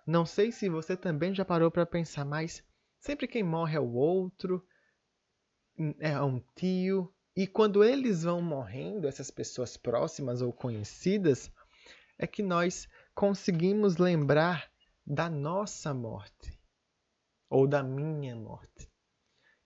Não 0.03 0.25
sei 0.25 0.51
se 0.51 0.67
você 0.67 0.97
também 0.97 1.31
já 1.31 1.45
parou 1.45 1.69
para 1.69 1.85
pensar, 1.85 2.25
mas 2.25 2.63
sempre 2.99 3.27
quem 3.27 3.43
morre 3.43 3.77
é 3.77 3.79
o 3.79 3.93
outro, 3.93 4.67
é 5.99 6.19
um 6.23 6.39
tio, 6.55 7.13
e 7.35 7.45
quando 7.45 7.83
eles 7.83 8.23
vão 8.23 8.41
morrendo, 8.41 9.07
essas 9.07 9.29
pessoas 9.29 9.77
próximas 9.77 10.41
ou 10.41 10.51
conhecidas, 10.51 11.51
é 12.17 12.25
que 12.25 12.41
nós 12.41 12.89
conseguimos 13.13 13.97
lembrar 13.97 14.71
da 15.05 15.29
nossa 15.29 15.93
morte 15.93 16.59
ou 17.47 17.67
da 17.67 17.83
minha 17.83 18.35
morte. 18.35 18.91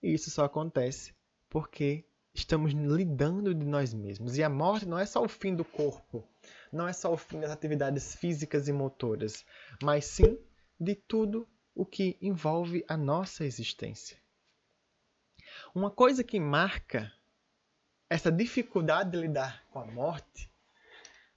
E 0.02 0.12
isso 0.12 0.30
só 0.30 0.44
acontece 0.44 1.16
porque 1.48 2.07
estamos 2.38 2.72
lidando 2.72 3.54
de 3.54 3.66
nós 3.66 3.92
mesmos. 3.92 4.36
E 4.36 4.42
a 4.42 4.48
morte 4.48 4.86
não 4.86 4.98
é 4.98 5.04
só 5.04 5.22
o 5.22 5.28
fim 5.28 5.54
do 5.54 5.64
corpo, 5.64 6.26
não 6.72 6.86
é 6.86 6.92
só 6.92 7.12
o 7.12 7.16
fim 7.16 7.40
das 7.40 7.50
atividades 7.50 8.14
físicas 8.14 8.68
e 8.68 8.72
motoras, 8.72 9.44
mas 9.82 10.04
sim 10.04 10.38
de 10.78 10.94
tudo 10.94 11.48
o 11.74 11.84
que 11.84 12.16
envolve 12.20 12.84
a 12.88 12.96
nossa 12.96 13.44
existência. 13.44 14.16
Uma 15.74 15.90
coisa 15.90 16.24
que 16.24 16.38
marca 16.38 17.12
essa 18.08 18.32
dificuldade 18.32 19.10
de 19.10 19.18
lidar 19.18 19.64
com 19.70 19.80
a 19.80 19.86
morte. 19.86 20.50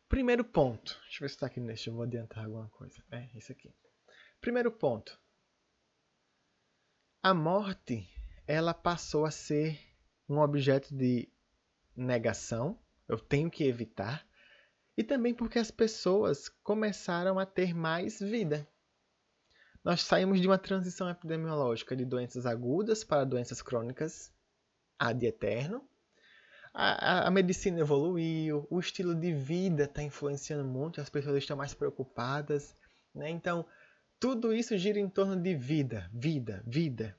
Primeiro 0.07 0.43
ponto. 0.43 0.99
Deixa 1.03 1.17
eu 1.17 1.21
ver 1.21 1.29
se 1.29 1.35
está 1.35 1.47
aqui 1.47 1.59
neste. 1.59 1.87
Eu 1.87 1.93
vou 1.93 2.03
adiantar 2.03 2.45
alguma 2.45 2.69
coisa. 2.69 3.03
É, 3.11 3.29
isso 3.35 3.51
aqui. 3.51 3.73
Primeiro 4.39 4.71
ponto. 4.71 5.19
A 7.23 7.33
morte, 7.33 8.09
ela 8.47 8.73
passou 8.73 9.25
a 9.25 9.31
ser 9.31 9.90
um 10.31 10.39
objeto 10.39 10.93
de 10.93 11.27
negação. 11.95 12.77
Eu 13.07 13.17
tenho 13.17 13.49
que 13.49 13.63
evitar. 13.63 14.25
E 14.97 15.03
também 15.03 15.33
porque 15.33 15.59
as 15.59 15.71
pessoas 15.71 16.49
começaram 16.63 17.39
a 17.39 17.45
ter 17.45 17.73
mais 17.73 18.19
vida. 18.19 18.67
Nós 19.83 20.03
saímos 20.03 20.39
de 20.39 20.47
uma 20.47 20.57
transição 20.57 21.09
epidemiológica 21.09 21.95
de 21.95 22.05
doenças 22.05 22.45
agudas 22.45 23.03
para 23.03 23.23
doenças 23.23 23.61
crônicas 23.61 24.31
ad 24.99 25.25
eterno 25.25 25.87
a, 26.73 27.27
a, 27.27 27.31
medicina 27.31 27.79
evoluiu, 27.79 28.65
o 28.69 28.79
estilo 28.79 29.13
de 29.13 29.33
vida 29.33 29.83
está 29.83 30.01
influenciando 30.01 30.63
muito, 30.63 31.01
as 31.01 31.09
pessoas 31.09 31.37
estão 31.37 31.57
mais 31.57 31.73
preocupadas, 31.73 32.75
né? 33.13 33.29
Então, 33.29 33.65
tudo 34.19 34.53
isso 34.53 34.77
gira 34.77 34.99
em 34.99 35.09
torno 35.09 35.35
de 35.35 35.53
vida, 35.55 36.09
vida, 36.13 36.63
vida. 36.65 37.17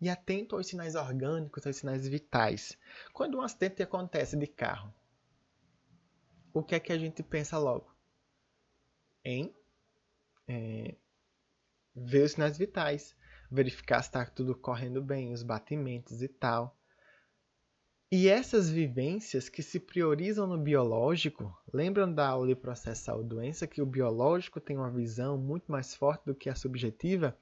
E 0.00 0.08
atento 0.08 0.56
aos 0.56 0.66
sinais 0.66 0.94
orgânicos, 0.94 1.66
aos 1.66 1.76
sinais 1.76 2.06
vitais. 2.06 2.78
Quando 3.12 3.38
um 3.38 3.42
acidente 3.42 3.82
acontece 3.82 4.36
de 4.36 4.46
carro, 4.46 4.94
o 6.52 6.62
que 6.62 6.74
é 6.74 6.80
que 6.80 6.92
a 6.92 6.98
gente 6.98 7.22
pensa 7.22 7.58
logo? 7.58 7.92
Em 9.24 9.52
é, 10.46 10.94
ver 11.94 12.24
os 12.24 12.32
sinais 12.32 12.56
vitais, 12.56 13.16
verificar 13.50 14.02
se 14.02 14.08
está 14.08 14.24
tudo 14.24 14.54
correndo 14.54 15.02
bem, 15.02 15.32
os 15.32 15.42
batimentos 15.42 16.22
e 16.22 16.28
tal. 16.28 16.76
E 18.10 18.26
essas 18.26 18.70
vivências 18.70 19.50
que 19.50 19.62
se 19.62 19.78
priorizam 19.78 20.46
no 20.46 20.56
biológico, 20.56 21.54
lembram 21.72 22.10
da 22.10 22.28
aula 22.28 22.46
de 22.46 22.54
processar 22.54 23.16
doença 23.18 23.66
que 23.66 23.82
o 23.82 23.86
biológico 23.86 24.60
tem 24.60 24.78
uma 24.78 24.90
visão 24.90 25.36
muito 25.36 25.70
mais 25.70 25.94
forte 25.94 26.24
do 26.24 26.34
que 26.34 26.48
a 26.48 26.54
subjetiva, 26.54 27.36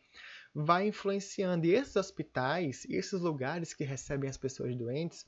vai 0.58 0.88
influenciando. 0.88 1.66
E 1.66 1.74
esses 1.74 1.96
hospitais, 1.96 2.86
esses 2.88 3.20
lugares 3.20 3.74
que 3.74 3.84
recebem 3.84 4.30
as 4.30 4.38
pessoas 4.38 4.74
doentes, 4.74 5.26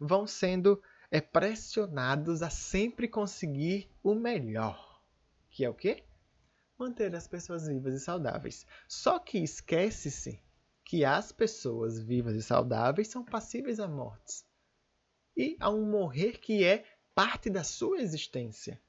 vão 0.00 0.26
sendo 0.26 0.82
é, 1.10 1.20
pressionados 1.20 2.40
a 2.42 2.48
sempre 2.48 3.06
conseguir 3.06 3.90
o 4.02 4.14
melhor. 4.14 5.02
Que 5.50 5.66
é 5.66 5.68
o 5.68 5.74
quê? 5.74 6.04
Manter 6.78 7.14
as 7.14 7.28
pessoas 7.28 7.66
vivas 7.66 7.94
e 7.94 8.00
saudáveis. 8.00 8.66
Só 8.88 9.18
que 9.18 9.38
esquece-se 9.38 10.42
que 10.82 11.04
as 11.04 11.30
pessoas 11.30 12.00
vivas 12.00 12.34
e 12.34 12.42
saudáveis 12.42 13.08
são 13.08 13.22
passíveis 13.22 13.78
a 13.78 13.86
mortes 13.86 14.46
e 15.36 15.56
a 15.60 15.70
um 15.70 15.84
morrer 15.84 16.38
que 16.38 16.64
é 16.64 16.84
parte 17.14 17.50
da 17.50 17.62
sua 17.62 18.00
existência. 18.00 18.80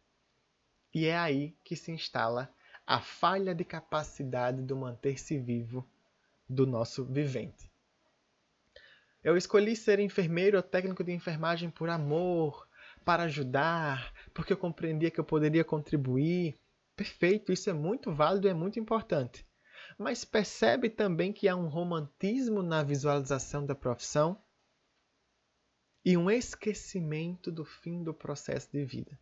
E 0.93 1.05
é 1.05 1.17
aí 1.17 1.55
que 1.65 1.75
se 1.75 1.91
instala 1.91 2.53
a 2.91 2.99
falha 2.99 3.55
de 3.55 3.63
capacidade 3.63 4.61
do 4.61 4.75
manter-se 4.75 5.39
vivo 5.39 5.89
do 6.49 6.67
nosso 6.67 7.05
vivente. 7.05 7.71
Eu 9.23 9.37
escolhi 9.37 9.77
ser 9.77 9.97
enfermeiro 9.99 10.57
ou 10.57 10.63
técnico 10.63 11.01
de 11.01 11.13
enfermagem 11.13 11.69
por 11.69 11.89
amor, 11.89 12.67
para 13.05 13.23
ajudar, 13.23 14.13
porque 14.33 14.51
eu 14.51 14.57
compreendia 14.57 15.09
que 15.09 15.21
eu 15.21 15.23
poderia 15.23 15.63
contribuir. 15.63 16.59
Perfeito, 16.93 17.53
isso 17.53 17.69
é 17.69 17.73
muito 17.73 18.13
válido 18.13 18.47
e 18.47 18.49
é 18.49 18.53
muito 18.53 18.77
importante. 18.77 19.47
Mas 19.97 20.25
percebe 20.25 20.89
também 20.89 21.31
que 21.31 21.47
há 21.47 21.55
um 21.55 21.69
romantismo 21.69 22.61
na 22.61 22.83
visualização 22.83 23.65
da 23.65 23.73
profissão 23.73 24.37
e 26.03 26.17
um 26.17 26.29
esquecimento 26.29 27.53
do 27.53 27.63
fim 27.63 28.03
do 28.03 28.13
processo 28.13 28.69
de 28.69 28.83
vida. 28.83 29.17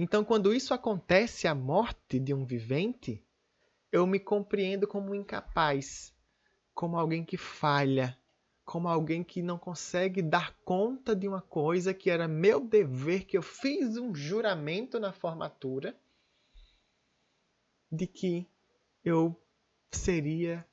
Então, 0.00 0.24
quando 0.24 0.54
isso 0.54 0.72
acontece, 0.72 1.48
a 1.48 1.56
morte 1.56 2.20
de 2.20 2.32
um 2.32 2.44
vivente, 2.44 3.20
eu 3.90 4.06
me 4.06 4.20
compreendo 4.20 4.86
como 4.86 5.12
incapaz, 5.12 6.14
como 6.72 6.96
alguém 6.96 7.24
que 7.24 7.36
falha, 7.36 8.16
como 8.64 8.86
alguém 8.86 9.24
que 9.24 9.42
não 9.42 9.58
consegue 9.58 10.22
dar 10.22 10.56
conta 10.64 11.16
de 11.16 11.26
uma 11.26 11.42
coisa 11.42 11.92
que 11.92 12.10
era 12.10 12.28
meu 12.28 12.60
dever, 12.60 13.24
que 13.24 13.36
eu 13.36 13.42
fiz 13.42 13.96
um 13.96 14.14
juramento 14.14 15.00
na 15.00 15.12
formatura 15.12 15.98
de 17.90 18.06
que 18.06 18.46
eu 19.04 19.34
seria 19.90 20.64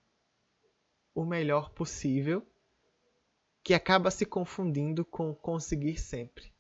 o 1.16 1.26
melhor 1.26 1.72
possível 1.72 2.46
que 3.64 3.74
acaba 3.74 4.12
se 4.12 4.24
confundindo 4.24 5.04
com 5.04 5.34
conseguir 5.34 5.98
sempre. 5.98 6.55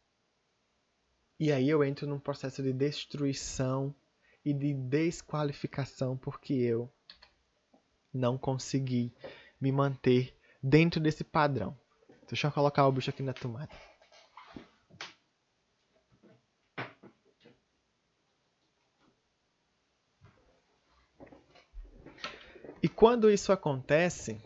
E 1.37 1.51
aí 1.51 1.69
eu 1.69 1.83
entro 1.83 2.07
num 2.07 2.19
processo 2.19 2.63
de 2.63 2.71
destruição 2.71 3.93
e 4.43 4.53
de 4.53 4.73
desqualificação 4.73 6.15
porque 6.15 6.53
eu 6.53 6.89
não 8.13 8.37
consegui 8.37 9.13
me 9.59 9.71
manter 9.71 10.33
dentro 10.63 11.01
desse 11.01 11.23
padrão. 11.25 11.77
Deixa 12.27 12.47
eu 12.47 12.51
colocar 12.51 12.87
o 12.87 12.91
bicho 12.91 13.09
aqui 13.09 13.21
na 13.21 13.33
tomada. 13.33 13.69
E 22.81 22.87
quando 22.87 23.29
isso 23.29 23.51
acontece, 23.51 24.39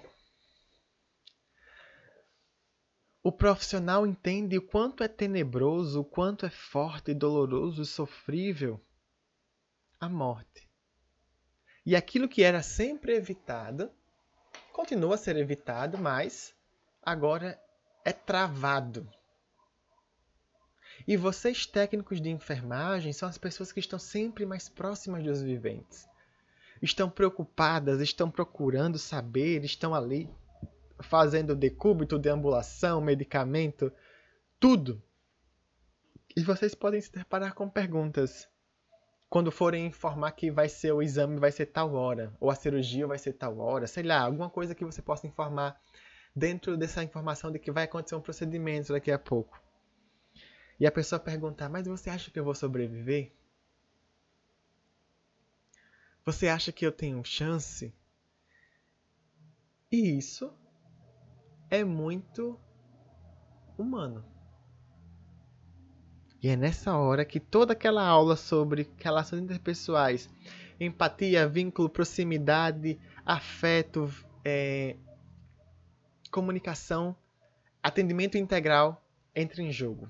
O 3.22 3.29
profissional 3.40 4.06
entende 4.06 4.58
o 4.58 4.62
quanto 4.62 5.02
é 5.02 5.08
tenebroso, 5.08 6.02
o 6.02 6.06
quanto 6.06 6.46
é 6.46 6.50
forte, 6.50 7.14
doloroso 7.14 7.82
e 7.82 7.86
sofrível 7.86 8.80
a 9.98 10.10
morte. 10.10 10.70
E 11.86 11.96
aquilo 11.96 12.28
que 12.28 12.44
era 12.44 12.62
sempre 12.62 13.16
evitado, 13.16 13.90
continua 14.74 15.16
a 15.16 15.18
ser 15.18 15.38
evitado, 15.38 15.98
mas 15.98 16.54
agora 17.02 17.58
é 18.04 18.12
travado. 18.12 19.10
E 21.08 21.16
vocês, 21.16 21.66
técnicos 21.66 22.20
de 22.20 22.30
enfermagem, 22.30 23.14
são 23.14 23.30
as 23.30 23.38
pessoas 23.38 23.72
que 23.72 23.80
estão 23.80 23.98
sempre 23.98 24.46
mais 24.46 24.68
próximas 24.68 25.24
dos 25.24 25.42
viventes. 25.42 26.08
Estão 26.82 27.10
preocupadas, 27.10 28.02
estão 28.02 28.30
procurando 28.30 28.98
saber, 28.98 29.64
estão 29.64 29.96
ali 29.96 30.30
fazendo 31.02 31.56
decúbito, 31.56 32.20
deambulação, 32.20 33.02
medicamento, 33.02 33.91
tudo. 34.60 35.02
E 36.36 36.43
vocês 36.43 36.76
podem 36.76 37.02
se 37.02 37.12
deparar 37.12 37.54
com 37.54 37.70
perguntas. 37.70 38.47
Quando 39.30 39.52
forem 39.52 39.86
informar 39.86 40.32
que 40.32 40.50
vai 40.50 40.68
ser 40.68 40.91
o 40.91 41.02
exame 41.02 41.39
vai 41.39 41.52
ser 41.52 41.68
tal 41.68 41.93
hora, 41.93 42.36
ou 42.39 42.50
a 42.50 42.56
cirurgia 42.56 43.06
vai 43.06 43.18
ser 43.18 43.34
tal 43.34 43.60
hora, 43.60 43.86
sei 43.86 44.04
lá, 44.04 44.22
alguma 44.22 44.50
coisa 44.50 44.74
que 44.74 44.84
você 44.84 45.02
possa 45.02 45.28
informar 45.28 45.80
dentro 46.36 46.76
dessa 46.76 47.04
informação 47.04 47.52
de 47.52 47.60
que 47.60 47.72
vai 47.72 47.84
acontecer 47.84 48.16
um 48.16 48.22
procedimento 48.22 48.91
daqui 48.91 49.12
a 49.12 49.20
pouco. 49.20 49.62
E 50.80 50.88
a 50.88 50.91
pessoa 50.91 51.20
perguntar: 51.20 51.70
Mas 51.70 51.88
você 51.88 52.10
acha 52.10 52.32
que 52.32 52.39
eu 52.39 52.43
vou 52.43 52.56
sobreviver? 52.56 53.32
Você 56.26 56.47
acha 56.47 56.72
que 56.72 56.86
eu 56.86 56.91
tenho 56.91 57.24
chance? 57.24 57.93
E 59.91 60.18
isso 60.18 60.54
é 61.70 61.84
muito 61.84 62.59
humano. 63.78 64.24
E 66.41 66.47
é 66.47 66.55
nessa 66.55 66.97
hora 66.97 67.26
que 67.26 67.39
toda 67.39 67.74
aquela 67.74 68.05
aula 68.05 68.36
sobre 68.36 68.89
relações 68.97 69.43
interpessoais, 69.43 70.30
empatia, 70.80 71.47
vínculo, 71.47 71.89
proximidade, 71.89 72.97
afeto, 73.26 74.09
é, 74.45 74.95
comunicação, 76.32 77.15
atendimento 77.84 78.38
integral 78.38 79.03
entra 79.36 79.61
em 79.61 79.72
jogo? 79.72 80.09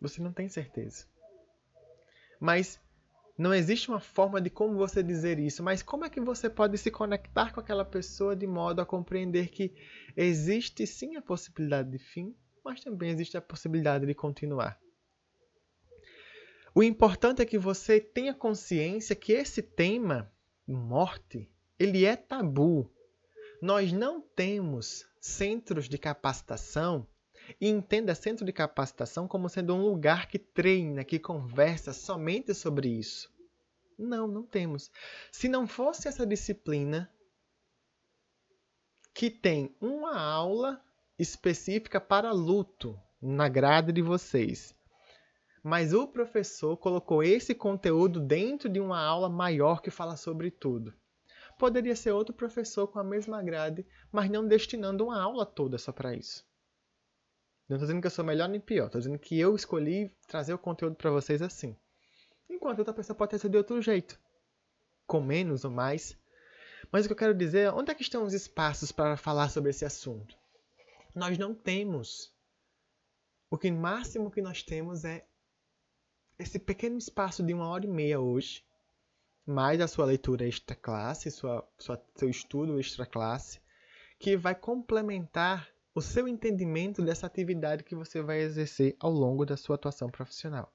Você 0.00 0.20
não 0.20 0.32
tem 0.32 0.48
certeza. 0.48 1.06
Mas 2.38 2.78
não 3.36 3.52
existe 3.52 3.88
uma 3.88 3.98
forma 3.98 4.40
de 4.40 4.48
como 4.48 4.76
você 4.76 5.02
dizer 5.02 5.40
isso, 5.40 5.62
mas 5.62 5.82
como 5.82 6.04
é 6.04 6.10
que 6.10 6.20
você 6.20 6.48
pode 6.48 6.78
se 6.78 6.90
conectar 6.90 7.52
com 7.52 7.58
aquela 7.58 7.84
pessoa 7.84 8.36
de 8.36 8.46
modo 8.46 8.80
a 8.80 8.86
compreender 8.86 9.48
que 9.48 9.74
existe 10.16 10.86
sim 10.86 11.16
a 11.16 11.22
possibilidade 11.22 11.90
de 11.90 11.98
fim, 11.98 12.34
mas 12.64 12.80
também 12.80 13.10
existe 13.10 13.36
a 13.36 13.42
possibilidade 13.42 14.06
de 14.06 14.14
continuar. 14.14 14.80
O 16.72 16.82
importante 16.82 17.42
é 17.42 17.46
que 17.46 17.58
você 17.58 18.00
tenha 18.00 18.34
consciência 18.34 19.16
que 19.16 19.32
esse 19.32 19.62
tema, 19.62 20.32
morte, 20.66 21.48
ele 21.78 22.04
é 22.04 22.16
tabu. 22.16 22.90
Nós 23.60 23.92
não 23.92 24.20
temos 24.20 25.06
centros 25.20 25.88
de 25.88 25.98
capacitação 25.98 27.06
e 27.60 27.68
entenda 27.68 28.14
centro 28.14 28.44
de 28.44 28.52
capacitação 28.52 29.28
como 29.28 29.48
sendo 29.48 29.74
um 29.74 29.82
lugar 29.82 30.28
que 30.28 30.38
treina, 30.38 31.04
que 31.04 31.18
conversa 31.18 31.92
somente 31.92 32.54
sobre 32.54 32.88
isso. 32.88 33.32
Não, 33.98 34.26
não 34.26 34.42
temos. 34.42 34.90
Se 35.30 35.48
não 35.48 35.66
fosse 35.66 36.08
essa 36.08 36.26
disciplina 36.26 37.10
que 39.12 39.30
tem 39.30 39.74
uma 39.80 40.18
aula 40.18 40.82
específica 41.18 42.00
para 42.00 42.32
luto 42.32 42.98
na 43.22 43.48
grade 43.48 43.92
de 43.92 44.02
vocês, 44.02 44.74
mas 45.62 45.94
o 45.94 46.06
professor 46.06 46.76
colocou 46.76 47.22
esse 47.22 47.54
conteúdo 47.54 48.20
dentro 48.20 48.68
de 48.68 48.80
uma 48.80 49.00
aula 49.00 49.28
maior 49.28 49.80
que 49.80 49.90
fala 49.90 50.16
sobre 50.16 50.50
tudo. 50.50 50.92
Poderia 51.58 51.94
ser 51.94 52.10
outro 52.10 52.34
professor 52.34 52.88
com 52.88 52.98
a 52.98 53.04
mesma 53.04 53.42
grade, 53.42 53.86
mas 54.10 54.28
não 54.28 54.46
destinando 54.46 55.04
uma 55.04 55.20
aula 55.20 55.46
toda 55.46 55.78
só 55.78 55.92
para 55.92 56.14
isso. 56.14 56.44
Não 57.68 57.76
estou 57.76 57.86
dizendo 57.86 58.00
que 58.00 58.06
eu 58.06 58.10
sou 58.10 58.24
melhor 58.24 58.48
nem 58.48 58.60
pior, 58.60 58.86
estou 58.86 59.00
dizendo 59.00 59.18
que 59.18 59.38
eu 59.38 59.54
escolhi 59.56 60.14
trazer 60.28 60.52
o 60.52 60.58
conteúdo 60.58 60.96
para 60.96 61.10
vocês 61.10 61.40
assim. 61.40 61.76
Enquanto 62.48 62.80
outra 62.80 62.92
pessoa 62.92 63.16
pode 63.16 63.30
ter 63.30 63.38
sido 63.38 63.52
de 63.52 63.56
outro 63.56 63.80
jeito, 63.80 64.20
com 65.06 65.20
menos 65.20 65.64
ou 65.64 65.70
mais. 65.70 66.16
Mas 66.92 67.04
o 67.04 67.08
que 67.08 67.12
eu 67.12 67.16
quero 67.18 67.34
dizer 67.34 67.60
é 67.60 67.72
onde 67.72 67.90
é 67.90 67.94
que 67.94 68.02
estão 68.02 68.24
os 68.24 68.34
espaços 68.34 68.92
para 68.92 69.16
falar 69.16 69.48
sobre 69.48 69.70
esse 69.70 69.84
assunto? 69.84 70.36
Nós 71.14 71.38
não 71.38 71.54
temos. 71.54 72.32
O 73.50 73.56
que 73.56 73.70
máximo 73.70 74.30
que 74.30 74.42
nós 74.42 74.62
temos 74.62 75.04
é 75.04 75.26
esse 76.38 76.58
pequeno 76.58 76.98
espaço 76.98 77.42
de 77.42 77.54
uma 77.54 77.68
hora 77.68 77.86
e 77.86 77.88
meia 77.88 78.20
hoje, 78.20 78.64
mais 79.46 79.80
a 79.80 79.88
sua 79.88 80.04
leitura 80.04 80.46
extra 80.46 80.74
classe, 80.74 81.30
sua, 81.30 81.66
sua, 81.78 82.02
seu 82.16 82.28
estudo 82.28 82.78
extra 82.78 83.06
classe, 83.06 83.60
que 84.18 84.36
vai 84.36 84.54
complementar 84.54 85.73
o 85.94 86.02
seu 86.02 86.26
entendimento 86.26 87.00
dessa 87.00 87.26
atividade 87.26 87.84
que 87.84 87.94
você 87.94 88.20
vai 88.20 88.40
exercer 88.40 88.96
ao 88.98 89.10
longo 89.10 89.46
da 89.46 89.56
sua 89.56 89.76
atuação 89.76 90.10
profissional. 90.10 90.74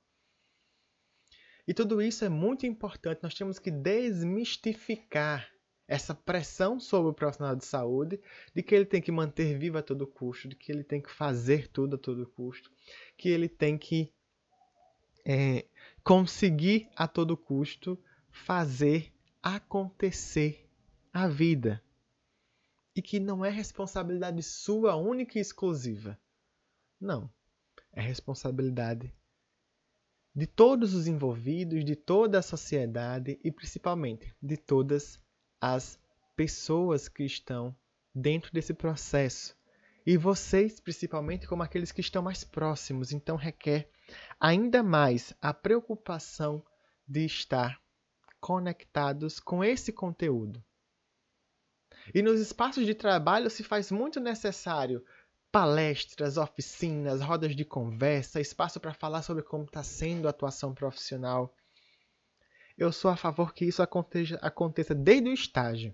E 1.67 1.73
tudo 1.73 2.01
isso 2.01 2.23
é 2.23 2.29
muito 2.29 2.65
importante, 2.65 3.21
nós 3.21 3.35
temos 3.35 3.59
que 3.59 3.69
desmistificar 3.69 5.47
essa 5.87 6.15
pressão 6.15 6.79
sobre 6.79 7.11
o 7.11 7.13
profissional 7.13 7.55
de 7.55 7.65
saúde 7.65 8.19
de 8.55 8.63
que 8.63 8.73
ele 8.73 8.85
tem 8.85 9.01
que 9.01 9.11
manter 9.11 9.57
vivo 9.57 9.77
a 9.77 9.81
todo 9.81 10.07
custo, 10.07 10.47
de 10.47 10.55
que 10.55 10.71
ele 10.71 10.83
tem 10.83 11.01
que 11.01 11.11
fazer 11.11 11.67
tudo 11.67 11.95
a 11.95 11.99
todo 11.99 12.27
custo, 12.27 12.71
que 13.17 13.27
ele 13.27 13.49
tem 13.49 13.77
que 13.77 14.13
é, 15.25 15.65
conseguir 16.03 16.89
a 16.95 17.07
todo 17.07 17.35
custo 17.35 17.99
fazer 18.31 19.11
acontecer 19.41 20.67
a 21.11 21.27
vida 21.27 21.83
e 22.99 23.01
que 23.01 23.17
não 23.17 23.45
é 23.45 23.49
responsabilidade 23.49 24.43
sua 24.43 24.97
única 24.97 25.37
e 25.37 25.41
exclusiva. 25.41 26.19
Não. 26.99 27.31
É 27.93 28.01
responsabilidade 28.01 29.15
de 30.35 30.45
todos 30.45 30.93
os 30.93 31.07
envolvidos, 31.07 31.85
de 31.85 31.95
toda 31.95 32.39
a 32.39 32.41
sociedade 32.41 33.39
e 33.41 33.49
principalmente 33.53 34.35
de 34.41 34.57
todas 34.57 35.17
as 35.61 35.97
pessoas 36.35 37.07
que 37.07 37.23
estão 37.23 37.73
dentro 38.13 38.51
desse 38.51 38.73
processo. 38.73 39.55
E 40.05 40.17
vocês, 40.17 40.81
principalmente, 40.81 41.47
como 41.47 41.63
aqueles 41.63 41.93
que 41.93 42.01
estão 42.01 42.21
mais 42.21 42.43
próximos, 42.43 43.13
então 43.13 43.37
requer 43.37 43.89
ainda 44.37 44.83
mais 44.83 45.33
a 45.41 45.53
preocupação 45.53 46.61
de 47.07 47.23
estar 47.25 47.81
conectados 48.41 49.39
com 49.39 49.63
esse 49.63 49.93
conteúdo. 49.93 50.61
E 52.13 52.21
nos 52.21 52.39
espaços 52.39 52.85
de 52.85 52.95
trabalho 52.95 53.49
se 53.49 53.63
faz 53.63 53.91
muito 53.91 54.19
necessário 54.19 55.05
palestras, 55.51 56.37
oficinas, 56.37 57.21
rodas 57.21 57.55
de 57.55 57.65
conversa, 57.65 58.39
espaço 58.39 58.79
para 58.79 58.93
falar 58.93 59.21
sobre 59.21 59.43
como 59.43 59.63
está 59.63 59.83
sendo 59.83 60.27
a 60.27 60.31
atuação 60.31 60.73
profissional. 60.73 61.53
Eu 62.77 62.91
sou 62.91 63.11
a 63.11 63.15
favor 63.15 63.53
que 63.53 63.65
isso 63.65 63.81
aconteça, 63.81 64.35
aconteça 64.41 64.95
desde 64.95 65.29
o 65.29 65.33
estágio, 65.33 65.93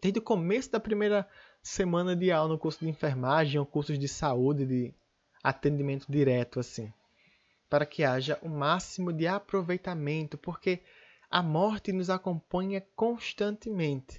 desde 0.00 0.18
o 0.18 0.22
começo 0.22 0.70
da 0.70 0.80
primeira 0.80 1.28
semana 1.62 2.16
de 2.16 2.32
aula 2.32 2.54
no 2.54 2.58
curso 2.58 2.80
de 2.80 2.88
enfermagem 2.88 3.60
ou 3.60 3.66
cursos 3.66 3.98
de 3.98 4.08
saúde, 4.08 4.64
de 4.64 4.94
atendimento 5.42 6.10
direto, 6.10 6.58
assim, 6.58 6.92
para 7.68 7.86
que 7.86 8.02
haja 8.02 8.38
o 8.42 8.48
máximo 8.48 9.12
de 9.12 9.26
aproveitamento, 9.26 10.38
porque 10.38 10.80
a 11.30 11.42
morte 11.42 11.92
nos 11.92 12.08
acompanha 12.08 12.80
constantemente 12.96 14.18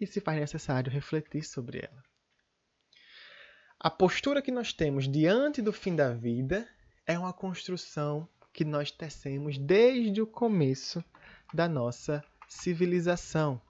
e 0.00 0.06
se 0.06 0.20
faz 0.20 0.38
necessário 0.38 0.90
refletir 0.90 1.44
sobre 1.44 1.78
ela. 1.78 2.02
A 3.78 3.90
postura 3.90 4.40
que 4.40 4.50
nós 4.50 4.72
temos 4.72 5.06
diante 5.06 5.60
do 5.60 5.72
fim 5.72 5.94
da 5.94 6.12
vida 6.12 6.68
é 7.06 7.18
uma 7.18 7.32
construção 7.32 8.28
que 8.52 8.64
nós 8.64 8.90
tecemos 8.90 9.58
desde 9.58 10.22
o 10.22 10.26
começo 10.26 11.04
da 11.52 11.68
nossa 11.68 12.24
civilização. 12.48 13.60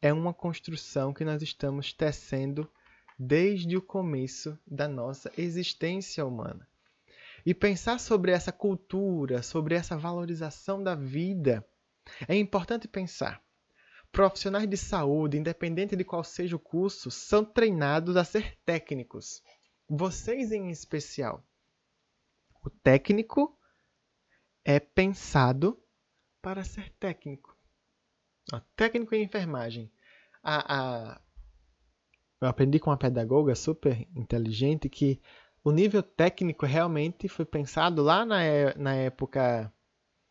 É 0.00 0.12
uma 0.12 0.32
construção 0.32 1.12
que 1.12 1.24
nós 1.24 1.42
estamos 1.42 1.92
tecendo 1.92 2.70
desde 3.18 3.76
o 3.76 3.82
começo 3.82 4.58
da 4.66 4.88
nossa 4.88 5.30
existência 5.36 6.24
humana. 6.24 6.66
E 7.44 7.52
pensar 7.52 7.98
sobre 7.98 8.30
essa 8.32 8.52
cultura, 8.52 9.42
sobre 9.42 9.74
essa 9.74 9.96
valorização 9.96 10.82
da 10.82 10.94
vida, 10.94 11.66
é 12.26 12.36
importante 12.36 12.88
pensar 12.88 13.42
Profissionais 14.12 14.68
de 14.68 14.76
saúde, 14.76 15.38
independente 15.38 15.96
de 15.96 16.04
qual 16.04 16.22
seja 16.22 16.54
o 16.54 16.58
curso, 16.58 17.10
são 17.10 17.42
treinados 17.42 18.14
a 18.14 18.24
ser 18.24 18.58
técnicos. 18.62 19.42
Vocês 19.88 20.52
em 20.52 20.70
especial. 20.70 21.42
O 22.62 22.68
técnico 22.68 23.58
é 24.62 24.78
pensado 24.78 25.82
para 26.42 26.62
ser 26.62 26.92
técnico. 27.00 27.56
Ó, 28.52 28.60
técnico 28.76 29.14
em 29.14 29.24
enfermagem. 29.24 29.90
A, 30.42 31.12
a... 31.14 31.20
Eu 32.38 32.48
aprendi 32.48 32.78
com 32.78 32.90
uma 32.90 32.98
pedagoga 32.98 33.54
super 33.54 34.06
inteligente 34.14 34.90
que 34.90 35.22
o 35.64 35.70
nível 35.70 36.02
técnico 36.02 36.66
realmente 36.66 37.28
foi 37.28 37.46
pensado 37.46 38.02
lá 38.02 38.26
na, 38.26 38.42
é, 38.42 38.76
na 38.76 38.94
época 38.94 39.72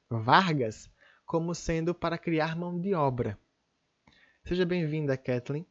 Vargas 0.07 0.87
como 1.25 1.55
sendo 1.55 1.95
para 1.95 2.17
criar 2.17 2.55
mão 2.55 2.79
de 2.79 2.93
obra. 2.93 3.39
Seja 4.45 4.65
bem-vinda, 4.65 5.15
Kathleen. 5.15 5.65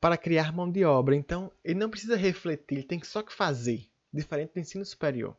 Para 0.00 0.16
criar 0.16 0.52
mão 0.52 0.70
de 0.70 0.84
obra. 0.84 1.14
Então, 1.14 1.52
ele 1.64 1.78
não 1.78 1.90
precisa 1.90 2.16
refletir, 2.16 2.78
ele 2.78 2.82
tem 2.82 3.02
só 3.02 3.22
que 3.22 3.32
fazer, 3.32 3.88
diferente 4.12 4.54
do 4.54 4.60
ensino 4.60 4.84
superior. 4.84 5.36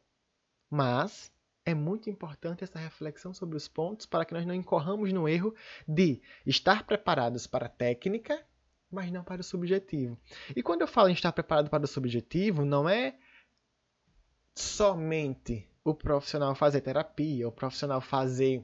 Mas 0.70 1.32
é 1.66 1.74
muito 1.74 2.10
importante 2.10 2.64
essa 2.64 2.80
reflexão 2.80 3.34
sobre 3.34 3.58
os 3.58 3.68
pontos 3.68 4.06
para 4.06 4.26
que 4.26 4.34
nós 4.34 4.46
não 4.46 4.54
incorramos 4.54 5.12
no 5.12 5.28
erro 5.28 5.54
de 5.88 6.22
estar 6.46 6.86
preparados 6.86 7.46
para 7.46 7.66
a 7.66 7.70
técnica, 7.70 8.44
mas 8.90 9.12
não 9.12 9.24
para 9.24 9.42
o 9.42 9.44
subjetivo. 9.44 10.18
E 10.56 10.64
quando 10.64 10.82
eu 10.82 10.88
falo 10.88 11.10
em 11.10 11.14
estar 11.14 11.32
preparado 11.32 11.70
para 11.70 11.84
o 11.84 11.88
subjetivo, 11.88 12.66
não 12.66 12.88
é 12.88 13.16
somente 14.56 15.68
o 15.84 15.94
profissional 15.94 16.56
fazer 16.56 16.82
terapia, 16.82 17.48
o 17.48 17.52
profissional 17.52 18.02
fazer 18.02 18.64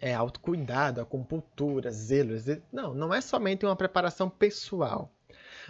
é 0.00 0.14
autocuidado, 0.14 1.00
acupuntura, 1.00 1.90
zelo. 1.90 2.34
Não, 2.72 2.94
não 2.94 3.12
é 3.12 3.20
somente 3.20 3.66
uma 3.66 3.76
preparação 3.76 4.30
pessoal, 4.30 5.12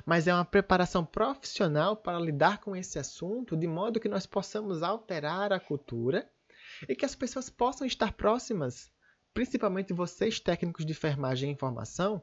mas 0.07 0.29
é 0.29 0.33
uma 0.33 0.45
preparação 0.45 1.05
profissional 1.05 1.97
para 1.97 2.19
lidar 2.19 2.59
com 2.59 2.77
esse 2.77 2.99
assunto 2.99 3.57
de 3.57 3.67
modo 3.67 3.99
que 3.99 4.09
nós 4.09 4.27
possamos 4.27 4.83
alterar 4.83 5.53
a 5.53 5.59
cultura 5.59 6.31
e 6.89 6.95
que 6.95 7.05
as 7.05 7.15
pessoas 7.15 7.51
possam 7.51 7.87
estar 7.87 8.13
próximas, 8.13 8.91
principalmente 9.35 9.93
vocês 9.93 10.39
técnicos 10.39 10.87
de 10.87 10.93
enfermagem 10.93 11.51
e 11.51 11.53
informação, 11.53 12.23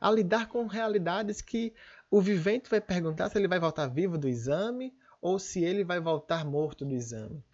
a 0.00 0.10
lidar 0.10 0.48
com 0.48 0.66
realidades 0.66 1.40
que 1.40 1.74
o 2.10 2.20
vivente 2.20 2.68
vai 2.68 2.80
perguntar 2.80 3.28
se 3.28 3.38
ele 3.38 3.46
vai 3.46 3.60
voltar 3.60 3.86
vivo 3.86 4.18
do 4.18 4.28
exame 4.28 4.92
ou 5.20 5.38
se 5.38 5.62
ele 5.62 5.84
vai 5.84 6.00
voltar 6.00 6.44
morto 6.44 6.84
do 6.84 6.94
exame 6.94 7.44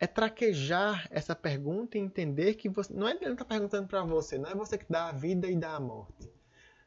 é 0.00 0.06
traquejar 0.06 1.08
essa 1.10 1.34
pergunta 1.34 1.98
e 1.98 2.00
entender 2.00 2.54
que 2.54 2.68
você, 2.68 2.92
não 2.92 3.08
é 3.08 3.12
ele 3.12 3.32
está 3.32 3.44
perguntando 3.44 3.88
para 3.88 4.02
você, 4.04 4.38
não 4.38 4.50
é 4.50 4.54
você 4.54 4.78
que 4.78 4.86
dá 4.88 5.08
a 5.08 5.12
vida 5.12 5.48
e 5.48 5.56
dá 5.56 5.74
a 5.74 5.80
morte. 5.80 6.30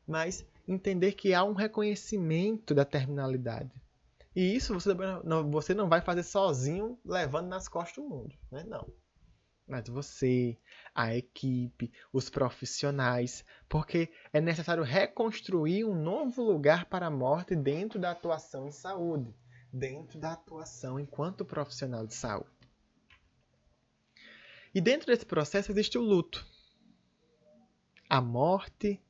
mas 0.08 0.46
entender 0.68 1.14
que 1.14 1.34
há 1.34 1.44
um 1.44 1.54
reconhecimento 1.54 2.74
da 2.74 2.86
terminalidade. 2.86 3.72
E 4.36 4.56
isso 4.56 4.74
você 4.74 4.94
não, 5.24 5.52
você 5.52 5.74
não 5.74 5.90
vai 5.90 6.02
fazer 6.02 6.24
sozinho, 6.24 6.98
levando 7.06 7.48
nas 7.48 7.68
costas 7.68 7.98
o 7.98 8.08
mundo, 8.08 8.34
né? 8.50 8.64
Não. 8.64 8.88
Mas 9.68 9.88
você, 9.88 10.58
a 10.94 11.16
equipe, 11.16 11.92
os 12.12 12.30
profissionais, 12.30 13.44
porque 13.70 14.10
é 14.34 14.42
necessário 14.42 14.84
reconstruir 14.84 15.86
um 15.86 15.96
novo 15.96 16.44
lugar 16.44 16.86
para 16.86 17.08
a 17.08 17.12
morte 17.12 17.56
dentro 17.56 18.00
da 18.00 18.12
atuação 18.12 18.68
em 18.68 18.72
saúde, 18.72 19.34
dentro 19.72 20.20
da 20.20 20.34
atuação 20.34 21.00
enquanto 21.00 21.46
profissional 21.46 22.06
de 22.06 22.14
saúde. 22.14 22.61
E 24.74 24.80
dentro 24.80 25.08
desse 25.08 25.26
processo 25.26 25.72
existe 25.72 25.98
o 25.98 26.02
luto. 26.02 26.46
A 28.10 28.22
morte 28.22 29.02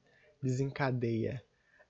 desencadeia 0.41 1.43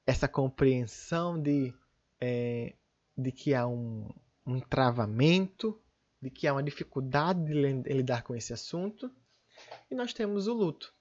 essa 0.06 0.28
compreensão 0.28 1.42
de 1.42 1.74
é, 2.20 2.74
de 3.18 3.32
que 3.32 3.54
há 3.54 3.68
um, 3.68 4.10
um 4.46 4.60
travamento, 4.60 5.80
de 6.22 6.30
que 6.30 6.48
há 6.48 6.54
uma 6.54 6.64
dificuldade 6.64 7.44
de 7.46 7.54
lidar 7.94 8.24
com 8.24 8.36
esse 8.36 8.54
assunto. 8.54 9.12
E 9.90 9.96
nós 9.96 10.14
temos 10.14 10.48
o 10.48 10.54
luto, 10.54 10.94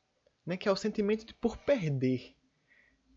né, 0.46 0.56
que 0.56 0.68
é 0.68 0.72
o 0.72 0.76
sentimento 0.76 1.24
de 1.24 1.34
por 1.34 1.56
perder, 1.58 2.34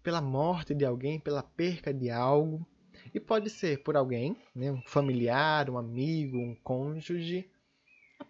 pela 0.01 0.21
morte 0.21 0.73
de 0.73 0.85
alguém, 0.85 1.19
pela 1.19 1.43
perca 1.43 1.93
de 1.93 2.09
algo. 2.09 2.65
E 3.13 3.19
pode 3.19 3.49
ser 3.49 3.83
por 3.83 3.95
alguém, 3.95 4.37
né, 4.55 4.71
um 4.71 4.81
familiar, 4.83 5.69
um 5.69 5.77
amigo, 5.77 6.37
um 6.37 6.55
cônjuge, 6.55 7.49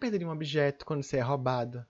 a 0.00 0.26
um 0.26 0.30
objeto 0.30 0.84
quando 0.84 1.02
você 1.02 1.18
é 1.18 1.20
roubado, 1.20 1.84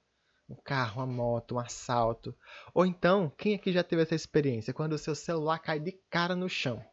um 0.48 0.54
carro, 0.54 1.02
uma 1.02 1.06
moto, 1.06 1.56
um 1.56 1.58
assalto. 1.58 2.36
Ou 2.72 2.84
então, 2.86 3.32
quem 3.36 3.54
aqui 3.54 3.72
já 3.72 3.82
teve 3.82 4.02
essa 4.02 4.14
experiência? 4.14 4.74
Quando 4.74 4.92
o 4.92 4.98
seu 4.98 5.14
celular 5.14 5.58
cai 5.58 5.80
de 5.80 5.92
cara 6.10 6.36
no 6.36 6.48
chão 6.48 6.84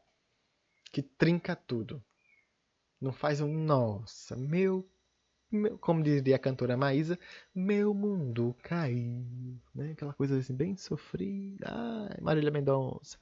que 0.92 1.02
trinca 1.02 1.56
tudo. 1.56 2.04
Não 3.00 3.14
faz 3.14 3.42
um 3.42 3.52
nossa, 3.52 4.36
meu, 4.36 4.88
meu 5.50 5.78
como 5.80 6.04
diria 6.04 6.36
a 6.36 6.40
cantora 6.40 6.78
Maísa, 6.78 7.18
meu 7.56 7.94
mundo 7.94 8.56
caiu, 8.62 9.60
né? 9.74 9.92
Aquela 9.94 10.14
coisa 10.14 10.38
assim 10.38 10.54
bem 10.54 10.76
sofrida, 10.76 11.66
ai, 11.68 12.18
Marília 12.22 12.52
Mendonça. 12.52 13.18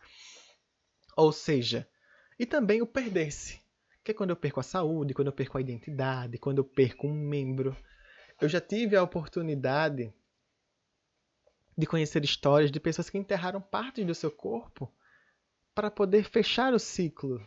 Ou 1.16 1.32
seja, 1.32 1.88
e 2.38 2.46
também 2.46 2.82
o 2.82 2.88
perder-se, 2.88 3.62
quando 4.14 4.32
eu 4.32 4.36
perco 4.36 4.60
a 4.60 4.64
saúde, 4.64 5.14
quando 5.14 5.28
eu 5.28 5.34
perco 5.34 5.58
a 5.58 5.62
identidade, 5.62 6.38
quando 6.38 6.60
eu 6.60 6.64
perco 6.64 7.08
um 7.08 7.14
membro. 7.14 7.76
Eu 8.42 8.48
já 8.48 8.62
tive 8.62 8.96
a 8.96 9.04
oportunidade 9.04 10.14
de 11.78 11.86
conhecer 11.86 12.24
histórias 12.24 12.72
de 12.72 12.80
pessoas 12.80 13.10
que 13.10 13.18
enterraram 13.18 13.62
partes 13.62 14.06
do 14.06 14.16
seu 14.16 14.32
corpo 14.32 14.92
para 15.74 15.90
poder 15.90 16.24
fechar 16.24 16.74
o 16.74 16.80
ciclo 16.80 17.42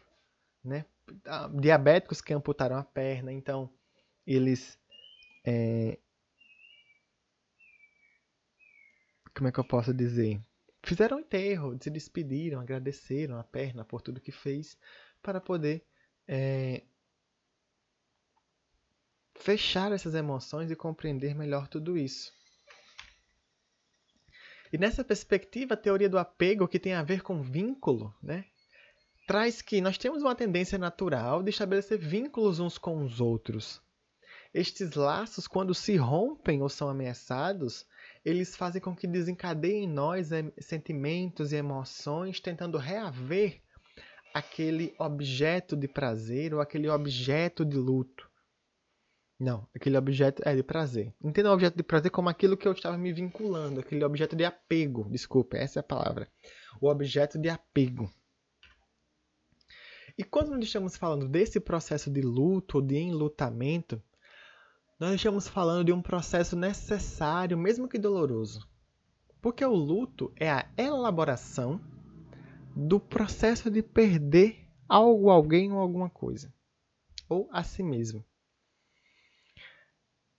né? 0.64 0.86
Diabéticos 1.60 2.20
que 2.20 2.32
amputaram 2.32 2.76
a 2.76 2.84
perna, 2.84 3.32
então 3.32 3.72
eles 4.26 4.78
é... 5.44 5.98
como 9.34 9.48
é 9.48 9.52
que 9.52 9.58
eu 9.58 9.64
posso 9.64 9.92
dizer? 9.92 10.40
Fizeram 10.84 11.16
um 11.16 11.20
enterro, 11.20 11.76
se 11.80 11.90
despediram, 11.90 12.60
agradeceram 12.60 13.38
a 13.38 13.44
perna 13.44 13.84
por 13.84 14.00
tudo 14.00 14.20
que 14.20 14.32
fez 14.32 14.78
para 15.22 15.40
poder 15.40 15.84
é... 16.34 16.82
fechar 19.38 19.92
essas 19.92 20.14
emoções 20.14 20.70
e 20.70 20.76
compreender 20.76 21.34
melhor 21.34 21.68
tudo 21.68 21.98
isso. 21.98 22.32
E 24.72 24.78
nessa 24.78 25.04
perspectiva, 25.04 25.74
a 25.74 25.76
teoria 25.76 26.08
do 26.08 26.18
apego, 26.18 26.66
que 26.66 26.78
tem 26.78 26.94
a 26.94 27.02
ver 27.02 27.20
com 27.22 27.42
vínculo, 27.42 28.14
né? 28.22 28.46
traz 29.26 29.60
que 29.60 29.82
nós 29.82 29.98
temos 29.98 30.22
uma 30.22 30.34
tendência 30.34 30.78
natural 30.78 31.42
de 31.42 31.50
estabelecer 31.50 31.98
vínculos 31.98 32.58
uns 32.58 32.78
com 32.78 33.04
os 33.04 33.20
outros. 33.20 33.82
Estes 34.54 34.94
laços, 34.94 35.46
quando 35.46 35.74
se 35.74 35.96
rompem 35.96 36.62
ou 36.62 36.68
são 36.68 36.88
ameaçados, 36.88 37.86
eles 38.24 38.56
fazem 38.56 38.80
com 38.80 38.96
que 38.96 39.06
desencadeiem 39.06 39.84
em 39.84 39.88
nós 39.88 40.30
sentimentos 40.60 41.52
e 41.52 41.56
emoções, 41.56 42.40
tentando 42.40 42.78
reaver 42.78 43.61
aquele 44.32 44.94
objeto 44.98 45.76
de 45.76 45.88
prazer 45.88 46.54
ou 46.54 46.60
aquele 46.60 46.88
objeto 46.88 47.64
de 47.64 47.76
luto. 47.76 48.30
Não, 49.38 49.68
aquele 49.74 49.96
objeto 49.96 50.42
é 50.46 50.54
de 50.54 50.62
prazer. 50.62 51.12
Entenda 51.22 51.50
o 51.50 51.54
objeto 51.54 51.76
de 51.76 51.82
prazer 51.82 52.10
como 52.10 52.28
aquilo 52.28 52.56
que 52.56 52.66
eu 52.66 52.72
estava 52.72 52.96
me 52.96 53.12
vinculando, 53.12 53.80
aquele 53.80 54.04
objeto 54.04 54.36
de 54.36 54.44
apego. 54.44 55.08
Desculpe, 55.10 55.56
essa 55.56 55.78
é 55.78 55.80
a 55.80 55.84
palavra. 55.84 56.30
O 56.80 56.88
objeto 56.88 57.38
de 57.38 57.48
apego. 57.48 58.08
E 60.16 60.22
quando 60.22 60.50
nós 60.50 60.64
estamos 60.64 60.96
falando 60.96 61.26
desse 61.28 61.58
processo 61.58 62.10
de 62.10 62.20
luto 62.20 62.78
ou 62.78 62.82
de 62.82 62.96
enlutamento, 62.96 64.00
nós 65.00 65.14
estamos 65.14 65.48
falando 65.48 65.86
de 65.86 65.92
um 65.92 66.00
processo 66.00 66.54
necessário, 66.54 67.58
mesmo 67.58 67.88
que 67.88 67.98
doloroso. 67.98 68.68
Porque 69.40 69.64
o 69.64 69.74
luto 69.74 70.32
é 70.36 70.48
a 70.48 70.68
elaboração 70.76 71.80
do 72.74 72.98
processo 72.98 73.70
de 73.70 73.82
perder 73.82 74.68
algo, 74.88 75.30
alguém 75.30 75.72
ou 75.72 75.78
alguma 75.78 76.10
coisa, 76.10 76.52
ou 77.28 77.48
a 77.52 77.62
si 77.62 77.82
mesmo. 77.82 78.24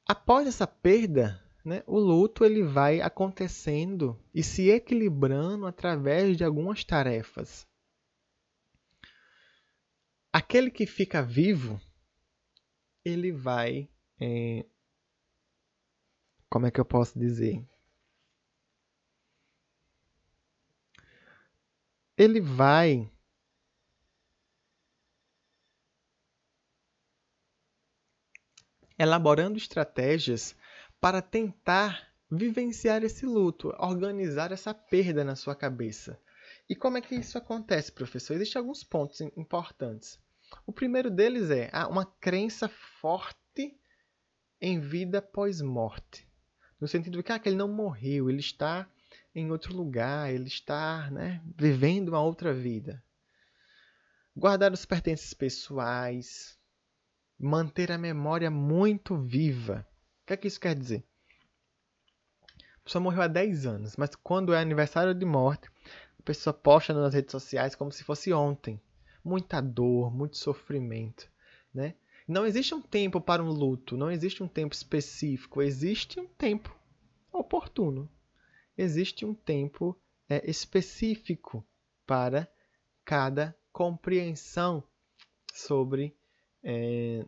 Após 0.05 0.47
essa 0.47 0.67
perda, 0.67 1.41
né, 1.63 1.83
o 1.87 1.97
luto 1.97 2.43
ele 2.43 2.63
vai 2.63 3.01
acontecendo 3.01 4.19
e 4.33 4.43
se 4.43 4.69
equilibrando 4.69 5.65
através 5.65 6.35
de 6.35 6.43
algumas 6.43 6.83
tarefas 6.83 7.67
aquele 10.33 10.71
que 10.71 10.87
fica 10.87 11.21
vivo, 11.21 11.79
ele 13.05 13.31
vai. 13.31 13.87
É, 14.19 14.65
como 16.49 16.65
é 16.65 16.71
que 16.71 16.79
eu 16.79 16.85
posso 16.85 17.17
dizer? 17.17 17.63
Ele 22.17 22.39
vai. 22.39 23.09
Elaborando 28.97 29.57
estratégias 29.57 30.55
para 31.01 31.21
tentar 31.21 32.13
vivenciar 32.29 33.03
esse 33.03 33.25
luto, 33.25 33.69
organizar 33.79 34.51
essa 34.51 34.73
perda 34.73 35.23
na 35.23 35.35
sua 35.35 35.55
cabeça. 35.55 36.19
E 36.69 36.75
como 36.75 36.97
é 36.97 37.01
que 37.01 37.15
isso 37.15 37.37
acontece, 37.37 37.91
professor? 37.91 38.35
Existem 38.35 38.59
alguns 38.59 38.83
pontos 38.83 39.19
importantes. 39.21 40.19
O 40.65 40.71
primeiro 40.71 41.09
deles 41.09 41.49
é 41.49 41.69
uma 41.89 42.05
crença 42.05 42.69
forte 42.69 43.77
em 44.61 44.79
vida 44.79 45.21
pós-morte. 45.21 46.27
No 46.79 46.87
sentido 46.87 47.17
de 47.17 47.23
que, 47.23 47.31
ah, 47.31 47.39
que 47.39 47.49
ele 47.49 47.55
não 47.55 47.67
morreu, 47.67 48.29
ele 48.29 48.39
está 48.39 48.87
em 49.35 49.51
outro 49.51 49.75
lugar, 49.75 50.31
ele 50.31 50.47
está 50.47 51.09
né, 51.09 51.41
vivendo 51.57 52.09
uma 52.09 52.21
outra 52.21 52.53
vida. 52.53 53.03
Guardar 54.35 54.71
os 54.71 54.85
pertences 54.85 55.33
pessoais, 55.33 56.57
manter 57.39 57.91
a 57.91 57.97
memória 57.97 58.49
muito 58.49 59.15
viva. 59.17 59.87
O 60.21 60.25
que 60.27 60.33
é 60.33 60.37
que 60.37 60.47
isso 60.47 60.59
quer 60.59 60.75
dizer? 60.75 61.03
A 62.77 62.83
pessoa 62.83 63.01
morreu 63.01 63.21
há 63.21 63.27
10 63.27 63.65
anos, 63.65 63.95
mas 63.95 64.15
quando 64.15 64.53
é 64.53 64.59
aniversário 64.59 65.13
de 65.13 65.25
morte, 65.25 65.69
a 66.19 66.23
pessoa 66.23 66.53
posta 66.53 66.93
nas 66.93 67.13
redes 67.13 67.31
sociais 67.31 67.75
como 67.75 67.91
se 67.91 68.03
fosse 68.03 68.33
ontem 68.33 68.81
muita 69.23 69.61
dor, 69.61 70.13
muito 70.13 70.37
sofrimento, 70.37 71.29
né? 71.73 71.95
Não 72.27 72.45
existe 72.45 72.73
um 72.73 72.81
tempo 72.81 73.19
para 73.21 73.43
um 73.43 73.49
luto, 73.49 73.97
não 73.97 74.11
existe 74.11 74.43
um 74.43 74.47
tempo 74.47 74.73
específico, 74.73 75.61
existe 75.61 76.19
um 76.19 76.27
tempo 76.27 76.75
oportuno. 77.31 78.09
Existe 78.77 79.25
um 79.25 79.33
tempo 79.33 79.99
é, 80.29 80.49
específico 80.49 81.65
para 82.05 82.47
cada 83.05 83.55
compreensão 83.71 84.83
sobre 85.53 86.15
é, 86.63 87.25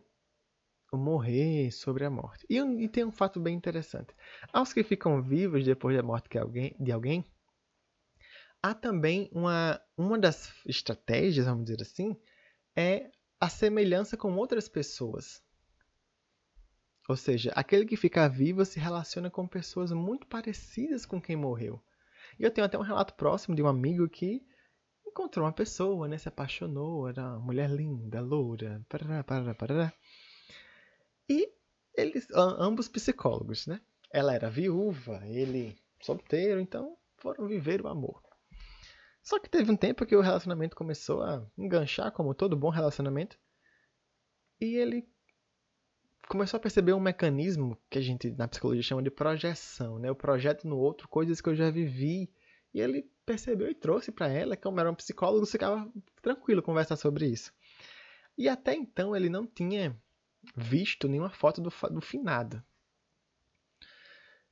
o 0.92 0.96
morrer, 0.96 1.70
sobre 1.72 2.04
a 2.04 2.10
morte. 2.10 2.46
E, 2.48 2.58
e, 2.58 2.88
tem 2.88 3.04
um 3.04 3.12
fato 3.12 3.38
bem 3.40 3.54
interessante. 3.54 4.14
Aos 4.52 4.72
que 4.72 4.82
ficam 4.82 5.22
vivos 5.22 5.64
depois 5.64 5.96
da 5.96 6.02
morte 6.02 6.28
de 6.30 6.38
alguém, 6.38 6.74
de 6.78 6.92
alguém 6.92 7.24
há 8.62 8.74
também 8.74 9.28
uma, 9.32 9.80
uma 9.96 10.18
das 10.18 10.52
estratégias, 10.66 11.46
vamos 11.46 11.66
dizer 11.66 11.82
assim, 11.82 12.16
é 12.74 13.10
a 13.40 13.48
semelhança 13.48 14.16
com 14.16 14.34
outras 14.36 14.68
pessoas. 14.68 15.42
Ou 17.08 17.16
seja, 17.16 17.52
aquele 17.54 17.86
que 17.86 17.96
fica 17.96 18.28
vivo 18.28 18.64
se 18.64 18.80
relaciona 18.80 19.30
com 19.30 19.46
pessoas 19.46 19.92
muito 19.92 20.26
parecidas 20.26 21.06
com 21.06 21.20
quem 21.20 21.36
morreu. 21.36 21.80
E 22.38 22.42
eu 22.42 22.50
tenho 22.50 22.66
até 22.66 22.76
um 22.76 22.82
relato 22.82 23.14
próximo 23.14 23.54
de 23.54 23.62
um 23.62 23.68
amigo 23.68 24.08
que 24.08 24.44
encontrou 25.06 25.46
uma 25.46 25.52
pessoa, 25.52 26.08
né, 26.08 26.18
se 26.18 26.28
apaixonou, 26.28 27.08
era 27.08 27.22
uma 27.22 27.38
mulher 27.38 27.70
linda, 27.70 28.20
loura, 28.20 28.84
parará, 28.88 29.24
parará, 29.24 29.54
parará. 29.54 29.92
E 31.28 31.48
eles, 31.94 32.26
ambos 32.34 32.88
psicólogos, 32.88 33.66
né? 33.66 33.80
Ela 34.12 34.34
era 34.34 34.50
viúva, 34.50 35.26
ele 35.26 35.76
solteiro, 36.02 36.60
então 36.60 36.96
foram 37.16 37.46
viver 37.46 37.80
o 37.80 37.88
amor. 37.88 38.22
Só 39.22 39.40
que 39.40 39.48
teve 39.48 39.72
um 39.72 39.76
tempo 39.76 40.06
que 40.06 40.14
o 40.14 40.20
relacionamento 40.20 40.76
começou 40.76 41.22
a 41.22 41.44
enganchar, 41.58 42.12
como 42.12 42.34
todo 42.34 42.56
bom 42.56 42.68
relacionamento. 42.68 43.36
E 44.60 44.76
ele 44.76 45.08
começou 46.28 46.58
a 46.58 46.60
perceber 46.60 46.92
um 46.92 47.00
mecanismo 47.00 47.78
que 47.88 47.98
a 47.98 48.02
gente 48.02 48.30
na 48.32 48.48
psicologia 48.48 48.82
chama 48.82 49.02
de 49.02 49.10
projeção, 49.10 49.98
né? 49.98 50.08
Eu 50.08 50.14
projeto 50.14 50.66
no 50.66 50.76
outro 50.76 51.08
coisas 51.08 51.40
que 51.40 51.48
eu 51.48 51.54
já 51.54 51.70
vivi. 51.70 52.30
E 52.74 52.80
ele 52.80 53.08
percebeu 53.24 53.70
e 53.70 53.74
trouxe 53.74 54.12
para 54.12 54.28
ela, 54.28 54.56
como 54.56 54.78
era 54.78 54.90
um 54.90 54.94
psicólogo, 54.94 55.46
ficava 55.46 55.90
tranquilo 56.20 56.62
conversar 56.62 56.96
sobre 56.96 57.26
isso. 57.26 57.52
E 58.36 58.48
até 58.48 58.74
então 58.74 59.16
ele 59.16 59.30
não 59.30 59.46
tinha 59.46 59.96
visto 60.54 61.08
nenhuma 61.08 61.30
foto 61.30 61.60
do, 61.60 61.72
do 61.90 62.00
finado. 62.00 62.62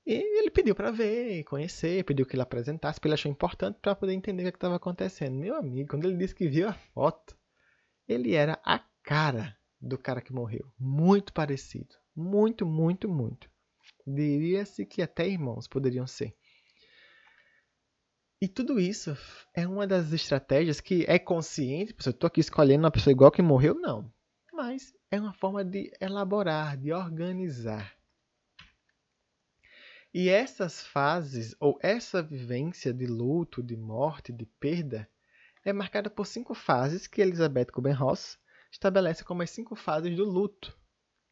E 0.06 0.12
ele 0.38 0.50
pediu 0.50 0.74
para 0.74 0.90
ver, 0.90 1.44
conhecer, 1.44 2.04
pediu 2.04 2.26
que 2.26 2.34
ele 2.34 2.42
apresentasse, 2.42 2.98
porque 2.98 3.08
ele 3.08 3.14
achou 3.14 3.30
importante 3.30 3.78
para 3.80 3.94
poder 3.94 4.12
entender 4.12 4.46
o 4.46 4.52
que 4.52 4.56
estava 4.56 4.76
acontecendo. 4.76 5.34
Meu 5.34 5.56
amigo, 5.56 5.88
quando 5.88 6.04
ele 6.04 6.16
disse 6.16 6.34
que 6.34 6.48
viu 6.48 6.68
a 6.68 6.72
foto, 6.72 7.36
ele 8.06 8.34
era 8.34 8.60
a 8.64 8.78
cara 9.02 9.56
do 9.84 9.98
cara 9.98 10.20
que 10.20 10.32
morreu. 10.32 10.66
Muito 10.78 11.32
parecido. 11.32 11.94
Muito, 12.16 12.64
muito, 12.64 13.08
muito. 13.08 13.50
Diria-se 14.06 14.86
que 14.86 15.02
até 15.02 15.28
irmãos 15.28 15.68
poderiam 15.68 16.06
ser. 16.06 16.34
E 18.40 18.48
tudo 18.48 18.78
isso 18.78 19.16
é 19.54 19.66
uma 19.66 19.86
das 19.86 20.12
estratégias 20.12 20.80
que 20.80 21.04
é 21.06 21.18
consciente. 21.18 21.94
Eu 22.04 22.10
estou 22.10 22.28
aqui 22.28 22.40
escolhendo 22.40 22.84
uma 22.84 22.90
pessoa 22.90 23.12
igual 23.12 23.30
que 23.30 23.42
morreu, 23.42 23.74
não. 23.74 24.12
Mas 24.52 24.92
é 25.10 25.18
uma 25.18 25.32
forma 25.32 25.64
de 25.64 25.92
elaborar, 26.00 26.76
de 26.76 26.92
organizar. 26.92 27.94
E 30.12 30.28
essas 30.28 30.80
fases, 30.80 31.56
ou 31.58 31.78
essa 31.82 32.22
vivência 32.22 32.92
de 32.92 33.06
luto, 33.06 33.62
de 33.62 33.76
morte, 33.76 34.32
de 34.32 34.46
perda, 34.46 35.08
é 35.64 35.72
marcada 35.72 36.08
por 36.08 36.26
cinco 36.26 36.54
fases 36.54 37.06
que 37.06 37.20
Elizabeth 37.20 37.66
Kubler-Ross 37.72 38.38
estabelece 38.74 39.24
como 39.24 39.42
as 39.42 39.50
cinco 39.50 39.76
fases 39.76 40.16
do 40.16 40.24
luto, 40.24 40.76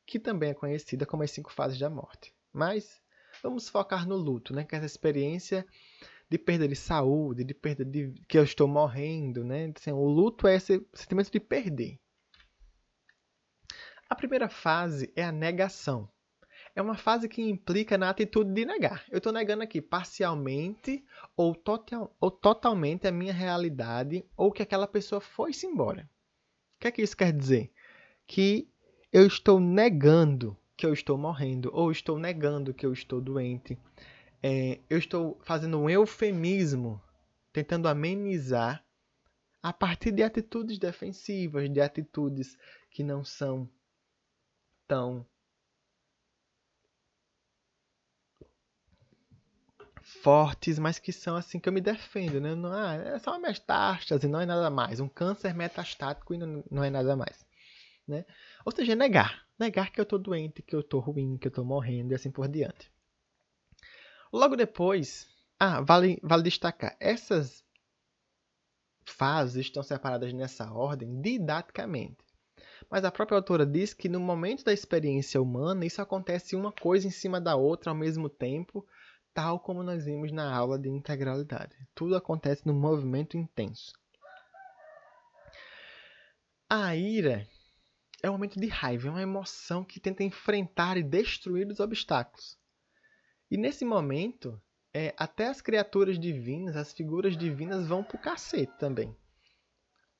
que 0.07 0.19
também 0.19 0.51
é 0.51 0.55
conhecida 0.55 1.05
como 1.05 1.23
as 1.23 1.31
cinco 1.31 1.53
fases 1.53 1.79
da 1.79 1.91
morte. 1.91 2.33
Mas 2.53 3.03
vamos 3.43 3.69
focar 3.69 4.07
no 4.07 4.17
luto, 4.17 4.55
né? 4.55 4.65
que 4.65 4.75
é 4.75 4.79
essa 4.79 4.87
experiência 4.87 5.67
de 6.31 6.39
perda 6.39 6.69
de 6.69 6.77
saúde, 6.77 7.45
de 7.45 7.53
perda 7.53 7.85
de 7.85 8.15
que 8.29 8.39
eu 8.39 8.45
estou 8.45 8.67
morrendo, 8.67 9.45
né? 9.45 9.73
Assim, 9.77 9.93
o 9.93 10.07
luto 10.07 10.47
é 10.47 10.55
esse 10.55 10.87
sentimento 10.95 11.31
de 11.31 11.41
perder. 11.41 11.99
A 14.09 14.15
primeira 14.15 14.49
fase 14.49 15.13
é 15.15 15.25
a 15.25 15.33
negação 15.33 16.09
é 16.75 16.81
uma 16.81 16.97
fase 16.97 17.29
que 17.29 17.43
implica 17.43 17.99
na 17.99 18.09
atitude 18.09 18.53
de 18.53 18.65
negar. 18.65 19.05
Eu 19.11 19.19
estou 19.19 19.33
negando 19.33 19.63
aqui 19.63 19.81
parcialmente 19.83 21.05
ou, 21.37 21.55
total, 21.55 22.17
ou 22.19 22.31
totalmente 22.31 23.07
a 23.07 23.13
minha 23.13 23.33
realidade 23.33 24.25
ou 24.37 24.51
que 24.51 24.63
aquela 24.63 24.87
pessoa 24.87 25.21
foi-se 25.21 25.67
embora. 25.67 26.09
Que 26.83 26.89
é 26.89 26.91
que 26.91 27.03
isso 27.03 27.17
quer 27.17 27.33
dizer? 27.33 27.71
Que 28.27 28.69
eu 29.13 29.25
estou 29.25 29.61
negando 29.61 30.59
que 30.77 30.85
eu 30.85 30.93
estou 30.93 31.17
morrendo 31.17 31.71
ou 31.73 31.93
estou 31.93 32.19
negando 32.19 32.75
que 32.75 32.85
eu 32.85 32.93
estou 32.93 33.21
doente. 33.21 33.79
É, 34.43 34.81
eu 34.91 34.99
estou 34.99 35.39
fazendo 35.45 35.79
um 35.79 35.89
eufemismo, 35.89 37.01
tentando 37.53 37.87
amenizar 37.87 38.85
a 39.63 39.73
partir 39.73 40.11
de 40.11 40.25
atitudes 40.25 40.77
defensivas, 40.77 41.73
de 41.73 41.81
atitudes 41.81 42.59
que 42.91 43.05
não 43.05 43.25
são 43.25 43.71
tão 44.89 45.25
fortes, 50.03 50.79
mas 50.79 50.99
que 50.99 51.13
são 51.13 51.37
assim 51.37 51.59
que 51.59 51.69
eu 51.69 51.73
me 51.73 51.81
defendo, 51.81 52.41
né? 52.41 52.55
Não, 52.55 52.73
ah, 52.73 52.95
é 52.95 53.19
só 53.19 53.33
uma 53.33 53.49
metástase, 53.49 54.29
não 54.29 54.41
é 54.41 54.47
nada 54.47 54.71
mais. 54.71 55.01
Um 55.01 55.09
câncer 55.09 55.55
metastático 55.55 56.35
e 56.35 56.39
não, 56.39 56.65
não 56.71 56.85
é 56.85 56.91
nada 56.91 57.17
mais. 57.17 57.45
Né? 58.07 58.25
Ou 58.65 58.73
seja, 58.73 58.95
negar. 58.95 59.47
Negar 59.59 59.93
que 59.93 60.01
eu 60.01 60.05
estou 60.05 60.19
doente, 60.19 60.63
que 60.63 60.75
eu 60.75 60.81
estou 60.81 61.01
ruim, 61.01 61.39
que 61.39 61.47
eu 61.47 61.51
estou 61.51 61.65
morrendo 61.65 62.13
e 62.13 62.15
assim 62.15 62.31
por 62.31 62.49
diante. 62.49 62.91
Logo 64.33 64.57
depois, 64.57 65.29
ah, 65.59 65.81
vale, 65.81 66.19
vale 66.23 66.43
destacar, 66.43 66.97
essas 66.99 67.63
fases 69.05 69.67
estão 69.67 69.83
separadas 69.83 70.33
nessa 70.33 70.73
ordem 70.73 71.21
didaticamente. 71.21 72.25
Mas 72.91 73.05
a 73.05 73.11
própria 73.11 73.37
autora 73.37 73.65
diz 73.65 73.95
que 73.95 74.09
no 74.09 74.19
momento 74.19 74.65
da 74.65 74.73
experiência 74.73 75.41
humana, 75.41 75.85
isso 75.85 76.03
acontece 76.03 76.57
uma 76.57 76.73
coisa 76.73 77.07
em 77.07 77.11
cima 77.11 77.41
da 77.41 77.55
outra 77.55 77.91
ao 77.91 77.97
mesmo 77.97 78.29
tempo, 78.29 78.87
tal 79.35 79.59
como 79.61 79.83
nós 79.83 80.05
vimos 80.05 80.31
na 80.33 80.55
aula 80.55 80.79
de 80.79 80.89
integralidade. 80.89 81.77
Tudo 81.95 82.17
acontece 82.17 82.67
num 82.67 82.79
movimento 82.79 83.37
intenso. 83.37 83.93
A 86.69 86.97
ira 86.97 87.47
é 88.23 88.31
um 88.31 88.35
momento 88.35 88.59
de 88.59 88.67
raiva, 88.67 89.09
é 89.09 89.11
uma 89.11 89.23
emoção 89.23 89.85
que 89.85 90.01
tenta 90.01 90.23
enfrentar 90.23 90.97
e 90.97 91.03
destruir 91.03 91.67
os 91.67 91.81
obstáculos. 91.81 92.57
E 93.51 93.57
nesse 93.57 93.85
momento, 93.85 94.61
é, 94.95 95.15
até 95.19 95.49
as 95.49 95.61
criaturas 95.61 96.19
divinas, 96.19 96.77
as 96.77 96.93
figuras 96.93 97.37
divinas 97.37 97.87
vão 97.87 98.03
pro 98.03 98.19
cacete 98.19 98.73
também. 98.79 99.15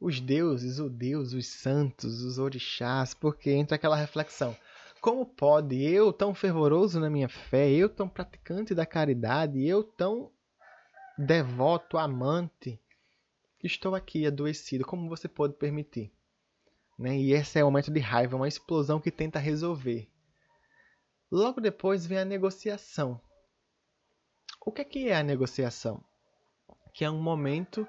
Os 0.01 0.21
deuses, 0.21 0.79
o 0.79 0.91
Deus, 0.91 1.33
os 1.33 1.47
santos, 1.47 2.23
os 2.23 2.39
orixás, 2.39 3.15
porque 3.15 3.51
entra 3.51 3.77
aquela 3.77 3.97
reflexão. 3.97 4.57
Como 5.03 5.27
pode 5.27 5.83
eu, 5.83 6.13
tão 6.13 6.33
fervoroso 6.33 7.01
na 7.01 7.11
minha 7.11 7.29
fé, 7.29 7.69
eu, 7.69 7.89
tão 7.89 8.09
praticante 8.09 8.73
da 8.73 8.87
caridade, 8.87 9.67
eu, 9.67 9.83
tão 9.83 10.31
devoto, 11.19 11.99
amante, 11.99 12.81
estou 13.61 13.97
aqui 13.97 14.25
adoecido? 14.25 14.85
Como 14.85 15.09
você 15.09 15.27
pode 15.27 15.55
permitir? 15.55 16.13
Né? 16.97 17.19
E 17.19 17.33
esse 17.33 17.59
é 17.59 17.65
o 17.65 17.67
momento 17.67 17.91
de 17.91 17.99
raiva, 17.99 18.37
uma 18.37 18.47
explosão 18.47 19.01
que 19.01 19.11
tenta 19.11 19.41
resolver. 19.41 20.09
Logo 21.29 21.61
depois 21.61 22.07
vem 22.07 22.19
a 22.19 22.25
negociação. 22.25 23.21
O 24.65 24.71
que 24.71 24.83
é, 24.83 24.85
que 24.85 25.09
é 25.09 25.17
a 25.17 25.25
negociação? 25.25 26.01
Que 26.95 27.05
é 27.05 27.11
um 27.11 27.21
momento 27.21 27.85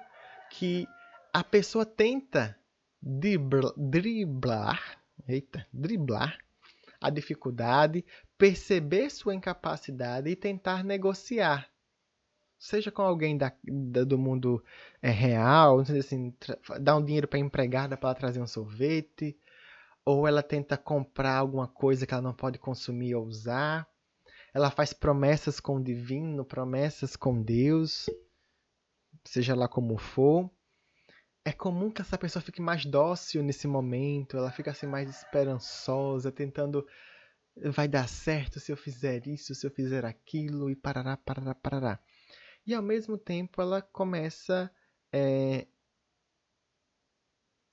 que 0.50 0.84
a 1.32 1.44
pessoa 1.44 1.86
tenta 1.86 2.58
driblar, 3.00 5.00
eita, 5.28 5.64
driblar 5.72 6.44
a 7.04 7.10
dificuldade, 7.10 8.02
perceber 8.38 9.10
sua 9.10 9.34
incapacidade 9.34 10.30
e 10.30 10.34
tentar 10.34 10.82
negociar. 10.82 11.68
Seja 12.58 12.90
com 12.90 13.02
alguém 13.02 13.36
da, 13.36 13.52
da 13.62 14.04
do 14.04 14.16
mundo 14.16 14.64
é, 15.02 15.10
real, 15.10 15.80
assim, 15.80 16.34
dar 16.80 16.96
um 16.96 17.04
dinheiro 17.04 17.28
para 17.28 17.38
a 17.38 17.42
empregada 17.42 17.94
para 17.94 18.08
ela 18.08 18.18
trazer 18.18 18.40
um 18.40 18.46
sorvete, 18.46 19.38
ou 20.02 20.26
ela 20.26 20.42
tenta 20.42 20.78
comprar 20.78 21.36
alguma 21.36 21.68
coisa 21.68 22.06
que 22.06 22.14
ela 22.14 22.22
não 22.22 22.32
pode 22.32 22.58
consumir 22.58 23.14
ou 23.14 23.26
usar. 23.26 23.86
Ela 24.54 24.70
faz 24.70 24.94
promessas 24.94 25.60
com 25.60 25.76
o 25.76 25.84
divino, 25.84 26.42
promessas 26.42 27.16
com 27.16 27.42
Deus, 27.42 28.06
seja 29.26 29.54
lá 29.54 29.68
como 29.68 29.98
for 29.98 30.50
é 31.44 31.52
comum 31.52 31.90
que 31.90 32.00
essa 32.00 32.16
pessoa 32.16 32.42
fique 32.42 32.60
mais 32.62 32.86
dócil 32.86 33.42
nesse 33.42 33.66
momento, 33.66 34.36
ela 34.36 34.50
fica 34.50 34.70
assim 34.70 34.86
mais 34.86 35.08
esperançosa, 35.10 36.32
tentando 36.32 36.86
vai 37.56 37.86
dar 37.86 38.08
certo 38.08 38.58
se 38.58 38.72
eu 38.72 38.76
fizer 38.76 39.26
isso, 39.26 39.54
se 39.54 39.66
eu 39.66 39.70
fizer 39.70 40.04
aquilo 40.04 40.70
e 40.70 40.76
parará, 40.76 41.16
parará, 41.16 41.54
parará. 41.54 42.00
E 42.66 42.74
ao 42.74 42.82
mesmo 42.82 43.18
tempo 43.18 43.60
ela 43.60 43.82
começa 43.82 44.70
é, 45.12 45.66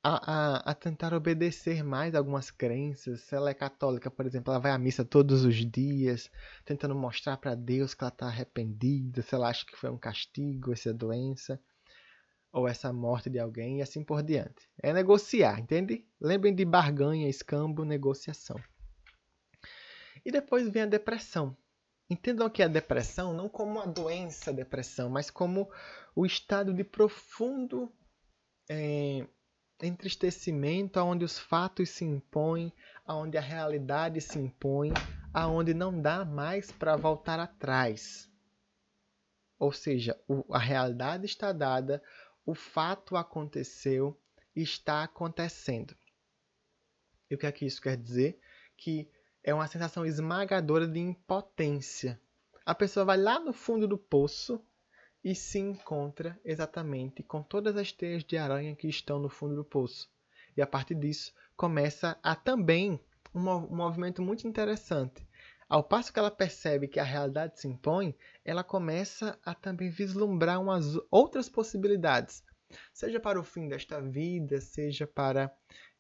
a, 0.04 0.58
a, 0.58 0.72
a, 0.72 0.76
tentar 0.76 1.14
obedecer 1.14 1.84
mais 1.84 2.14
algumas 2.14 2.52
crenças. 2.52 3.22
Se 3.22 3.36
ela 3.36 3.50
é 3.52 3.54
católica, 3.54 4.12
por 4.12 4.26
exemplo, 4.26 4.52
ela 4.52 4.60
vai 4.62 4.72
à 4.72 4.78
missa 4.78 5.06
todos 5.06 5.46
os 5.46 5.56
dias, 5.56 6.30
tentando 6.66 6.94
mostrar 6.96 7.38
para 7.38 7.56
Deus 7.56 7.94
que 7.94 8.04
ela 8.04 8.12
está 8.12 8.28
arrependida, 8.28 9.22
se 9.22 9.34
ela 9.34 9.50
acha 9.50 9.66
que 9.66 9.78
foi 9.78 9.90
um 9.90 9.98
castigo 9.98 10.74
essa 10.74 10.94
doença 10.94 11.60
ou 12.52 12.68
essa 12.68 12.91
morte 12.91 13.30
de 13.30 13.39
alguém 13.39 13.80
e 13.80 13.82
assim 13.82 14.04
por 14.04 14.22
diante. 14.22 14.70
É 14.82 14.91
negociar, 14.91 15.60
entende? 15.60 16.06
Lembrem 16.20 16.54
de 16.54 16.66
barganha, 16.66 17.30
escambo, 17.30 17.86
negociação. 17.86 18.60
E 20.26 20.32
depois 20.32 20.68
vem 20.70 20.84
a 20.84 20.88
depressão. 20.88 21.56
Entendam 22.10 22.49
que 22.49 22.62
a 22.62 22.68
depressão 22.68 23.34
não 23.34 23.47
como 23.47 23.72
uma 23.72 23.88
doença 23.88 24.52
depressão, 24.52 25.10
mas 25.10 25.30
como 25.30 25.72
o 26.14 26.26
estado 26.26 26.74
de 26.74 26.84
profundo 26.84 27.91
é, 28.70 29.26
entristecimento, 29.82 30.99
onde 30.99 31.24
os 31.24 31.39
fatos 31.39 31.89
se 31.89 32.04
impõem, 32.04 32.72
onde 33.08 33.38
a 33.38 33.41
realidade 33.41 34.20
se 34.20 34.38
impõe, 34.38 34.91
aonde 35.34 35.74
não 35.74 36.02
dá 36.02 36.26
mais 36.26 36.72
para 36.72 36.97
voltar 36.97 37.39
atrás. 37.39 38.30
Ou 39.58 39.72
seja, 39.72 40.20
a 40.49 40.60
realidade 40.60 41.26
está 41.26 41.54
dada, 41.54 42.04
o 42.46 42.56
fato 42.56 43.16
aconteceu, 43.16 44.20
está 44.56 45.04
acontecendo. 45.04 45.96
E 47.30 47.36
o 47.36 47.38
que 47.38 47.46
é 47.46 47.52
que 47.52 47.66
isso 47.66 47.82
quer 47.82 47.96
dizer? 47.96 48.39
Que 48.76 49.10
é 49.44 49.54
uma 49.54 49.68
sensação 49.68 50.06
esmagadora 50.06 50.88
de 50.88 51.00
impotência. 51.00 52.20
A 52.66 52.76
pessoa 52.76 53.06
vai 53.06 53.18
lá 53.18 53.39
no 53.39 53.54
fundo 53.54 53.88
do 53.88 53.98
poço 53.98 54.64
e 55.24 55.34
se 55.36 55.60
encontra 55.60 56.39
exatamente 56.44 57.24
com 57.24 57.42
todas 57.42 57.78
as 57.78 57.92
teias 57.92 58.24
de 58.24 58.38
aranha 58.38 58.76
que 58.76 58.88
estão 58.88 59.20
no 59.20 59.30
fundo 59.30 59.56
do 59.56 59.64
poço. 59.64 60.10
E 60.56 60.62
a 60.62 60.68
partir 60.68 60.96
disso 60.96 61.34
começa 61.56 62.20
a 62.22 62.36
também 62.36 63.00
um, 63.34 63.48
um 63.50 63.76
movimento 63.76 64.22
muito 64.22 64.48
interessante. 64.48 65.26
Ao 65.72 65.82
passo 65.82 66.12
que 66.12 66.20
ela 66.20 66.30
percebe 66.30 66.86
que 66.86 67.00
a 67.00 67.04
realidade 67.06 67.62
se 67.62 67.66
impõe, 67.66 68.14
ela 68.44 68.62
começa 68.62 69.40
a 69.42 69.56
também 69.56 69.90
vislumbrar 69.90 70.60
umas 70.60 70.98
outras 71.10 71.48
possibilidades, 71.48 72.44
seja 72.94 73.22
para 73.22 73.40
o 73.40 73.44
fim 73.44 73.70
desta 73.70 74.02
vida, 74.02 74.60
seja 74.60 75.08
para 75.08 75.50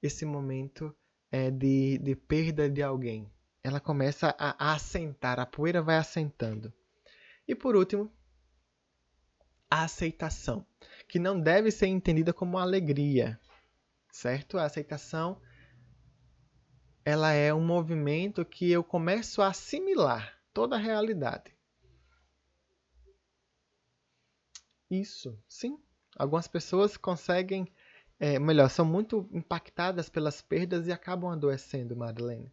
esse 0.03 0.25
momento 0.25 0.93
é, 1.31 1.49
de, 1.49 1.97
de 1.99 2.17
perda 2.17 2.69
de 2.69 2.83
alguém. 2.83 3.31
Ela 3.63 3.79
começa 3.79 4.35
a, 4.37 4.73
assentar, 4.73 5.39
a 5.39 5.45
poeira 5.45 5.81
vai 5.81 5.95
assentando. 5.95 6.73
E 7.47 7.55
por 7.55 7.73
último, 7.73 8.11
a 9.69 9.83
aceitação, 9.83 10.65
que 11.07 11.17
não 11.17 11.39
deve 11.39 11.71
ser 11.71 11.87
entendida 11.87 12.33
como 12.33 12.57
alegria, 12.57 13.39
certo? 14.11 14.57
A 14.57 14.65
aceitação 14.65 15.41
ela 17.03 17.31
é 17.31 17.53
um 17.53 17.63
movimento 17.63 18.45
que 18.45 18.71
eu 18.71 18.83
começo 18.83 19.41
a 19.41 19.47
assimilar 19.47 20.37
toda 20.53 20.75
a 20.75 20.79
realidade. 20.79 21.55
Isso, 24.89 25.37
sim. 25.47 25.79
Algumas 26.17 26.47
pessoas 26.47 26.97
conseguem, 26.97 27.65
é, 28.19 28.37
melhor, 28.37 28.69
são 28.69 28.85
muito 28.85 29.27
impactadas 29.31 30.09
pelas 30.09 30.41
perdas 30.41 30.87
e 30.87 30.91
acabam 30.91 31.31
adoecendo, 31.31 31.95
Madeleine. 31.95 32.51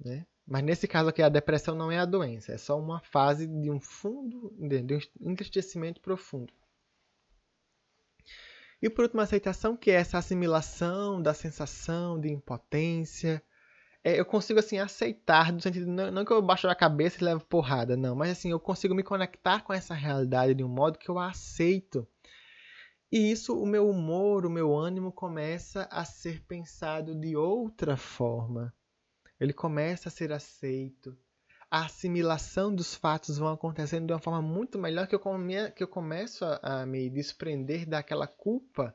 Né? 0.00 0.26
Mas 0.46 0.64
nesse 0.64 0.88
caso 0.88 1.10
aqui, 1.10 1.22
a 1.22 1.28
depressão 1.28 1.74
não 1.74 1.92
é 1.92 1.98
a 1.98 2.04
doença, 2.04 2.52
é 2.52 2.58
só 2.58 2.78
uma 2.78 3.00
fase 3.00 3.46
de 3.46 3.70
um 3.70 3.78
fundo, 3.78 4.52
de 4.58 4.94
um 5.20 5.30
entristecimento 5.30 6.00
profundo. 6.00 6.52
E 8.82 8.90
por 8.90 9.04
último, 9.04 9.20
a 9.20 9.24
aceitação, 9.24 9.76
que 9.76 9.92
é 9.92 9.94
essa 9.94 10.18
assimilação 10.18 11.22
da 11.22 11.32
sensação 11.32 12.20
de 12.20 12.28
impotência. 12.32 13.40
É, 14.02 14.18
eu 14.18 14.24
consigo, 14.24 14.58
assim, 14.58 14.78
aceitar, 14.80 15.52
no 15.52 15.60
sentido, 15.60 15.86
não, 15.86 16.10
não 16.10 16.24
que 16.24 16.32
eu 16.32 16.42
baixo 16.42 16.66
a 16.66 16.74
cabeça 16.74 17.18
e 17.20 17.24
levo 17.24 17.44
porrada, 17.46 17.96
não. 17.96 18.16
Mas, 18.16 18.32
assim, 18.32 18.50
eu 18.50 18.58
consigo 18.58 18.92
me 18.92 19.04
conectar 19.04 19.60
com 19.60 19.72
essa 19.72 19.94
realidade 19.94 20.54
de 20.54 20.64
um 20.64 20.68
modo 20.68 20.98
que 20.98 21.08
eu 21.08 21.16
a 21.16 21.28
aceito. 21.28 22.04
E 23.12 23.30
isso, 23.30 23.56
o 23.56 23.64
meu 23.64 23.88
humor, 23.88 24.44
o 24.44 24.50
meu 24.50 24.76
ânimo 24.76 25.12
começa 25.12 25.86
a 25.88 26.04
ser 26.04 26.42
pensado 26.42 27.14
de 27.14 27.36
outra 27.36 27.96
forma. 27.96 28.74
Ele 29.38 29.52
começa 29.52 30.08
a 30.08 30.12
ser 30.12 30.32
aceito. 30.32 31.16
A 31.74 31.86
assimilação 31.86 32.74
dos 32.74 32.94
fatos 32.94 33.38
vão 33.38 33.48
acontecendo 33.48 34.06
de 34.06 34.12
uma 34.12 34.18
forma 34.18 34.42
muito 34.42 34.78
melhor 34.78 35.06
que 35.06 35.14
eu, 35.14 35.18
come, 35.18 35.70
que 35.70 35.82
eu 35.82 35.88
começo 35.88 36.44
a, 36.44 36.82
a 36.82 36.84
me 36.84 37.08
desprender 37.08 37.88
daquela 37.88 38.26
culpa 38.26 38.94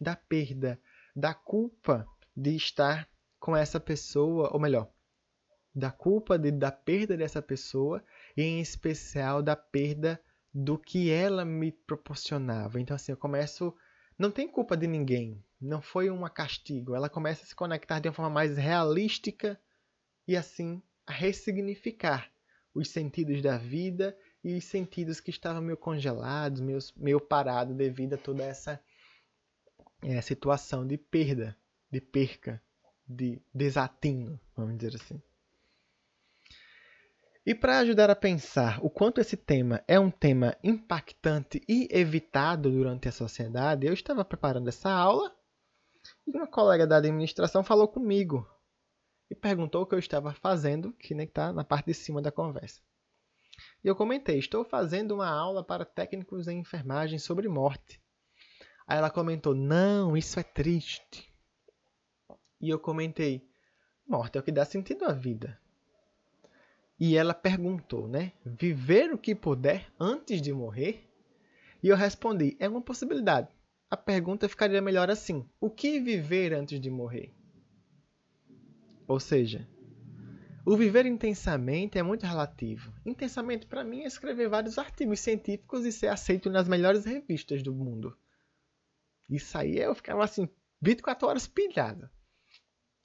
da 0.00 0.16
perda, 0.16 0.80
da 1.14 1.32
culpa 1.32 2.04
de 2.36 2.56
estar 2.56 3.08
com 3.38 3.56
essa 3.56 3.78
pessoa, 3.78 4.50
ou 4.52 4.58
melhor, 4.58 4.90
da 5.72 5.92
culpa 5.92 6.36
de, 6.36 6.50
da 6.50 6.72
perda 6.72 7.16
dessa 7.16 7.40
pessoa 7.40 8.02
e 8.36 8.42
em 8.42 8.60
especial 8.60 9.40
da 9.40 9.54
perda 9.54 10.20
do 10.52 10.76
que 10.76 11.12
ela 11.12 11.44
me 11.44 11.70
proporcionava. 11.70 12.80
Então 12.80 12.96
assim, 12.96 13.12
eu 13.12 13.16
começo 13.16 13.72
não 14.18 14.32
tem 14.32 14.48
culpa 14.48 14.76
de 14.76 14.88
ninguém, 14.88 15.40
não 15.60 15.80
foi 15.80 16.10
um 16.10 16.28
castigo. 16.28 16.96
Ela 16.96 17.08
começa 17.08 17.44
a 17.44 17.46
se 17.46 17.54
conectar 17.54 18.00
de 18.00 18.08
uma 18.08 18.14
forma 18.14 18.30
mais 18.32 18.56
realística 18.56 19.56
e 20.26 20.36
assim 20.36 20.82
a 21.08 21.12
ressignificar 21.12 22.30
os 22.74 22.90
sentidos 22.90 23.40
da 23.40 23.56
vida 23.56 24.16
e 24.44 24.54
os 24.54 24.64
sentidos 24.64 25.20
que 25.20 25.30
estavam 25.30 25.62
meio 25.62 25.76
congelados, 25.76 26.60
meio, 26.60 26.78
meio 26.96 27.18
parados 27.18 27.74
devido 27.74 28.14
a 28.14 28.18
toda 28.18 28.44
essa 28.44 28.78
é, 30.02 30.20
situação 30.20 30.86
de 30.86 30.98
perda, 30.98 31.56
de 31.90 32.00
perca, 32.00 32.62
de 33.08 33.40
desatino, 33.54 34.38
vamos 34.54 34.76
dizer 34.76 34.96
assim. 34.96 35.20
E 37.44 37.54
para 37.54 37.78
ajudar 37.78 38.10
a 38.10 38.14
pensar 38.14 38.78
o 38.84 38.90
quanto 38.90 39.18
esse 39.18 39.36
tema 39.36 39.82
é 39.88 39.98
um 39.98 40.10
tema 40.10 40.54
impactante 40.62 41.62
e 41.66 41.88
evitado 41.90 42.70
durante 42.70 43.08
a 43.08 43.12
sociedade, 43.12 43.86
eu 43.86 43.94
estava 43.94 44.22
preparando 44.26 44.68
essa 44.68 44.90
aula 44.90 45.34
e 46.26 46.36
uma 46.36 46.46
colega 46.46 46.86
da 46.86 46.98
administração 46.98 47.64
falou 47.64 47.88
comigo 47.88 48.46
e 49.30 49.34
perguntou 49.34 49.82
o 49.82 49.86
que 49.86 49.94
eu 49.94 49.98
estava 49.98 50.32
fazendo, 50.32 50.92
que 50.92 51.14
está 51.14 51.52
na 51.52 51.64
parte 51.64 51.86
de 51.86 51.94
cima 51.94 52.22
da 52.22 52.32
conversa. 52.32 52.80
E 53.82 53.88
eu 53.88 53.96
comentei: 53.96 54.38
estou 54.38 54.64
fazendo 54.64 55.14
uma 55.14 55.28
aula 55.28 55.62
para 55.62 55.84
técnicos 55.84 56.48
em 56.48 56.58
enfermagem 56.60 57.18
sobre 57.18 57.48
morte. 57.48 58.00
Aí 58.86 58.98
ela 58.98 59.10
comentou: 59.10 59.54
não, 59.54 60.16
isso 60.16 60.38
é 60.40 60.42
triste. 60.42 61.32
E 62.60 62.68
eu 62.68 62.78
comentei: 62.78 63.48
morte 64.06 64.36
é 64.36 64.40
o 64.40 64.44
que 64.44 64.52
dá 64.52 64.64
sentido 64.64 65.04
à 65.04 65.12
vida. 65.12 65.60
E 66.98 67.16
ela 67.16 67.34
perguntou, 67.34 68.08
né? 68.08 68.32
Viver 68.44 69.12
o 69.12 69.18
que 69.18 69.34
puder 69.34 69.92
antes 70.00 70.42
de 70.42 70.52
morrer? 70.52 71.08
E 71.82 71.88
eu 71.88 71.96
respondi: 71.96 72.56
é 72.58 72.68
uma 72.68 72.82
possibilidade. 72.82 73.48
A 73.90 73.96
pergunta 73.96 74.48
ficaria 74.48 74.82
melhor 74.82 75.10
assim: 75.10 75.48
o 75.60 75.70
que 75.70 76.00
viver 76.00 76.52
antes 76.52 76.80
de 76.80 76.90
morrer? 76.90 77.37
Ou 79.08 79.18
seja, 79.18 79.66
o 80.66 80.76
viver 80.76 81.06
intensamente 81.06 81.98
é 81.98 82.02
muito 82.02 82.26
relativo. 82.26 82.92
Intensamente, 83.06 83.64
para 83.64 83.82
mim, 83.82 84.02
é 84.02 84.06
escrever 84.06 84.50
vários 84.50 84.76
artigos 84.76 85.18
científicos 85.20 85.86
e 85.86 85.90
ser 85.90 86.08
aceito 86.08 86.50
nas 86.50 86.68
melhores 86.68 87.06
revistas 87.06 87.62
do 87.62 87.74
mundo. 87.74 88.14
Isso 89.30 89.56
aí 89.56 89.78
eu 89.78 89.94
ficava 89.94 90.22
assim, 90.22 90.46
24 90.82 91.26
horas 91.26 91.46
pilhado 91.46 92.10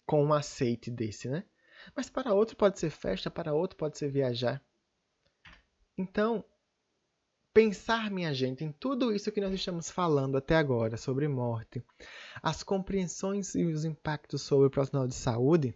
com 0.05 0.25
um 0.25 0.33
aceite 0.33 0.91
desse, 0.91 1.29
né? 1.29 1.45
Mas 1.95 2.09
para 2.09 2.33
outro 2.33 2.57
pode 2.57 2.79
ser 2.79 2.89
festa, 2.89 3.31
para 3.31 3.53
outro 3.53 3.77
pode 3.77 3.97
ser 3.97 4.09
viajar. 4.09 4.61
Então, 5.97 6.43
pensar, 7.53 8.11
minha 8.11 8.33
gente, 8.33 8.63
em 8.63 8.73
tudo 8.73 9.13
isso 9.13 9.31
que 9.31 9.39
nós 9.39 9.53
estamos 9.53 9.89
falando 9.89 10.37
até 10.37 10.57
agora 10.57 10.97
sobre 10.97 11.29
morte, 11.29 11.81
as 12.41 12.61
compreensões 12.61 13.55
e 13.55 13.63
os 13.63 13.85
impactos 13.85 14.41
sobre 14.41 14.67
o 14.67 14.69
profissional 14.69 15.07
de 15.07 15.15
saúde, 15.15 15.73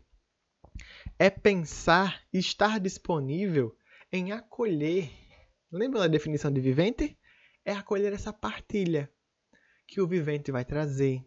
é 1.20 1.30
pensar 1.30 2.22
e 2.32 2.40
estar 2.40 2.80
disponível 2.80 3.78
em 4.12 4.32
acolher. 4.32 5.12
Lembra 5.72 6.02
da 6.02 6.08
definição 6.08 6.52
de 6.52 6.62
vivente? 6.62 7.18
É 7.66 7.74
acolher 7.74 8.14
essa 8.14 8.32
partilha 8.32 9.12
que 9.86 10.02
o 10.02 10.08
vivente 10.08 10.52
vai 10.52 10.64
trazer, 10.64 11.26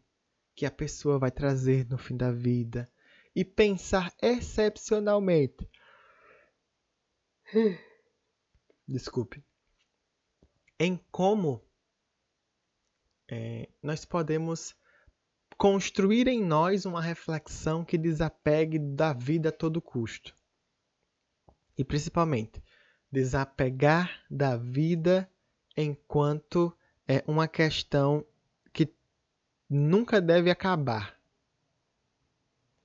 que 0.54 0.64
a 0.66 0.70
pessoa 0.70 1.18
vai 1.18 1.30
trazer 1.30 1.86
no 1.88 1.98
fim 1.98 2.16
da 2.16 2.30
vida. 2.30 2.90
E 3.34 3.44
pensar 3.44 4.12
excepcionalmente. 4.20 5.68
Desculpe. 8.88 9.44
Em 10.78 10.96
como 11.10 11.64
é, 13.30 13.68
nós 13.80 14.04
podemos 14.04 14.74
construir 15.60 16.26
em 16.26 16.42
nós 16.42 16.86
uma 16.86 17.02
reflexão 17.02 17.84
que 17.84 17.98
desapegue 17.98 18.78
da 18.78 19.12
vida 19.12 19.50
a 19.50 19.52
todo 19.52 19.82
custo. 19.82 20.34
E 21.76 21.84
principalmente, 21.84 22.62
desapegar 23.12 24.24
da 24.30 24.56
vida 24.56 25.30
enquanto 25.76 26.74
é 27.06 27.22
uma 27.26 27.46
questão 27.46 28.24
que 28.72 28.90
nunca 29.68 30.18
deve 30.18 30.50
acabar 30.50 31.19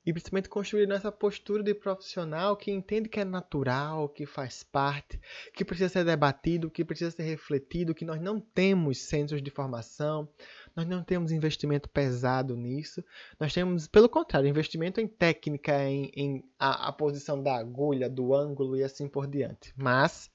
e 0.05 0.13
principalmente 0.13 0.47
construir 0.47 0.87
nessa 0.87 1.11
postura 1.11 1.63
de 1.63 1.73
profissional 1.73 2.55
que 2.55 2.71
entende 2.71 3.09
que 3.09 3.19
é 3.19 3.25
natural, 3.25 4.07
que 4.07 4.25
faz 4.25 4.61
parte, 4.61 5.19
que 5.53 5.65
precisa 5.65 5.89
ser 5.89 6.05
debatido, 6.05 6.69
que 6.69 6.85
precisa 6.85 7.09
ser 7.09 7.23
refletido, 7.23 7.95
que 7.95 8.05
nós 8.05 8.21
não 8.21 8.39
temos 8.39 8.99
centros 8.99 9.41
de 9.41 9.49
formação, 9.49 10.29
nós 10.75 10.85
não 10.85 11.03
temos 11.03 11.31
investimento 11.31 11.89
pesado 11.89 12.55
nisso, 12.55 13.03
nós 13.39 13.51
temos, 13.51 13.87
pelo 13.87 14.07
contrário, 14.07 14.47
investimento 14.47 15.01
em 15.01 15.07
técnica, 15.07 15.83
em, 15.83 16.11
em 16.15 16.43
a, 16.59 16.89
a 16.89 16.91
posição 16.91 17.41
da 17.41 17.55
agulha, 17.55 18.07
do 18.07 18.35
ângulo 18.35 18.77
e 18.77 18.83
assim 18.83 19.07
por 19.07 19.25
diante. 19.25 19.73
Mas 19.75 20.29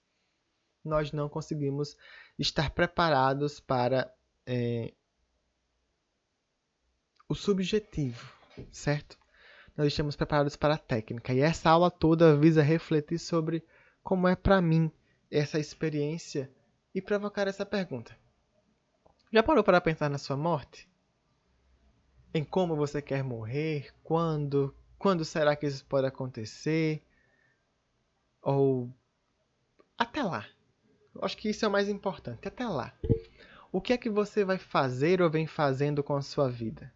nós 0.84 1.12
não 1.12 1.28
conseguimos 1.28 1.97
estar 2.36 2.70
preparados 2.70 3.60
para 3.60 4.12
é, 4.44 4.92
o 7.28 7.34
subjetivo, 7.36 8.32
certo? 8.72 9.19
Nós 9.81 9.94
estamos 9.94 10.15
preparados 10.15 10.57
para 10.57 10.74
a 10.74 10.78
técnica. 10.78 11.32
E 11.32 11.40
essa 11.40 11.70
aula 11.70 11.90
toda 11.90 12.36
visa 12.36 12.61
refletir 12.61 13.19
sobre 13.19 13.65
como 14.02 14.28
é 14.28 14.36
para 14.36 14.61
mim 14.61 14.93
essa 15.31 15.59
experiência 15.59 16.51
e 16.94 17.01
provocar 17.01 17.48
essa 17.48 17.65
pergunta. 17.65 18.15
Já 19.32 19.43
parou 19.43 19.65
para 19.65 19.81
pensar 19.81 20.11
na 20.11 20.19
sua 20.19 20.36
morte? 20.36 20.86
Em 22.35 22.44
como 22.44 22.77
você 22.77 23.01
quer 23.01 23.24
morrer? 23.24 23.90
Quando? 24.05 24.77
Quando 24.98 25.24
será 25.24 25.57
que 25.57 25.66
isso 25.66 25.82
pode 25.86 26.07
acontecer? 26.07 27.02
Ou 28.43 28.94
até 29.97 30.23
lá. 30.23 30.47
Eu 31.15 31.24
acho 31.24 31.39
que 31.39 31.48
isso 31.48 31.65
é 31.65 31.69
o 31.69 31.73
mais 31.73 31.89
importante. 31.89 32.47
Até 32.47 32.66
lá. 32.69 32.93
O 33.73 33.81
que 33.81 33.94
é 33.94 33.97
que 33.97 34.11
você 34.11 34.44
vai 34.44 34.59
fazer 34.59 35.23
ou 35.23 35.31
vem 35.31 35.47
fazendo 35.47 36.02
com 36.02 36.15
a 36.15 36.20
sua 36.20 36.51
vida? 36.51 36.93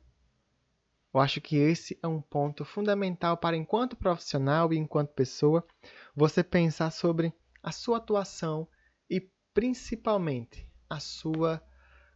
Eu 1.14 1.20
acho 1.20 1.40
que 1.40 1.56
esse 1.56 1.96
é 2.02 2.08
um 2.08 2.20
ponto 2.20 2.64
fundamental 2.64 3.36
para, 3.36 3.56
enquanto 3.56 3.96
profissional 3.96 4.72
e 4.72 4.76
enquanto 4.76 5.14
pessoa, 5.14 5.64
você 6.12 6.42
pensar 6.42 6.90
sobre 6.90 7.32
a 7.62 7.70
sua 7.70 7.98
atuação 7.98 8.66
e, 9.08 9.20
principalmente, 9.54 10.68
a 10.90 10.98
sua 10.98 11.62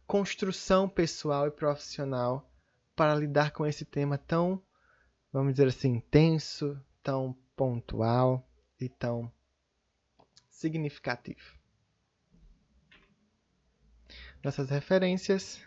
construção 0.05 0.89
pessoal 0.89 1.47
e 1.47 1.51
profissional 1.51 2.51
para 2.93 3.15
lidar 3.15 3.51
com 3.51 3.65
esse 3.65 3.85
tema 3.85 4.17
tão, 4.17 4.61
vamos 5.31 5.53
dizer 5.53 5.69
assim, 5.69 6.01
tenso, 6.11 6.77
tão 7.01 7.33
pontual 7.55 8.45
e 8.81 8.89
tão 8.89 9.31
significativo. 10.49 11.57
Nossas 14.43 14.69
referências 14.69 15.61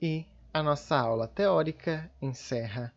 e 0.00 0.26
a 0.54 0.62
nossa 0.62 0.96
aula 0.96 1.26
teórica 1.26 2.08
encerra. 2.22 2.94